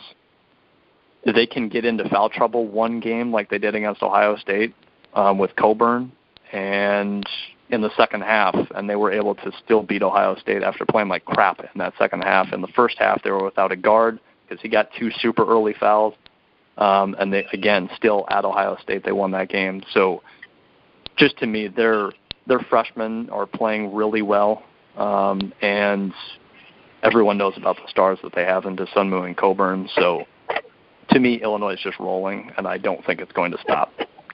[1.26, 4.76] they can get into foul trouble one game like they did against Ohio State
[5.16, 6.12] um, with Cockburn,
[6.52, 7.28] and
[7.70, 11.08] in the second half, and they were able to still beat Ohio State after playing
[11.10, 12.54] like crap in that second half.
[12.54, 15.74] In the first half, they were without a guard because he got two super early
[15.80, 16.14] fouls,
[16.78, 19.84] um, and they again still at Ohio State they won that game.
[19.94, 20.22] So,
[21.18, 22.12] just to me, their
[22.48, 24.64] their freshmen are playing really well,
[24.98, 26.14] um, and
[27.04, 29.90] everyone knows about the stars that they have in Dosunmu and Cockburn.
[29.96, 30.26] So,
[31.10, 33.92] to me, Illinois is just rolling, and I don't think it's going to stop.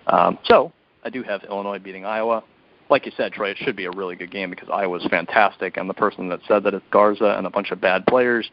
[0.08, 0.72] Um, so
[1.04, 2.44] I do have Illinois beating Iowa.
[2.90, 5.90] Like you said, Troy, it should be a really good game because Iowa's fantastic, and
[5.90, 8.50] the person that said that it's Garza and a bunch of bad players.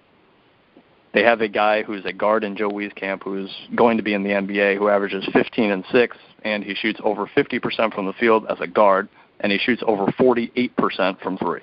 [1.14, 4.22] They have a guy who's a guard in Joe Wieskamp who's going to be in
[4.22, 8.46] the NBA who averages 15 and 6, and he shoots over 50% from the field
[8.50, 9.08] as a guard,
[9.40, 11.62] and he shoots over 48% from three.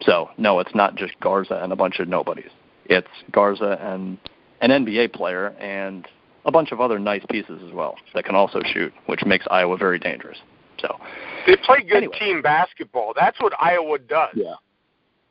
[0.00, 2.50] So, no, it's not just Garza and a bunch of nobodies.
[2.86, 4.18] It's Garza and
[4.60, 6.06] an NBA player and
[6.44, 9.76] a bunch of other nice pieces as well that can also shoot, which makes Iowa
[9.76, 10.38] very dangerous.
[10.80, 10.98] So
[11.46, 12.18] they play good anyway.
[12.18, 13.12] team basketball.
[13.14, 14.30] That's what Iowa does.
[14.34, 14.54] Yeah.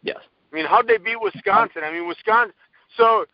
[0.04, 0.20] Yes.
[0.52, 1.82] I mean, how'd they beat Wisconsin?
[1.84, 2.54] I mean, Wisconsin.
[2.97, 3.26] So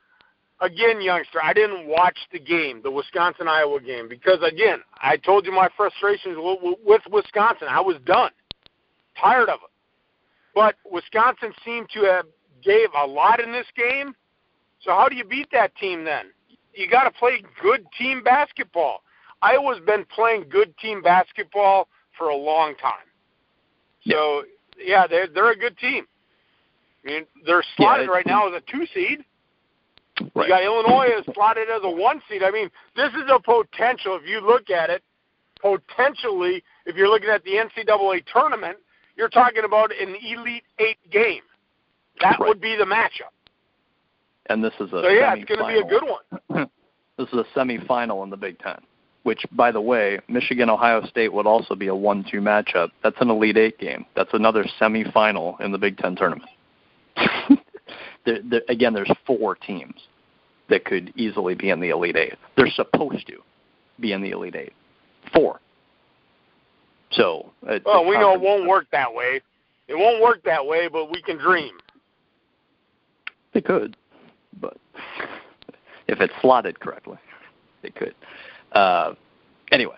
[0.62, 5.46] again, youngster, I didn't watch the game, the Wisconsin Iowa game, because again, I told
[5.46, 7.68] you my frustrations with Wisconsin.
[7.70, 8.32] I was done,
[9.20, 9.72] tired of it.
[10.56, 12.26] But Wisconsin seemed to have
[12.64, 14.16] gave a lot in this game.
[14.82, 16.26] So how do you beat that team then?
[16.74, 19.02] You got to play good team basketball.
[19.42, 23.06] Iowa's been playing good team basketball for a long time.
[24.08, 24.44] So
[24.80, 26.06] yeah, they're they're a good team.
[27.04, 29.24] I mean, they're slotted Yeah, right now as a two seed.
[30.36, 30.48] Right.
[30.48, 32.44] You got Illinois is slotted as a one seed.
[32.44, 34.16] I mean, this is a potential.
[34.22, 35.04] If you look at it,
[35.62, 38.78] potentially, if you're looking at the NCAA tournament,
[39.16, 41.42] you're talking about an Elite Eight game.
[42.22, 42.48] That Right.
[42.48, 43.34] would be the matchup.
[44.48, 46.70] And this is a So yeah, it's going to be a good one.
[47.18, 48.78] This is a semifinal in the Big Ten.
[49.24, 52.92] Which, by the way, Michigan Ohio State would also be a one-two matchup.
[53.02, 54.06] That's an Elite Eight game.
[54.16, 56.50] That's another semifinal in the Big Ten tournament.
[58.28, 59.96] there, there, again, there's four teams
[60.70, 62.34] that could easily be in the Elite Eight.
[62.58, 63.38] They're supposed to
[64.00, 64.74] be in the Elite Eight.
[65.34, 65.62] Four.
[67.12, 67.52] So.
[67.68, 69.42] uh, Well, we know it won't work that way.
[69.88, 71.72] It won't work that way, but we can dream.
[73.54, 73.96] They could,
[74.60, 74.78] but
[76.08, 77.18] if it's slotted correctly,
[77.82, 78.14] they could.
[78.74, 79.14] Uh,
[79.72, 79.96] anyway,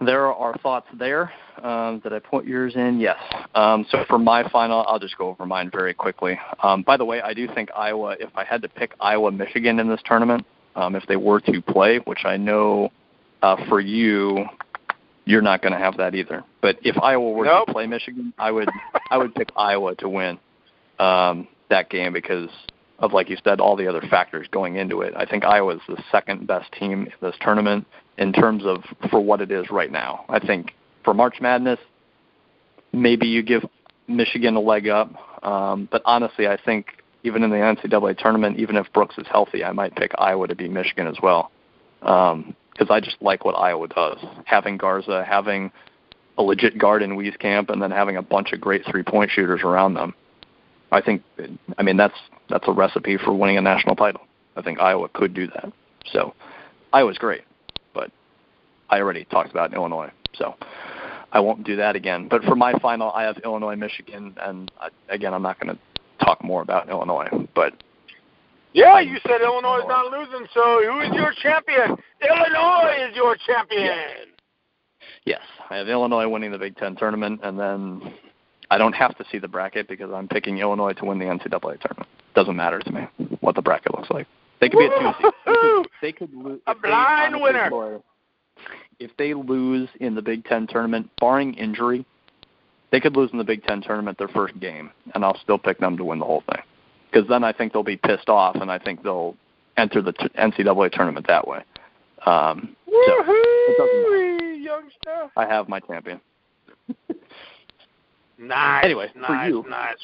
[0.00, 1.32] there are thoughts there.
[1.62, 3.00] Um, did I put yours in?
[3.00, 3.16] Yes.
[3.54, 6.38] Um, so for my final, I'll just go over mine very quickly.
[6.62, 8.16] Um, by the way, I do think Iowa.
[8.20, 10.46] If I had to pick Iowa, Michigan in this tournament,
[10.76, 12.90] um, if they were to play, which I know
[13.42, 14.44] uh, for you,
[15.24, 16.44] you're not going to have that either.
[16.62, 17.66] But if Iowa were Nope.
[17.66, 18.68] to play Michigan, I would
[19.10, 20.38] I would pick Iowa to win
[20.98, 22.48] um, that game because
[22.98, 25.14] of like you said, all the other factors going into it.
[25.16, 29.20] I think Iowa is the second best team in this tournament in terms of for
[29.20, 30.24] what it is right now.
[30.28, 31.78] I think for March Madness,
[32.92, 33.64] maybe you give
[34.08, 36.86] Michigan a leg up, um, but honestly, I think
[37.22, 40.54] even in the NCAA tournament, even if Brooks is healthy, I might pick Iowa to
[40.54, 41.50] beat Michigan as well
[42.00, 44.18] because I just like what Iowa does.
[44.44, 45.70] Having Garza, having
[46.36, 49.94] a legit guard in Wieskamp, and then having a bunch of great three-point shooters around
[49.94, 50.14] them.
[50.90, 51.22] I think,
[51.76, 52.14] I mean, that's
[52.48, 54.22] that's a recipe for winning a national title.
[54.56, 55.72] I think Iowa could do that.
[56.12, 56.34] So,
[56.92, 57.42] Iowa's great,
[57.94, 58.10] but
[58.88, 60.10] I already talked about Illinois.
[60.34, 60.54] So,
[61.32, 62.28] I won't do that again.
[62.28, 66.24] But for my final, I have Illinois, Michigan, and I, again, I'm not going to
[66.24, 67.28] talk more about Illinois.
[67.54, 67.74] But
[68.72, 71.96] Yeah, you said Illinois is not losing, so who is your champion?
[72.22, 74.34] Illinois is your champion.
[75.26, 78.14] yes, I have Illinois winning the Big Ten tournament, and then
[78.70, 81.80] I don't have to see the bracket because I'm picking Illinois to win the NCAA
[81.80, 82.08] tournament.
[82.34, 83.00] Doesn't matter to me
[83.40, 84.26] what the bracket looks like.
[84.60, 85.32] They could be a two seed.
[85.46, 86.60] They could, they could lose.
[86.66, 88.00] A if they blind winner.
[88.98, 92.04] If they lose in the Big Ten tournament, barring injury,
[92.90, 95.78] they could lose in the Big Ten tournament their first game, and I'll still pick
[95.78, 96.62] them to win the whole thing.
[97.10, 99.36] Because then I think they'll be pissed off, and I think they'll
[99.76, 101.62] enter the t- NCAA tournament that way.
[102.26, 103.24] Um, so
[104.58, 105.30] youngster.
[105.36, 106.20] I have my champion.
[108.38, 108.84] Nice.
[108.84, 109.64] Anyway, for nice, you.
[109.68, 109.96] nice.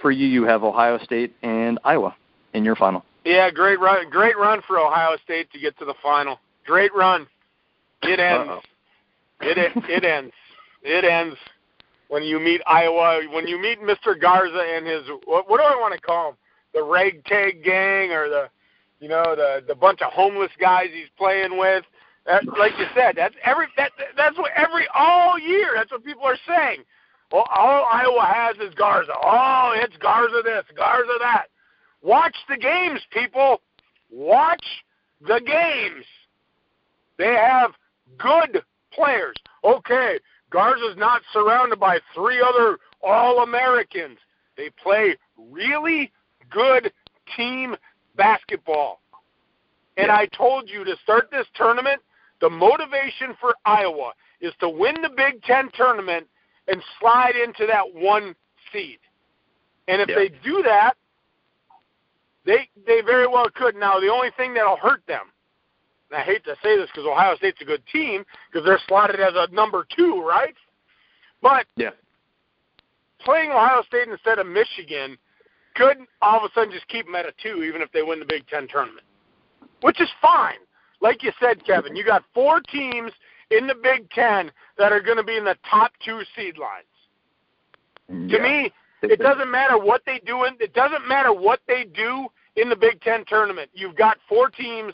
[0.00, 2.14] For you, you have Ohio State and Iowa
[2.52, 3.04] in your final.
[3.24, 6.38] Yeah, great run, great run for Ohio State to get to the final.
[6.66, 7.26] Great run.
[8.02, 8.50] It ends.
[8.50, 8.60] Uh-oh.
[9.40, 9.58] It
[9.88, 10.32] it ends.
[10.82, 11.36] It ends
[12.08, 13.20] when you meet Iowa.
[13.32, 14.18] When you meet Mr.
[14.18, 16.36] Garza and his what, what do I want to call him?
[16.74, 18.48] The ragtag gang or the
[19.00, 21.84] you know the the bunch of homeless guys he's playing with.
[22.26, 25.72] That, like you said, that's every that that's what every all year.
[25.74, 26.84] That's what people are saying.
[27.34, 29.10] Well, all Iowa has is Garza.
[29.20, 31.46] Oh, it's Garza this, Garza that.
[32.00, 33.60] Watch the games, people.
[34.08, 34.64] Watch
[35.20, 36.04] the games.
[37.18, 37.72] They have
[38.18, 38.62] good
[38.92, 39.34] players.
[39.64, 40.20] Okay,
[40.50, 44.18] Garza's not surrounded by three other All Americans.
[44.56, 46.12] They play really
[46.50, 46.92] good
[47.36, 47.74] team
[48.14, 49.00] basketball.
[49.96, 52.00] And I told you to start this tournament,
[52.40, 56.28] the motivation for Iowa is to win the Big Ten tournament
[56.68, 58.34] and slide into that one
[58.72, 58.98] seed.
[59.88, 60.16] And if Yeah.
[60.16, 60.96] they do that,
[62.44, 63.74] they they very well could.
[63.74, 65.32] Now the only thing that'll hurt them,
[66.10, 69.20] and I hate to say this because Ohio State's a good team because they're slotted
[69.20, 70.56] as a number two, right?
[71.40, 71.92] But Yeah.
[73.18, 75.18] playing Ohio State instead of Michigan
[75.74, 78.20] could all of a sudden just keep them at a two, even if they win
[78.20, 79.06] the Big Ten tournament,
[79.80, 80.58] which is fine.
[81.00, 83.12] Like you said, Kevin, you got four teams
[83.50, 86.86] in the Big Ten that are going to be in the top two seed lines.
[88.30, 88.70] To me,
[89.02, 90.44] it doesn't matter what they do.
[90.44, 92.26] In, it doesn't matter what they do
[92.56, 93.70] in the Big Ten tournament.
[93.72, 94.92] You've got four teams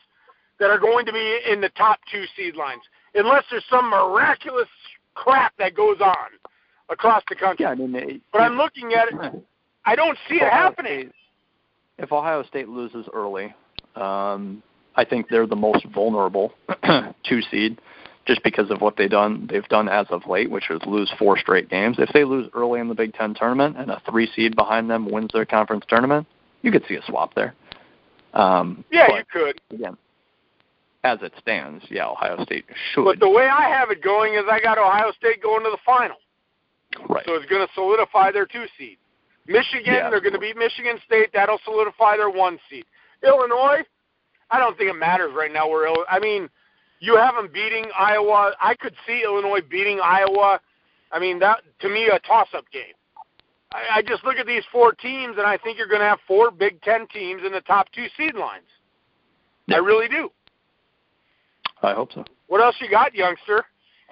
[0.60, 2.82] that are going to be in the top two seed lines,
[3.14, 4.68] unless there's some miraculous
[5.14, 6.28] crap that goes on
[6.89, 7.64] across the country.
[7.64, 9.44] Yeah, I mean, it, But I'm looking at it.
[9.85, 11.01] I don't see it happening.
[11.01, 11.14] State-
[11.98, 13.55] if Ohio State loses early,
[13.97, 14.62] um,
[14.97, 16.52] I think they're the most vulnerable
[17.24, 17.81] two seed,
[18.27, 21.39] just because of what they done they've done as of late, which is lose four
[21.39, 21.97] straight games.
[21.99, 25.11] If they lose early in the Big Ten tournament and a three seed behind them
[25.11, 26.27] wins their conference tournament,
[26.63, 27.55] you could see a swap there.
[28.35, 29.61] Um, Yeah, you could.
[29.73, 29.97] again,
[31.03, 33.05] as it stands, yeah, Ohio State should.
[33.05, 35.79] But the way I have it going is I got Ohio State going to the
[35.85, 36.17] final.
[37.09, 37.25] right.
[37.27, 38.99] So it's going to solidify their two seed.
[39.47, 40.11] Michigan, Yeah.
[40.11, 41.31] they're going to beat Michigan State.
[41.33, 42.85] That'll solidify their one seed.
[43.25, 43.83] Illinois,
[44.51, 45.69] I don't think it matters right now.
[45.69, 46.49] Where I mean,
[47.01, 48.52] you have them beating Iowa.
[48.60, 50.60] I could see Illinois beating Iowa.
[51.10, 52.94] I mean, that to me a toss-up game.
[53.72, 56.20] I, I just look at these four teams, and I think you're going to have
[56.28, 58.66] four Big Ten teams in the top two seed lines.
[59.70, 60.31] I really do.
[61.82, 62.24] I hope so.
[62.48, 63.64] What else you got, youngster?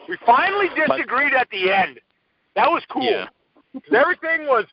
[0.08, 2.00] We finally disagreed at the end.
[2.54, 3.02] That was cool.
[3.02, 3.26] Yeah.
[3.92, 4.64] everything was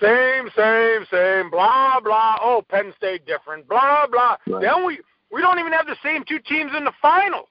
[0.00, 2.36] same, same, same, blah blah.
[2.40, 4.36] Oh, Penn State different, blah blah.
[4.46, 4.62] Right.
[4.62, 5.00] Then we
[5.32, 7.48] we don't even have the same two teams in the final.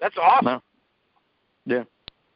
[0.00, 0.44] That's awesome.
[0.46, 0.62] No.
[1.66, 1.84] Yeah.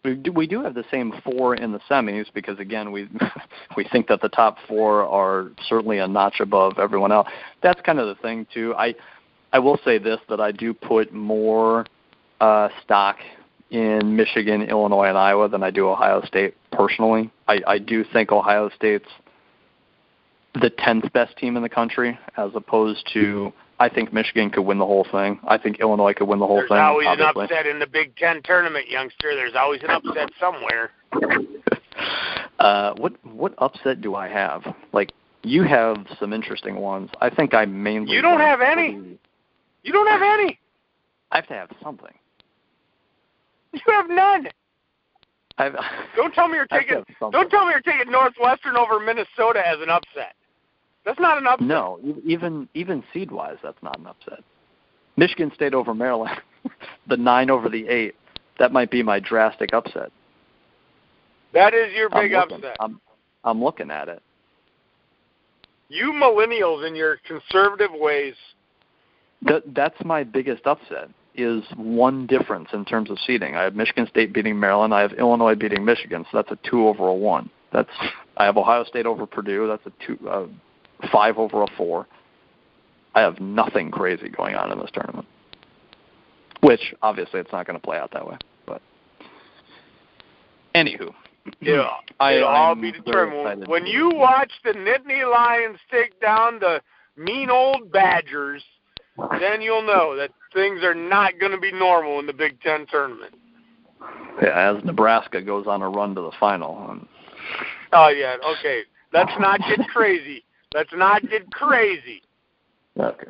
[0.02, 3.06] We do, have the same four in the semis because again we
[3.76, 7.28] we think that the top four are certainly a notch above everyone else.
[7.62, 8.74] That's kind of the thing too.
[8.78, 8.94] I
[9.52, 11.84] I will say this that I do put more
[12.40, 13.16] uh, stock
[13.70, 17.30] in Michigan, Illinois, and Iowa than I do Ohio State personally.
[17.46, 19.08] I, I do think Ohio State's
[20.60, 24.78] the tenth best team in the country, as opposed to I think Michigan could win
[24.78, 25.40] the whole thing.
[25.48, 26.76] I think Illinois could win the whole There's thing.
[26.76, 27.44] There's always obviously.
[27.44, 29.34] an upset in the Big Ten tournament, youngster.
[29.34, 30.90] There's always an upset somewhere.
[32.58, 34.62] uh, what what upset do I have?
[34.92, 35.12] Like
[35.42, 37.08] you have some interesting ones.
[37.22, 38.14] I think I mainly.
[38.14, 39.18] You don't have any.
[39.82, 40.60] You don't have any.
[41.32, 42.12] I have to have something.
[43.72, 44.48] You have none.
[45.56, 45.74] I've,
[46.16, 47.30] Don't tell me you're I have to taking.
[47.30, 50.34] Don't tell me you're taking Northwestern over Minnesota as an upset.
[51.04, 51.66] That's not an upset.
[51.66, 54.40] No, even even seed wise, that's not an upset.
[55.16, 56.40] Michigan State over Maryland,
[57.08, 58.14] the nine over the eight.
[58.58, 60.10] That might be my drastic upset.
[61.54, 62.76] That is your big I'm looking, upset.
[62.80, 63.00] I'm
[63.44, 64.22] I'm looking at it.
[65.88, 68.34] You millennials in your conservative ways.
[69.42, 73.56] That that's my biggest upset is one difference in terms of seeding.
[73.56, 74.92] I have Michigan State beating Maryland.
[74.92, 76.24] I have Illinois beating Michigan.
[76.30, 77.50] So that's a two over a one.
[77.72, 77.90] That's
[78.36, 79.66] I have Ohio State over Purdue.
[79.66, 80.46] That's a two, uh,
[81.12, 82.06] five over a four.
[83.14, 85.26] I have nothing crazy going on in this tournament.
[86.60, 88.36] Which obviously it's not going to play out that way.
[88.66, 88.82] But
[90.74, 91.12] anywho,
[91.60, 91.88] yeah,
[92.20, 93.66] I, it'll all I'm be determined.
[93.66, 96.80] When you watch the Nittany Lions take down the
[97.16, 98.62] mean old Badgers,
[99.40, 102.86] then you'll know that things are not going to be normal in the Big Ten
[102.90, 103.34] tournament.
[104.42, 107.00] yeah, as Nebraska goes on a run to the final.
[107.92, 108.82] Oh yeah, okay.
[109.12, 110.44] Let's not get crazy.
[110.74, 112.22] Let's not get crazy.
[112.98, 113.28] okay.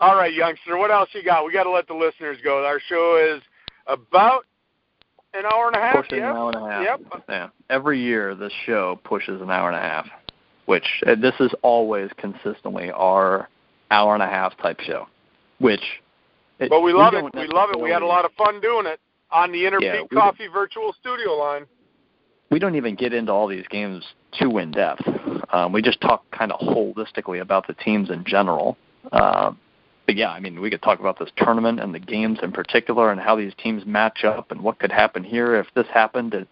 [0.00, 0.76] All right, youngster.
[0.76, 1.46] What else you got?
[1.46, 2.64] We got to let the listeners go.
[2.64, 3.40] Our show is
[3.86, 4.44] about
[5.32, 5.94] an hour and a half.
[5.94, 6.30] Pushing yep.
[6.30, 6.82] an hour and a half.
[6.82, 7.22] Yep.
[7.28, 7.48] Yeah.
[7.70, 10.06] Every year, this show pushes an hour and a half,
[10.66, 13.48] which uh, this is always consistently our
[13.92, 15.06] hour and a half type show.
[15.60, 15.84] Which,
[16.58, 17.24] it, But we love it.
[17.34, 17.80] We love it.
[17.80, 18.98] We had a lot of fun doing it
[19.30, 21.66] on the Inner Yeah, Peak Coffee virtual studio line.
[22.50, 24.04] we don't even get into all these games
[24.38, 25.02] too in depth.
[25.52, 28.76] Um, we just talk kind of holistically about the teams in general.
[29.10, 29.52] Uh,
[30.06, 33.12] but yeah, I mean, we could talk about this tournament and the games in particular
[33.12, 36.34] and how these teams match up and what could happen here if this happened.
[36.34, 36.50] It's,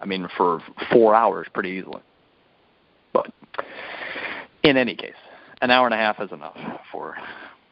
[0.00, 0.60] I mean, for
[0.90, 2.02] four hours pretty easily.
[3.12, 3.32] But
[4.62, 5.14] in any case,
[5.60, 6.56] an hour and a half is enough
[6.90, 7.16] for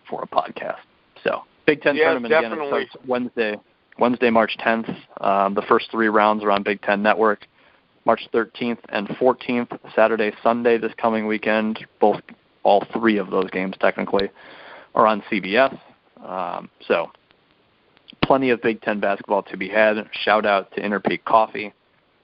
[0.09, 0.79] for a podcast.
[1.23, 2.51] So Big Ten Yes, tournament again.
[2.51, 2.83] definitely.
[2.83, 3.57] It starts Wednesday,
[3.99, 4.95] Wednesday, March 10th.
[5.21, 7.47] Um, the first three rounds are on Big Ten Network.
[8.11, 11.87] March 13th and 14th, Saturday, Sunday this coming weekend.
[12.01, 12.21] Both,
[12.65, 14.31] all three of those games technically,
[14.97, 15.79] are on CBS.
[16.27, 17.13] Um, so,
[18.21, 19.95] plenty of Big Ten basketball to be had.
[20.25, 21.73] Shout out to Inner Peak Coffee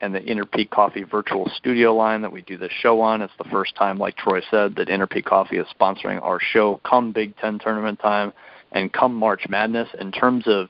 [0.01, 3.23] and the Inner Peak Coffee virtual studio line that we do this show on.
[3.23, 6.81] It's the first time, like Troy said, that Inner Peak Coffee is sponsoring our show
[6.85, 8.33] come Big Ten tournament time
[8.73, 9.91] and come March Madness.
[10.01, 10.69] In terms of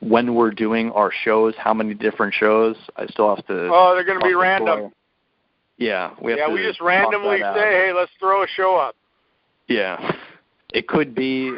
[0.00, 3.68] when we're doing our shows, how many different shows, I still have to.
[3.72, 4.92] Oh, they're going to be random.
[5.76, 7.54] Yeah, we have Yeah, we just randomly out.
[7.56, 8.96] say, hey, let's throw a show up.
[9.68, 10.12] Yeah,
[10.74, 11.52] it could be.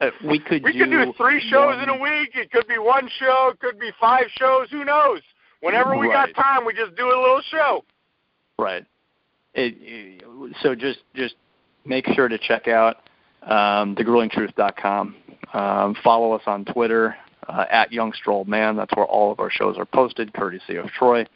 [0.00, 0.80] uh, we could we do.
[0.80, 2.30] could do three shows one- in a week.
[2.34, 3.50] It could be one show.
[3.52, 4.68] It could be five shows.
[4.70, 5.20] Who knows?
[5.60, 6.32] Whenever we Right.
[6.34, 7.84] got time, we just do a little show.
[8.58, 8.84] Right.
[9.54, 11.34] It, it- so just just
[11.84, 12.96] make sure to check out
[13.42, 15.16] um, thegruelingtruth.com.
[15.52, 17.16] Um, follow us on Twitter
[17.48, 18.76] uh, at YoungsterOldMan.
[18.76, 21.26] That's where all of our shows are posted, courtesy of Troy.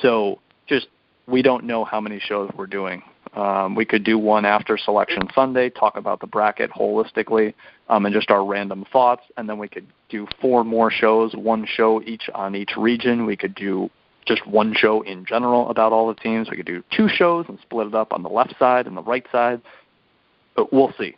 [0.00, 0.88] So just
[1.26, 3.02] we don't know how many shows we're doing.
[3.34, 7.54] Um, we could do one after Selection Sunday, talk about the bracket holistically,
[7.88, 11.66] um, and just our random thoughts, and then we could do four more shows, one
[11.66, 13.26] show each on each region.
[13.26, 13.90] We could do
[14.26, 16.50] just one show in general about all the teams.
[16.50, 19.02] We could do two shows and split it up on the left side and the
[19.02, 19.60] right side.
[20.56, 21.16] But we'll see.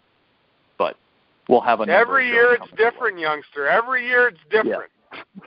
[1.51, 3.67] We'll have a Every year it's different, youngster.
[3.67, 4.91] Every year it's different.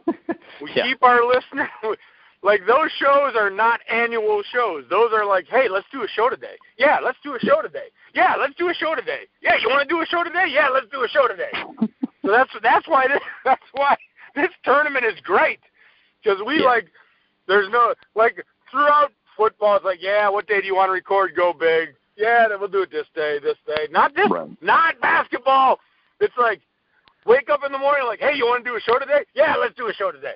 [0.06, 0.18] along.
[0.62, 0.84] We Yeah.
[0.84, 1.70] keep our listeners
[2.44, 4.84] like those shows are not annual shows.
[4.90, 6.56] Those are like, hey, let's do a show today.
[6.78, 7.88] Yeah, let's do a show today.
[8.14, 9.22] Yeah, let's do a show today.
[9.42, 10.46] Yeah, you want to do a show today?
[10.50, 11.52] Yeah, let's do a show today.
[12.26, 13.96] so that's that's why this, that's why
[14.36, 15.60] this tournament is great
[16.22, 16.66] because we Yeah.
[16.66, 16.88] like
[17.48, 19.78] there's no like throughout football.
[19.78, 21.32] It's like, yeah, what day do you want to record?
[21.36, 21.96] Go big.
[22.16, 23.88] Yeah, then we'll do it this day, this day.
[23.90, 24.50] Not this, Right.
[24.62, 25.80] not basketball.
[26.20, 26.62] It's like
[27.26, 29.26] wake up in the morning like, hey, you want to do a show today?
[29.34, 30.36] Yeah, let's do a show today.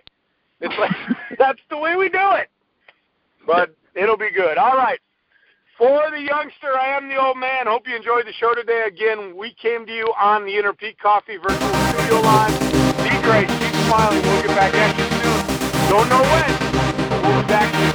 [0.62, 0.92] It's like
[1.40, 2.50] that's the way we do it.
[3.46, 4.58] But it'll be good.
[4.58, 5.00] All right.
[5.78, 7.68] For the youngster, I am the old man.
[7.68, 8.86] Hope you enjoyed the show today.
[8.88, 12.52] Again, we came to you on the Inner Peak Coffee virtual studio line.
[13.06, 13.48] Be great.
[13.48, 14.22] Keep smiling.
[14.24, 15.90] We'll get back at you soon.
[15.90, 17.87] Don't know when, but we'll be back